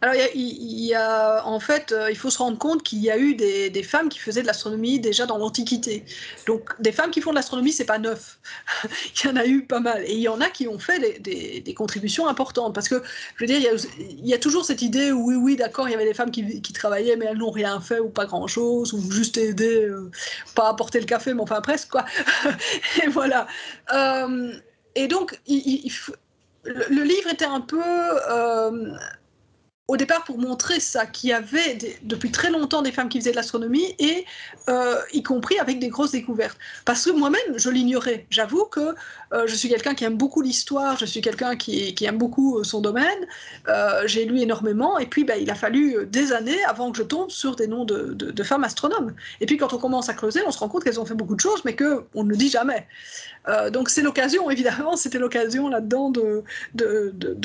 Alors, 0.00 0.14
il 0.34 0.80
y, 0.80 0.94
a, 0.94 1.44
en 1.44 1.58
fait, 1.58 1.90
euh, 1.90 2.08
il 2.08 2.16
faut 2.16 2.30
se 2.30 2.38
rendre 2.38 2.56
compte 2.56 2.84
qu'il 2.84 3.00
y 3.00 3.10
a 3.10 3.18
eu 3.18 3.34
des, 3.34 3.82
femmes 3.82 4.08
qui 4.08 4.20
faisaient 4.20 4.42
de 4.42 4.46
l'astronomie 4.46 5.00
déjà 5.00 5.26
dans 5.26 5.38
l'Antiquité. 5.38 6.04
Donc, 6.46 6.80
des 6.80 6.92
femmes 6.92 7.10
qui 7.10 7.20
font 7.20 7.30
de 7.30 7.34
l'astronomie, 7.34 7.72
c'est 7.72 7.84
pas 7.84 7.98
neuf. 7.98 8.38
il 8.84 9.26
y 9.26 9.28
en 9.28 9.36
a 9.36 9.44
eu 9.44 9.64
pas 9.66 9.80
mal. 9.80 10.04
Et 10.04 10.14
il 10.14 10.20
y 10.20 10.28
en 10.28 10.40
a 10.40 10.50
qui 10.50 10.68
ont 10.68 10.78
fait 10.78 11.20
des, 11.20 11.74
contributions 11.74 12.28
importantes. 12.28 12.74
Parce 12.74 12.88
que, 12.88 13.02
je 13.36 13.44
veux 13.44 13.46
dire, 13.46 13.58
il 13.98 14.26
y 14.26 14.34
a, 14.34 14.38
toujours 14.38 14.64
cette 14.64 14.82
idée 14.82 15.10
oui, 15.10 15.34
oui, 15.34 15.56
d'accord, 15.56 15.88
il 15.88 15.92
y 15.92 15.94
avait 15.94 16.04
des 16.04 16.14
femmes 16.14 16.30
qui, 16.30 16.72
travaillaient, 16.72 17.16
mais 17.16 17.26
elles 17.26 17.38
n'ont 17.38 17.50
rien 17.50 17.80
fait 17.80 17.98
ou 17.98 18.08
pas 18.08 18.26
grand-chose, 18.26 18.92
ou 18.92 19.10
juste 19.10 19.36
aidé, 19.36 19.84
euh, 19.86 20.10
pas 20.54 20.68
apporter 20.68 21.00
le 21.00 21.06
café, 21.06 21.34
mais 21.34 21.42
enfin 21.42 21.60
presque, 21.60 21.90
quoi. 21.90 22.04
et 23.02 23.08
voilà. 23.08 23.48
Euh, 23.92 24.52
et 24.94 25.08
donc, 25.08 25.40
le, 25.48 27.02
livre 27.02 27.30
était 27.32 27.44
un 27.44 27.60
peu 27.60 27.82
au 29.88 29.96
départ 29.96 30.22
pour 30.24 30.38
montrer 30.38 30.80
ça, 30.80 31.06
qu'il 31.06 31.30
y 31.30 31.32
avait 31.32 31.78
depuis 32.02 32.30
très 32.30 32.50
longtemps 32.50 32.82
des 32.82 32.92
femmes 32.92 33.08
qui 33.08 33.18
faisaient 33.18 33.30
de 33.30 33.36
l'astronomie, 33.36 33.94
et 33.98 34.26
euh, 34.68 35.00
y 35.12 35.22
compris 35.22 35.58
avec 35.58 35.78
des 35.78 35.88
grosses 35.88 36.12
découvertes. 36.12 36.58
Parce 36.84 37.06
que 37.06 37.10
moi-même, 37.10 37.56
je 37.56 37.70
l'ignorais. 37.70 38.26
J'avoue 38.28 38.66
que 38.66 38.94
euh, 39.32 39.46
je 39.46 39.54
suis 39.54 39.68
quelqu'un 39.68 39.94
qui 39.94 40.04
aime 40.04 40.16
beaucoup 40.16 40.42
l'histoire, 40.42 40.98
je 40.98 41.04
suis 41.04 41.20
quelqu'un 41.20 41.56
qui, 41.56 41.94
aime 42.04 42.18
beaucoup 42.18 42.58
euh, 42.58 42.64
son 42.64 42.80
domaine, 42.80 43.26
j'ai 44.06 44.24
lu 44.24 44.40
énormément, 44.40 44.98
et 44.98 45.06
puis 45.06 45.24
bah, 45.24 45.36
il 45.36 45.50
a 45.50 45.54
fallu 45.54 46.06
des 46.06 46.32
années 46.32 46.62
avant 46.64 46.90
que 46.90 46.98
je 46.98 47.02
tombe 47.02 47.30
sur 47.30 47.56
des 47.56 47.66
noms 47.66 47.84
de, 47.84 48.42
femmes 48.42 48.64
astronomes. 48.64 49.14
Et 49.40 49.46
puis 49.46 49.56
quand 49.56 49.72
on 49.74 49.78
commence 49.78 50.08
à 50.08 50.14
creuser, 50.14 50.40
on 50.46 50.50
se 50.50 50.58
rend 50.58 50.68
compte 50.68 50.84
qu'elles 50.84 51.00
ont 51.00 51.04
fait 51.04 51.14
beaucoup 51.14 51.34
de 51.34 51.40
choses, 51.40 51.62
mais 51.64 51.76
qu'on 51.76 52.24
ne 52.24 52.30
le 52.30 52.36
dit 52.36 52.48
jamais. 52.48 52.86
donc 53.72 53.90
c'est 53.90 54.02
l'occasion, 54.02 54.50
évidemment, 54.58 54.96
c'était 54.96 55.18
l'occasion 55.18 55.68
là-dedans 55.68 56.10
de, 56.10 56.44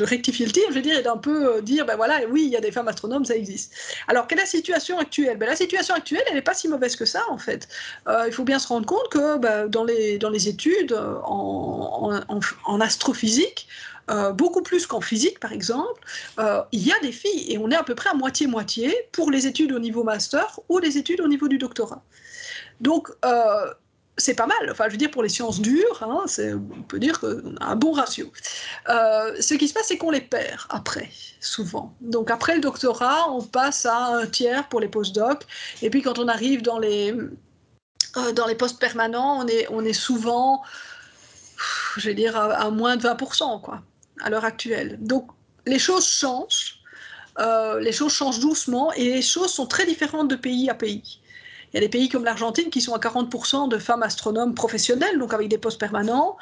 rectifier 0.02 0.46
le 0.46 0.52
tir, 0.52 0.64
je 0.70 0.76
veux 0.76 0.82
dire, 0.82 0.98
et 0.98 1.04
d'un 1.04 1.18
peu 1.18 1.62
dire, 1.62 1.86
ben 1.86 1.96
voilà, 1.96 2.22
oui, 2.30 2.44
il 2.46 2.52
y 2.52 2.58
a 2.58 2.62
des 2.62 2.72
femmes 2.72 2.88
astronomes, 2.88 3.26
ça 3.26 3.36
existe. 3.36 3.74
Alors, 4.08 4.28
quelle 4.28 4.40
est 4.40 4.44
la 4.44 4.48
situation 4.48 4.98
actuelle? 5.00 5.38
Ben, 5.38 5.48
La 5.48 5.56
situation 5.56 5.96
actuelle, 5.96 6.24
elle 6.28 6.36
n'est 6.36 6.42
pas 6.42 6.54
si 6.54 6.68
mauvaise 6.68 6.96
que 6.96 7.06
ça, 7.06 7.22
en 7.30 7.38
fait. 7.38 7.68
Euh, 8.08 8.26
il 8.28 8.34
faut 8.34 8.44
bien 8.44 8.60
se 8.60 8.68
rendre 8.68 8.86
compte 8.86 9.10
que 9.10 9.38
ben, 9.38 9.68
dans, 9.68 9.84
les, 9.84 10.18
dans 10.18 10.30
les 10.30 10.48
études 10.48 10.94
en, 11.26 11.73
en, 11.74 12.82
astrophysique, 12.82 13.68
euh, 14.10 14.32
beaucoup 14.32 14.62
plus 14.62 14.86
qu'en 14.86 15.02
physique, 15.02 15.40
par 15.40 15.54
exemple, 15.54 16.02
euh, 16.40 16.62
il 16.72 16.86
y 16.86 16.92
a 16.92 17.00
des 17.02 17.12
filles, 17.12 17.52
et 17.52 17.58
on 17.58 17.70
est 17.72 17.76
à 17.76 17.84
peu 17.84 17.96
près 17.96 18.10
à 18.10 18.14
moitié-moitié 18.14 18.94
pour 19.12 19.32
les 19.32 19.48
études 19.48 19.72
au 19.72 19.80
niveau 19.80 20.04
master 20.04 20.60
ou 20.70 20.80
les 20.80 20.98
études 20.98 21.22
au 21.22 21.28
niveau 21.28 21.48
du 21.48 21.58
doctorat. 21.58 22.04
Donc, 22.82 23.10
c'est 24.18 24.36
pas 24.36 24.48
mal. 24.48 24.70
Enfin, 24.72 24.86
je 24.88 24.92
veux 24.92 24.98
dire, 24.98 25.12
pour 25.12 25.24
les 25.24 25.30
sciences 25.30 25.60
dures, 25.60 26.04
hein, 26.04 26.26
on 26.40 26.84
peut 26.84 27.00
dire 27.00 27.20
qu'on 27.20 27.56
a 27.58 27.66
un 27.66 27.76
bon 27.76 27.94
ratio. 27.94 28.32
Euh, 28.90 29.36
ce 29.42 29.56
qui 29.56 29.68
se 29.68 29.74
passe, 29.74 29.88
c'est 29.88 29.98
qu'on 29.98 30.12
les 30.12 30.22
perd 30.22 30.62
après, 30.70 31.10
souvent. 31.40 31.96
Donc, 32.02 32.30
après 32.30 32.56
le 32.56 32.62
doctorat, 32.62 33.32
on 33.32 33.42
passe 33.42 33.86
à 33.86 34.18
un 34.18 34.26
tiers 34.28 34.68
pour 34.70 34.80
les 34.80 34.88
postdocs. 34.88 35.46
Et 35.82 35.90
puis, 35.90 36.02
quand 36.02 36.20
on 36.20 36.28
arrive 36.28 36.62
dans 36.62 36.80
les, 36.80 37.12
euh, 37.12 38.32
dans 38.34 38.46
les 38.46 38.56
postes 38.56 38.80
permanents, 38.80 39.40
on 39.40 39.48
est, 39.48 39.68
on 39.72 39.84
est 39.84 39.94
souvent, 39.94 40.62
je 42.00 42.10
vais 42.10 42.16
dire, 42.16 42.36
à, 42.36 42.70
moins 42.72 42.98
de 42.98 43.04
20%, 43.04 43.62
quoi, 43.62 43.82
à 44.22 44.30
l'heure 44.30 44.46
actuelle. 44.46 44.98
Donc, 45.02 45.30
les 45.66 45.80
choses 45.80 46.06
changent. 46.06 46.80
Euh, 47.40 47.80
les 47.80 47.92
choses 47.92 48.14
changent 48.14 48.40
doucement 48.40 48.92
et 48.94 49.06
les 49.06 49.22
choses 49.24 49.52
sont 49.52 49.66
très 49.66 49.88
différentes 49.88 50.28
de 50.28 50.36
pays 50.36 50.70
à 50.70 50.76
pays. 50.76 51.20
Il 51.74 51.78
y 51.78 51.80
a 51.80 51.82
des 51.82 51.90
pays 51.90 52.08
comme 52.08 52.24
l'Argentine 52.24 52.70
qui 52.70 52.80
sont 52.80 52.94
à 52.94 53.00
40% 53.00 53.68
de 53.68 53.78
femmes 53.80 54.04
astronomes 54.04 54.54
professionnelles, 54.54 55.18
donc 55.18 55.34
avec 55.34 55.48
des 55.48 55.58
postes 55.58 55.80
permanents. 55.80 56.38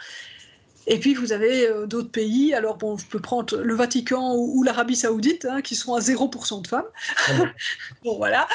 Et 0.87 0.99
puis 0.99 1.13
vous 1.13 1.31
avez 1.31 1.67
euh, 1.67 1.85
d'autres 1.85 2.09
pays, 2.09 2.53
alors 2.53 2.77
bon, 2.77 2.97
je 2.97 3.05
peux 3.05 3.19
prendre 3.19 3.57
le 3.57 3.75
Vatican 3.75 4.35
ou, 4.35 4.63
l'Arabie 4.63 4.95
Saoudite, 4.95 5.45
hein, 5.45 5.61
qui 5.61 5.75
sont 5.75 5.93
à 5.93 5.99
0% 5.99 6.61
de 6.61 6.67
femmes. 6.67 6.85
bon, 8.03 8.17
voilà. 8.17 8.47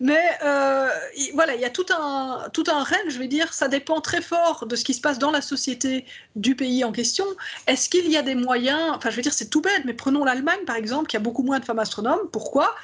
Mais 0.00 0.22
euh, 0.44 0.88
voilà, 1.34 1.54
il 1.54 1.60
y 1.60 1.64
a 1.64 1.70
tout 1.70 1.86
un, 1.90 2.48
tout 2.52 2.64
un 2.68 2.82
règne, 2.82 3.08
je 3.08 3.18
vais 3.18 3.28
dire, 3.28 3.52
ça 3.52 3.68
dépend 3.68 4.00
très 4.00 4.20
fort 4.20 4.66
de 4.66 4.76
ce 4.76 4.84
qui 4.84 4.94
se 4.94 5.00
passe 5.00 5.18
dans 5.18 5.30
la 5.30 5.40
société 5.40 6.04
du 6.36 6.54
pays 6.54 6.84
en 6.84 6.92
question. 6.92 7.24
Est-ce 7.66 7.88
qu'il 7.88 8.10
y 8.10 8.16
a 8.16 8.22
des 8.22 8.34
moyens, 8.34 8.92
enfin 8.94 9.10
je 9.10 9.16
vais 9.16 9.22
dire, 9.22 9.32
c'est 9.32 9.48
tout 9.48 9.60
bête, 9.60 9.82
mais 9.84 9.94
prenons 9.94 10.24
l'Allemagne 10.24 10.64
par 10.66 10.76
exemple, 10.76 11.08
qui 11.08 11.16
a 11.16 11.20
beaucoup 11.20 11.42
moins 11.42 11.60
de 11.60 11.64
femmes 11.64 11.78
astronomes. 11.78 12.28
Pourquoi? 12.32 12.74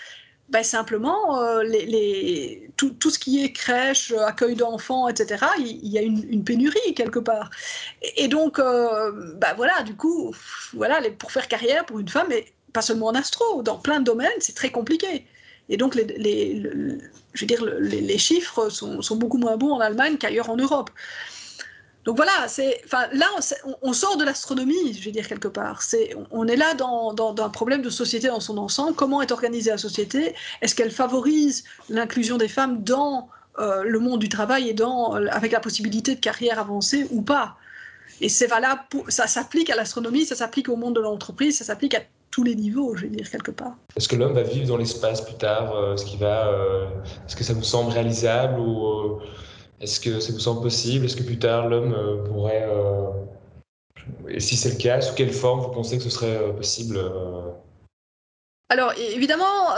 Ben 0.51 0.63
simplement, 0.63 1.41
euh, 1.41 1.63
tout, 2.77 3.11
ce 3.11 3.19
qui 3.19 3.45
est 3.45 3.53
crèche, 3.53 4.13
accueil 4.13 4.55
d'enfants, 4.55 5.09
etc., 5.09 5.45
il, 5.59 5.89
y 5.89 5.99
a 5.99 6.03
une, 6.03 6.45
pénurie 6.45 6.95
quelque 6.95 7.19
part. 7.19 7.51
Et, 8.17 8.29
donc, 8.29 8.59
ben 8.59 9.55
voilà, 9.57 9.83
du 9.83 9.97
coup, 9.97 10.35
voilà, 10.75 11.01
pour 11.19 11.33
faire 11.33 11.49
carrière 11.49 11.87
pour 11.87 11.99
une 11.99 12.09
femme, 12.09 12.31
et 12.31 12.53
pas 12.73 12.83
seulement 12.83 13.07
en 13.07 13.15
astro, 13.15 13.63
dans 13.63 13.79
plein 13.79 14.01
de 14.01 14.05
domaines, 14.05 14.41
c'est 14.41 14.55
très 14.55 14.71
compliqué. 14.71 15.25
Et 15.69 15.77
donc, 15.77 15.95
les, 15.95 16.63
je 17.33 17.41
veux 17.41 17.47
dire, 17.47 17.65
les, 17.65 18.19
chiffres 18.19 18.69
sont, 18.69 19.17
beaucoup 19.17 19.39
moins 19.39 19.57
bons 19.57 19.73
en 19.73 19.81
Allemagne 19.81 20.19
qu'ailleurs 20.19 20.51
en 20.51 20.57
Europe. 20.57 20.91
Donc 22.05 22.17
voilà, 22.17 22.49
c'est, 22.49 22.83
enfin, 22.85 23.07
là, 23.13 23.27
on, 23.81 23.93
sort 23.95 24.19
de 24.19 24.25
l'astronomie, 24.25 24.93
je 24.93 25.03
vais 25.05 25.11
dire 25.11 25.27
quelque 25.27 25.49
part. 25.49 25.81
C'est, 25.81 26.15
on 26.31 26.47
est 26.47 26.57
là 26.57 26.75
dans, 26.75 27.15
dans, 27.15 27.35
un 27.43 27.49
problème 27.49 27.81
de 27.81 27.89
société 27.89 28.29
dans 28.29 28.41
son 28.41 28.59
ensemble. 28.59 28.95
Comment 28.95 29.23
est 29.23 29.33
organisée 29.33 29.71
la 29.71 29.79
société? 29.79 30.35
Est-ce 30.61 30.75
qu'elle 30.75 30.91
favorise 30.91 31.65
l'inclusion 31.89 32.37
des 32.37 32.49
femmes 32.49 32.83
dans 32.83 33.29
euh, 33.59 33.85
le 33.85 33.99
monde 34.01 34.21
du 34.21 34.29
travail 34.29 34.69
et 34.69 34.75
dans, 34.75 35.17
euh, 35.17 35.27
avec 35.31 35.53
la 35.53 35.61
possibilité 35.61 36.15
de 36.15 36.21
carrière 36.21 36.59
avancée 36.59 37.07
ou 37.11 37.23
pas? 37.23 37.57
Et 38.21 38.29
c'est 38.29 38.47
valable, 38.47 38.83
ça 39.09 39.27
s'applique 39.27 39.71
à 39.71 39.77
l'astronomie, 39.77 40.27
ça 40.27 40.37
s'applique 40.37 40.69
au 40.69 40.77
monde 40.77 40.95
de 40.95 41.01
l'entreprise, 41.01 41.59
ça 41.59 41.65
s'applique 41.65 41.95
à 41.95 42.01
tous 42.31 42.45
les 42.45 42.55
niveaux, 42.55 42.95
je 42.97 43.03
vais 43.03 43.09
dire 43.09 43.31
quelque 43.31 43.51
part. 43.51 43.77
Est-ce 43.97 44.09
que 44.09 44.17
l'homme 44.17 44.35
va 44.35 44.43
vivre 44.43 44.69
dans 44.69 44.77
l'espace 44.77 45.23
plus 45.23 45.37
tard 45.37 45.75
euh, 45.75 45.95
Est-ce 45.95 46.05
qu'il 46.05 46.21
va, 46.21 46.51
est-ce 47.27 47.35
que 47.35 47.45
ça 47.45 47.55
vous 47.55 47.63
semble 47.63 47.93
réalisable 47.93 48.61
ou 48.61 49.21
est-ce 49.85 50.01
que 50.01 50.19
ça 50.19 50.33
vous 50.33 50.41
semble 50.41 50.63
possible? 50.63 51.05
Est-ce 51.05 51.17
que 51.17 51.23
plus 51.23 51.39
tard 51.39 51.69
l'homme 51.69 51.93
euh, 51.93 52.25
pourrait, 52.25 52.67
euh, 52.67 53.11
et 54.29 54.41
si 54.41 54.57
c'est 54.57 54.71
le 54.71 54.77
cas, 54.77 55.01
sous 55.03 55.15
quelle 55.15 55.33
forme 55.33 55.61
vous 55.61 55.69
pensez 55.71 55.99
que 55.99 56.05
ce 56.05 56.11
serait 56.11 56.37
euh, 56.37 56.53
possible 56.53 56.99
alors 58.71 58.95
évidemment, 58.97 59.71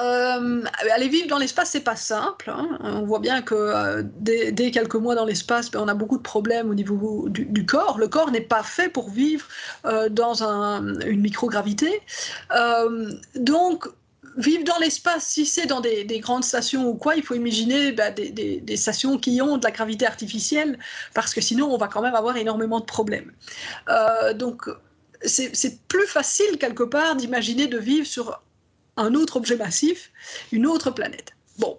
aller 0.95 1.09
vivre 1.09 1.29
dans 1.29 1.39
l'espace, 1.39 1.71
c'est 1.71 1.81
pas 1.81 1.97
simple. 1.97 2.49
Hein. 2.49 2.79
On 2.83 3.05
voit 3.05 3.19
bien 3.19 3.43
que 3.43 4.01
dès, 4.21 4.71
quelques 4.71 4.95
mois 4.95 5.15
dans 5.17 5.27
l'espace, 5.27 5.71
ben, 5.71 5.81
on 5.81 5.89
a 5.89 5.93
beaucoup 5.93 6.17
de 6.17 6.23
problèmes 6.23 6.71
au 6.71 6.75
niveau 6.75 7.29
du, 7.29 7.67
corps. 7.67 7.99
Le 7.99 8.07
corps 8.07 8.31
n'est 8.31 8.41
pas 8.41 8.63
fait 8.63 8.89
pour 8.89 9.11
vivre 9.11 9.47
dans 10.11 10.43
une 10.45 11.21
microgravité. 11.21 12.01
donc 13.35 13.89
vivre 14.37 14.65
dans 14.65 14.79
l'espace, 14.79 15.27
si 15.27 15.47
c'est 15.47 15.67
dans 15.67 15.81
des, 15.81 16.05
grandes 16.21 16.45
stations 16.45 16.89
ou 16.89 16.95
quoi, 16.95 17.17
il 17.17 17.23
faut 17.23 17.35
imaginer 17.35 17.93
bah, 17.93 18.11
des, 18.11 18.77
stations 18.77 19.19
qui 19.19 19.41
ont 19.41 19.57
de 19.59 19.65
la 19.65 19.71
gravité 19.71 20.07
artificielle, 20.07 20.79
parce 21.15 21.35
que 21.35 21.41
sinon 21.41 21.73
on 21.73 21.77
va 21.77 21.89
quand 21.89 22.03
même 22.03 22.15
avoir 22.15 22.37
énormément 22.37 22.81
de 22.81 22.85
problèmes. 22.85 23.33
Euh, 23.89 24.35
donc 24.35 24.69
c'est 25.25 25.81
plus 25.89 26.07
facile 26.07 26.59
quelque 26.59 26.83
part 26.83 27.17
d'imaginer 27.17 27.67
de 27.67 27.79
vivre 27.79 28.07
sur 28.07 28.43
un 28.97 29.15
autre 29.15 29.37
objet 29.37 29.57
massif, 29.57 30.11
une 30.53 30.67
autre 30.67 30.91
planète. 30.91 31.36
Bon, 31.59 31.79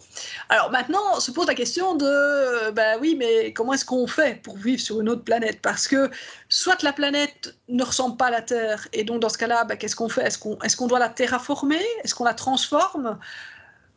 alors 0.50 0.72
maintenant, 0.72 1.20
se 1.20 1.30
pose 1.30 1.46
la 1.46 1.54
question 1.54 1.96
de, 1.96 2.72
ben 2.72 2.98
oui, 3.00 3.16
mais 3.16 3.54
comment 3.54 3.74
est-ce 3.74 3.86
qu'on 3.86 4.08
fait 4.08 4.42
pour 4.42 4.58
vivre 4.58 4.82
sur 4.82 5.00
une 5.02 5.10
autre 5.10 5.24
planète? 5.24 5.62
Parce 5.62 5.88
que 5.88 6.10
soit 6.50 6.82
la 6.82 6.94
planète 6.94 7.56
ne 7.70 7.84
ressemble 7.84 8.18
pas 8.18 8.28
à 8.28 8.32
la 8.32 8.42
Terre, 8.42 8.88
et 8.94 9.04
donc 9.04 9.22
dans 9.22 9.30
ce 9.30 9.38
cas-là, 9.38 9.66
ben, 9.66 9.78
qu'est-ce 9.78 9.96
qu'on 9.96 10.10
fait? 10.10 10.24
Est-ce 10.24 10.40
qu'on 10.40 10.58
est 10.60 10.76
qu'on 10.76 10.88
doit 10.88 11.00
la 11.00 11.10
terraformer? 11.10 11.86
Est-ce 12.04 12.16
qu'on 12.16 12.24
la 12.24 12.34
transforme? 12.34 13.20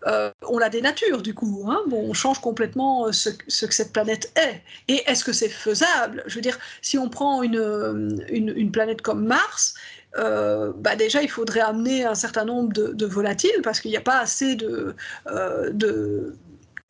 Euh, 0.06 0.30
on 0.48 0.58
la 0.58 0.70
dénature 0.70 1.22
du 1.22 1.34
coup. 1.34 1.66
Hein 1.68 1.80
on 1.92 2.12
change 2.12 2.40
complètement 2.40 3.06
euh, 3.06 3.12
ce, 3.12 3.30
que 3.30 3.74
cette 3.74 3.92
planète 3.92 4.32
est. 4.36 4.62
Et 4.88 5.02
est-ce 5.06 5.24
que 5.24 5.32
c'est 5.32 5.48
faisable? 5.48 6.22
Je 6.26 6.34
veux 6.34 6.40
dire, 6.40 6.58
si 6.82 6.98
on 6.98 7.08
prend 7.08 7.42
une, 7.42 8.24
une, 8.28 8.52
une 8.56 8.72
planète 8.72 9.02
comme 9.02 9.26
Mars, 9.26 9.74
euh, 10.18 10.72
bah 10.76 10.96
déjà, 10.96 11.22
il 11.22 11.30
faudrait 11.30 11.60
amener 11.60 12.04
un 12.04 12.14
certain 12.14 12.44
nombre 12.44 12.72
de, 12.72 13.06
volatiles 13.06 13.62
parce 13.62 13.80
qu'il 13.80 13.90
n'y 13.90 13.96
a 13.96 14.02
pas 14.02 14.18
assez 14.18 14.56
de, 14.56 14.94
euh, 15.28 15.70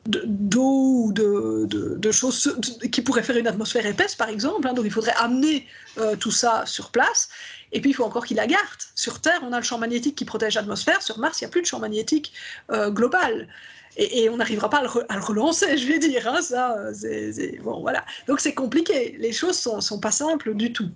d'eau 0.06 1.04
ou 1.06 1.12
de, 1.12 2.10
choses 2.10 2.56
qui 2.90 3.02
pourraient 3.02 3.22
faire 3.22 3.36
une 3.36 3.46
atmosphère 3.46 3.86
épaisse, 3.86 4.14
par 4.14 4.28
exemple. 4.28 4.66
Hein. 4.66 4.72
donc 4.72 4.84
il 4.84 4.90
faudrait 4.90 5.14
amener 5.16 5.66
euh, 5.98 6.16
tout 6.16 6.30
ça 6.30 6.64
sur 6.66 6.90
place. 6.90 7.28
Et 7.72 7.80
puis 7.80 7.90
il 7.90 7.94
faut 7.94 8.04
encore 8.04 8.26
qu'il 8.26 8.36
la 8.36 8.46
garde. 8.46 8.64
Sur 8.94 9.20
Terre, 9.20 9.40
on 9.42 9.52
a 9.52 9.58
le 9.58 9.64
champ 9.64 9.78
magnétique 9.78 10.16
qui 10.16 10.24
protège 10.24 10.54
l'atmosphère. 10.54 11.02
Sur 11.02 11.18
Mars, 11.18 11.40
il 11.40 11.44
n'y 11.44 11.48
a 11.48 11.50
plus 11.50 11.62
de 11.62 11.66
champ 11.66 11.78
magnétique 11.78 12.32
global. 12.70 13.48
Et, 13.96 14.28
on 14.28 14.36
n'arrivera 14.36 14.70
pas 14.70 14.78
à 14.78 15.16
le, 15.16 15.22
relancer, 15.22 15.76
je 15.76 15.86
vais 15.86 15.98
dire. 15.98 16.26
Hein, 16.28 16.42
ça, 16.42 16.76
bon, 17.62 17.80
voilà. 17.80 18.04
Donc 18.26 18.40
c'est 18.40 18.54
compliqué. 18.54 19.16
Les 19.18 19.32
choses 19.32 19.58
sont, 19.58 19.80
sont 19.80 20.00
pas 20.00 20.10
simples 20.10 20.54
du 20.54 20.72
tout. 20.72 20.90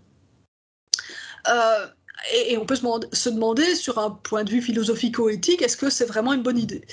Euh, 1.49 1.87
et, 2.33 2.57
on 2.57 2.65
peut 2.65 2.77
se 2.77 3.29
demander, 3.29 3.75
sur 3.75 3.99
un 3.99 4.11
point 4.11 4.45
de 4.45 4.51
vue 4.51 4.63
philosophico-éthique, 4.63 5.63
est-ce 5.63 5.77
que 5.77 5.91
c'est 5.91 6.07
vraiment 6.07 6.33
une 6.33 6.43
bonne 6.43 6.59
idée? 6.59 6.85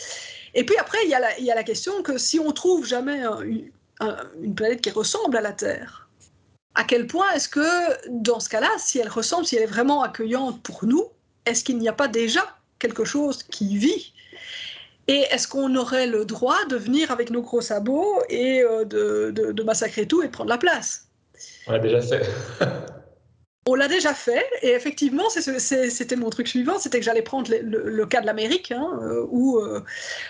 Et 0.54 0.66
puis 0.66 0.76
après, 0.78 0.98
il 1.06 1.10
y, 1.10 1.14
a 1.14 1.56
la, 1.56 1.64
question 1.64 2.04
que 2.04 2.18
si 2.18 2.40
on 2.40 2.52
trouve 2.52 2.86
jamais 2.86 3.24
une 4.42 4.56
planète 4.56 4.82
qui 4.82 4.90
ressemble 4.90 5.38
à 5.38 5.42
la 5.42 5.54
Terre, 5.54 6.01
à 6.76 6.84
quel 6.84 7.08
point 7.08 7.30
est-ce 7.36 7.50
que, 7.50 8.08
dans 8.10 8.40
ce 8.40 8.50
cas-là, 8.50 8.70
si 8.78 9.00
elle 9.00 9.10
ressemble, 9.10 9.46
si 9.46 9.56
elle 9.56 9.64
est 9.64 9.68
vraiment 9.68 10.04
accueillante 10.04 10.62
pour 10.64 10.86
nous, 10.86 11.06
est-ce 11.46 11.64
qu'il 11.64 11.78
n'y 11.78 11.90
a 11.90 11.94
pas 11.94 12.08
déjà 12.08 12.42
quelque 12.80 13.04
chose 13.04 13.44
qui 13.44 13.78
vit? 13.78 14.14
Et 15.08 15.26
est-ce 15.32 15.48
qu'on 15.48 15.76
aurait 15.76 16.08
le 16.08 16.26
droit 16.26 16.66
de 16.70 16.78
venir 16.78 17.12
avec 17.12 17.32
nos 17.32 17.42
gros 17.42 17.62
sabots 17.62 18.22
et 18.30 18.62
euh, 18.62 18.86
de, 18.86 19.64
massacrer 19.64 20.08
tout 20.08 20.24
et 20.24 20.30
prendre 20.30 20.50
la 20.50 20.58
place? 20.58 21.08
On 21.68 21.74
l'a 21.74 21.80
déjà 21.80 22.02
fait. 22.02 22.26
On 23.68 23.76
l'a 23.76 23.88
déjà 23.88 24.16
fait, 24.16 24.44
et 24.64 24.72
effectivement, 24.72 25.30
c'était 25.30 26.16
mon 26.16 26.32
truc 26.32 26.48
suivant, 26.48 26.80
c'était 26.80 26.98
que 26.98 27.06
j'allais 27.06 27.22
prendre 27.22 27.52
le, 27.52 28.06
cas 28.08 28.20
de 28.20 28.26
l'Amérique, 28.26 28.72
hein, 28.72 28.90
euh, 29.04 29.28
où, 29.30 29.60
euh, 29.60 29.84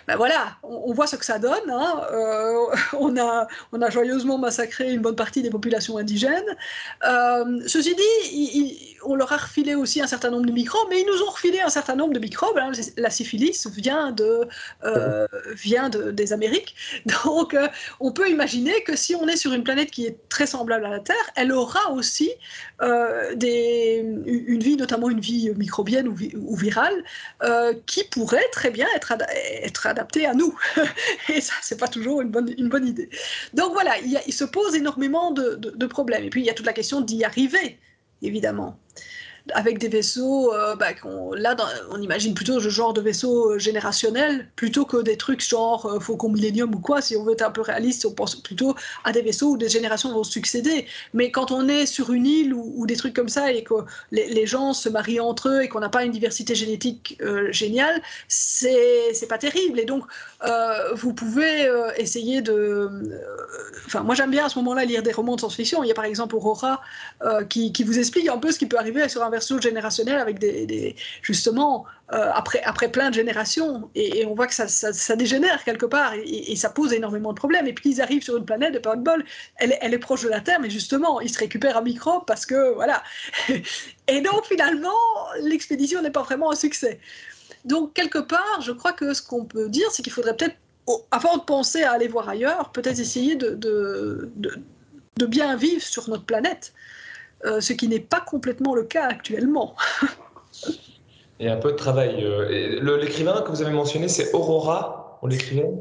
ben 0.05 0.17
voilà, 0.17 0.57
on, 0.63 0.91
voit 0.91 1.07
ce 1.07 1.15
que 1.15 1.23
ça 1.23 1.39
donne. 1.39 1.69
Hein, 1.69 2.01
on, 2.99 3.15
a, 3.17 3.47
on 3.71 3.81
a 3.81 3.89
joyeusement 3.89 4.37
massacré 4.37 4.91
une 4.91 5.01
bonne 5.01 5.15
partie 5.15 5.41
des 5.41 5.49
populations 5.49 5.97
indigènes. 5.97 6.57
ceci 7.67 7.95
dit, 7.95 8.91
on 9.03 9.15
leur 9.15 9.31
a 9.31 9.37
refilé 9.37 9.75
aussi 9.75 10.01
un 10.01 10.07
certain 10.07 10.29
nombre 10.29 10.45
de 10.45 10.51
microbes, 10.51 10.87
mais 10.89 11.01
ils 11.01 11.05
nous 11.05 11.21
ont 11.23 11.29
refilé 11.29 11.61
un 11.61 11.69
certain 11.69 11.95
nombre 11.95 12.13
de 12.13 12.19
microbes. 12.19 12.57
Hein. 12.57 12.71
La 12.97 13.09
syphilis 13.09 13.67
vient, 13.67 14.11
de, 14.11 14.47
euh, 14.83 15.27
vient 15.53 15.89
de, 15.89 16.11
des 16.11 16.33
Amériques. 16.33 16.75
Donc, 17.25 17.53
euh, 17.53 17.67
on 17.99 18.11
peut 18.11 18.29
imaginer 18.29 18.83
que 18.83 18.95
si 18.95 19.15
on 19.15 19.27
est 19.27 19.37
sur 19.37 19.53
une 19.53 19.63
planète 19.63 19.91
qui 19.91 20.05
est 20.05 20.17
très 20.29 20.45
semblable 20.45 20.85
à 20.85 20.89
la 20.89 20.99
Terre, 20.99 21.15
elle 21.35 21.51
aura 21.51 21.91
aussi 21.91 22.31
euh, 23.21 24.23
une 24.25 24.59
vie, 24.59 24.75
notamment 24.75 25.09
une 25.09 25.19
vie 25.19 25.51
microbienne 25.55 26.07
ou, 26.07 26.55
virale, 26.55 27.03
qui 27.85 28.03
pourrait 28.05 28.47
très 28.51 28.71
bien 28.71 28.87
être, 28.95 29.13
être 29.63 29.87
adaptée 29.87 30.25
à 30.25 30.33
nous. 30.33 30.55
Et 31.33 31.41
ça, 31.41 31.53
c'est 31.61 31.79
pas 31.79 31.87
toujours 31.87 32.21
une 32.21 32.29
bonne, 32.29 32.87
idée. 32.87 33.09
Donc 33.53 33.73
voilà, 33.73 33.93
il, 33.99 34.33
se 34.33 34.43
pose 34.43 34.75
énormément 34.75 35.31
de 35.31 35.85
problèmes. 35.85 36.23
Et 36.23 36.29
puis, 36.29 36.41
il 36.41 36.45
y 36.45 36.49
a 36.49 36.53
toute 36.53 36.65
la 36.65 36.73
question 36.73 37.01
d'y 37.01 37.23
arriver 37.23 37.79
évidemment 38.21 38.77
avec 39.53 39.79
des 39.79 39.87
vaisseaux, 39.87 40.53
euh, 40.53 40.75
bah, 40.75 40.89
là 41.35 41.55
on 41.89 42.01
imagine 42.01 42.33
plutôt 42.33 42.59
ce 42.59 42.69
genre 42.69 42.93
de 42.93 43.01
vaisseau 43.01 43.51
euh, 43.51 43.59
générationnel 43.59 44.47
plutôt 44.55 44.85
que 44.85 45.01
des 45.01 45.17
trucs 45.17 45.41
genre 45.41 45.85
euh, 45.85 45.99
Faucon 45.99 46.29
Millennium 46.29 46.73
ou 46.75 46.79
quoi. 46.79 47.01
Si 47.01 47.15
on 47.15 47.23
veut 47.23 47.33
être 47.33 47.41
un 47.41 47.51
peu 47.51 47.61
réaliste, 47.61 48.05
on 48.05 48.11
pense 48.11 48.35
plutôt 48.35 48.75
à 49.03 49.11
des 49.11 49.21
vaisseaux 49.21 49.51
où 49.51 49.57
des 49.57 49.69
générations 49.69 50.13
vont 50.13 50.23
succéder. 50.23 50.85
Mais 51.13 51.31
quand 51.31 51.51
on 51.51 51.67
est 51.67 51.85
sur 51.85 52.11
une 52.13 52.27
île 52.27 52.53
ou, 52.53 52.85
des 52.85 52.95
trucs 52.95 53.15
comme 53.15 53.29
ça 53.29 53.51
et 53.51 53.63
que 53.63 53.73
les, 54.11 54.45
gens 54.45 54.73
se 54.73 54.89
marient 54.89 55.19
entre 55.19 55.49
eux 55.49 55.61
et 55.63 55.69
qu'on 55.69 55.79
n'a 55.79 55.89
pas 55.89 56.03
une 56.03 56.11
diversité 56.11 56.55
génétique 56.55 57.17
géniale, 57.51 58.01
c'est 58.27 59.27
pas 59.29 59.37
terrible. 59.37 59.79
Et 59.79 59.85
donc 59.85 60.03
vous 60.93 61.13
pouvez 61.13 61.71
essayer 61.97 62.41
de. 62.41 62.89
Enfin, 63.85 64.01
moi 64.01 64.15
j'aime 64.15 64.31
bien 64.31 64.45
à 64.45 64.49
ce 64.49 64.57
moment-là 64.59 64.85
lire 64.85 65.03
des 65.03 65.11
romans 65.11 65.35
de 65.35 65.39
science-fiction. 65.39 65.83
Il 65.83 65.87
y 65.87 65.91
a 65.91 65.95
par 65.95 66.05
exemple 66.05 66.35
Aurora 66.35 66.81
qui, 67.49 67.71
qui, 67.71 67.83
vous 67.83 67.99
explique 67.99 68.27
un 68.27 68.37
peu 68.37 68.51
ce 68.51 68.59
qui 68.59 68.65
peut 68.65 68.77
arriver 68.77 69.07
sur 69.09 69.23
un 69.23 69.30
verso 69.31 69.59
générationnel 69.59 70.19
avec 70.19 70.37
des, 70.37 70.95
justement 71.23 71.85
euh, 72.13 72.29
après, 72.33 72.61
après 72.63 72.91
plein 72.91 73.09
de 73.09 73.15
générations. 73.15 73.89
Et, 73.95 74.25
on 74.25 74.35
voit 74.35 74.47
que 74.47 74.53
ça, 74.53 74.67
ça, 74.67 75.15
dégénère 75.15 75.63
quelque 75.63 75.87
part 75.87 76.13
et, 76.13 76.55
ça 76.55 76.69
pose 76.69 76.93
énormément 76.93 77.31
de 77.31 77.37
problèmes. 77.37 77.67
Et 77.67 77.73
puis 77.73 77.89
ils 77.89 78.01
arrivent 78.01 78.23
sur 78.23 78.37
une 78.37 78.45
planète 78.45 78.73
de 78.73 78.79
pas 78.79 78.95
de 78.95 79.01
bol 79.01 79.25
elle, 79.55 79.77
elle, 79.81 79.93
est 79.93 79.99
proche 79.99 80.23
de 80.23 80.29
la 80.29 80.41
Terre 80.41 80.59
mais 80.59 80.69
justement 80.69 81.21
ils 81.21 81.33
se 81.33 81.39
récupèrent 81.39 81.77
un 81.77 81.81
microbe 81.81 82.23
parce 82.27 82.45
que 82.45 82.73
voilà. 82.75 83.01
Et 84.07 84.21
donc 84.21 84.45
finalement 84.45 84.99
l'expédition 85.41 86.01
n'est 86.01 86.11
pas 86.11 86.23
vraiment 86.23 86.51
un 86.51 86.55
succès. 86.55 86.99
Donc 87.65 87.93
quelque 87.93 88.19
part 88.19 88.61
je 88.61 88.71
crois 88.71 88.93
que 88.93 89.13
ce 89.13 89.21
qu'on 89.21 89.45
peut 89.45 89.69
dire 89.69 89.89
c'est 89.91 90.03
qu'il 90.03 90.13
faudrait 90.13 90.35
peut-être 90.35 90.57
avant 91.11 91.37
de 91.37 91.43
penser 91.43 91.83
à 91.83 91.91
aller 91.93 92.07
voir 92.07 92.27
ailleurs 92.27 92.71
peut-être 92.71 92.99
essayer 92.99 93.35
de, 93.35 93.51
de, 93.51 94.29
de 95.17 95.25
bien 95.25 95.55
vivre 95.55 95.83
sur 95.83 96.09
notre 96.09 96.25
planète 96.25 96.73
ce 97.59 97.73
qui 97.73 97.87
n'est 97.87 97.99
pas 97.99 98.21
complètement 98.21 98.75
le 98.75 98.83
cas 98.83 99.07
actuellement. 99.07 99.75
Il 101.41 101.47
y 101.47 101.49
a 101.49 101.53
un 101.53 101.57
peu 101.57 101.71
de 101.71 101.75
travail. 101.75 102.23
Euh, 102.23 102.97
l'écrivain 102.97 103.41
que 103.41 103.49
vous 103.49 103.63
avez 103.63 103.73
mentionné, 103.73 104.07
c'est 104.07 104.31
Aurora, 104.31 105.17
on 105.23 105.27
l'écrivait? 105.27 105.71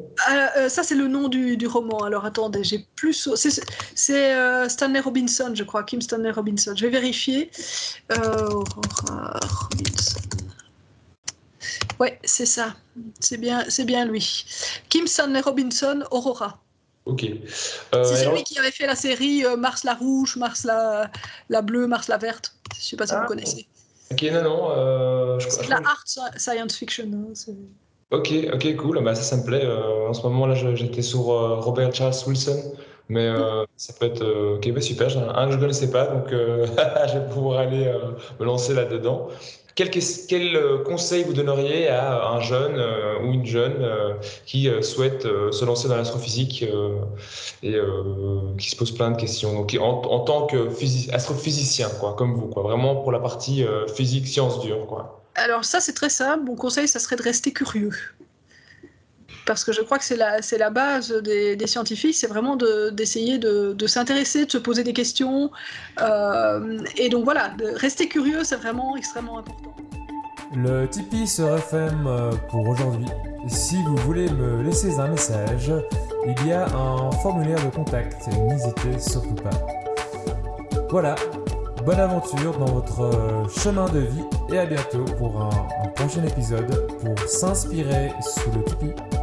Euh, 0.56 0.70
Ça, 0.70 0.82
c'est 0.82 0.94
le 0.94 1.06
nom 1.06 1.28
du, 1.28 1.66
roman. 1.66 1.98
Alors 1.98 2.24
attendez, 2.24 2.64
j'ai 2.64 2.86
plus. 2.96 3.28
C'est 3.34 4.40
Stanley 4.68 5.00
Robinson, 5.00 5.52
je 5.54 5.62
crois, 5.62 5.82
Kim 5.82 6.00
Stanley 6.00 6.30
Robinson. 6.30 6.72
Je 6.74 6.86
vais 6.86 6.90
vérifier. 6.90 7.50
Aurora 8.10 9.38
Robinson. 9.70 10.20
Ouais, 11.98 12.18
c'est 12.24 12.46
ça. 12.46 12.74
C'est 13.20 13.36
bien, 13.36 13.66
c'est 13.68 13.84
bien 13.84 14.06
lui. 14.06 14.46
Kim 14.88 15.06
Stanley 15.06 15.40
Robinson, 15.40 16.04
Aurora. 16.10 16.58
Ok. 17.06 17.24
Euh, 17.24 18.04
c'est 18.04 18.24
celui 18.24 18.42
qui 18.44 18.58
avait 18.58 18.70
fait 18.70 18.86
la 18.86 18.94
série 18.94 19.44
euh, 19.44 19.56
Mars 19.56 19.84
la 19.84 19.94
rouge, 19.94 20.36
Mars 20.36 20.64
la, 20.64 21.10
la 21.48 21.62
bleue, 21.62 21.86
Mars 21.86 22.08
la 22.08 22.18
verte. 22.18 22.54
Je 22.74 22.78
ne 22.78 22.82
sais 22.82 22.96
pas 22.96 23.06
si 23.06 23.14
vous 23.14 23.20
ah. 23.22 23.26
connaissez. 23.26 23.66
Ok, 24.12 24.22
non, 24.32 24.42
non. 24.42 24.70
Euh, 24.70 25.38
c'est 25.40 25.64
de 25.64 25.70
la 25.70 25.76
art 25.76 26.04
science 26.36 26.76
fiction. 26.76 27.04
Hein, 27.12 27.52
ok, 28.10 28.32
ok, 28.52 28.76
cool. 28.76 29.02
Bah, 29.02 29.14
ça, 29.14 29.22
ça 29.22 29.36
me 29.36 29.44
plaît. 29.44 29.66
en 29.66 30.12
ce 30.12 30.22
moment, 30.22 30.46
là, 30.46 30.54
j'étais 30.54 31.02
sur 31.02 31.22
Robert 31.24 31.94
Charles 31.94 32.14
Wilson. 32.26 32.74
Mais 33.08 33.28
ça 33.76 33.92
peut 33.98 34.06
être 34.06 34.56
ok, 34.56 34.72
bah, 34.72 34.80
super. 34.80 35.06
Un 35.36 35.46
que 35.46 35.52
je 35.52 35.56
ne 35.56 35.60
connaissais 35.60 35.90
pas, 35.90 36.06
donc 36.06 36.26
je 36.30 37.18
vais 37.18 37.28
pouvoir 37.30 37.60
aller 37.60 37.92
me 38.38 38.44
lancer 38.44 38.74
là-dedans. 38.74 39.28
Quel, 39.74 40.56
euh, 40.56 40.82
conseil 40.84 41.24
vous 41.24 41.32
donneriez 41.32 41.88
à 41.88 42.28
un 42.28 42.40
jeune 42.40 42.76
euh, 42.76 43.20
ou 43.22 43.32
une 43.32 43.46
jeune 43.46 43.76
euh, 43.80 44.14
qui 44.44 44.68
souhaite 44.82 45.22
se 45.22 45.64
lancer 45.64 45.88
dans 45.88 45.96
l'astrophysique 45.96 46.64
et 47.62 47.78
qui 48.58 48.70
se 48.70 48.76
pose 48.76 48.92
plein 48.92 49.10
de 49.10 49.16
questions 49.16 49.54
Donc, 49.54 49.76
en, 49.80 50.20
tant 50.20 50.46
qu'astrophysicien, 50.46 51.88
comme 52.16 52.34
vous, 52.34 52.46
quoi, 52.46 52.62
vraiment 52.62 52.96
pour 52.96 53.12
la 53.12 53.20
partie 53.20 53.64
physique, 53.94 54.26
sciences 54.26 54.60
dures, 54.60 54.86
quoi? 54.86 55.22
Alors 55.36 55.64
ça, 55.64 55.80
c'est 55.80 55.92
très 55.92 56.10
simple. 56.10 56.44
Mon 56.44 56.56
conseil, 56.56 56.88
ça 56.88 56.98
serait 56.98 57.16
de 57.16 57.22
rester 57.22 57.52
curieux 57.52 57.92
parce 59.46 59.64
que 59.64 59.72
je 59.72 59.80
crois 59.82 59.98
que 59.98 60.04
c'est 60.04 60.16
la, 60.16 60.42
c'est 60.42 60.58
la 60.58 60.70
base 60.70 61.12
des, 61.12 61.66
scientifiques, 61.66 62.14
c'est 62.14 62.26
vraiment 62.26 62.56
d'essayer 62.56 63.38
de, 63.38 63.86
s'intéresser, 63.86 64.46
de 64.46 64.50
se 64.50 64.58
poser 64.58 64.84
des 64.84 64.92
questions. 64.92 65.50
Euh, 66.00 66.78
et 66.96 67.08
donc 67.08 67.24
voilà, 67.24 67.50
de 67.50 67.66
rester 67.66 68.08
curieux, 68.08 68.44
c'est 68.44 68.56
vraiment 68.56 68.96
extrêmement 68.96 69.38
important. 69.38 69.74
Le 70.54 70.86
Tipeee 70.88 71.28
se 71.28 71.42
referme 71.42 72.06
euh, 72.08 72.32
pour 72.48 72.68
aujourd'hui. 72.68 73.06
Si 73.46 73.76
vous 73.84 73.96
voulez 73.98 74.28
me 74.30 74.62
laisser 74.62 74.98
un 74.98 75.08
message, 75.08 75.72
il 76.26 76.46
y 76.46 76.52
a 76.52 76.66
un 76.66 77.10
formulaire 77.12 77.64
de 77.64 77.70
contact, 77.74 78.26
n'hésitez 78.26 78.98
surtout 78.98 79.36
pas. 79.36 79.50
Voilà, 80.90 81.14
bonne 81.86 82.00
aventure 82.00 82.58
dans 82.58 82.72
votre 82.72 83.02
euh, 83.02 83.48
chemin 83.48 83.88
de 83.90 84.00
vie 84.00 84.24
et 84.52 84.58
à 84.58 84.66
bientôt 84.66 85.04
pour 85.18 85.40
un 85.40 85.88
prochain 85.94 86.24
épisode 86.24 86.98
pour 86.98 87.28
s'inspirer 87.28 88.12
sous 88.20 88.50
le 88.50 88.64
Tipeee. 88.64 89.19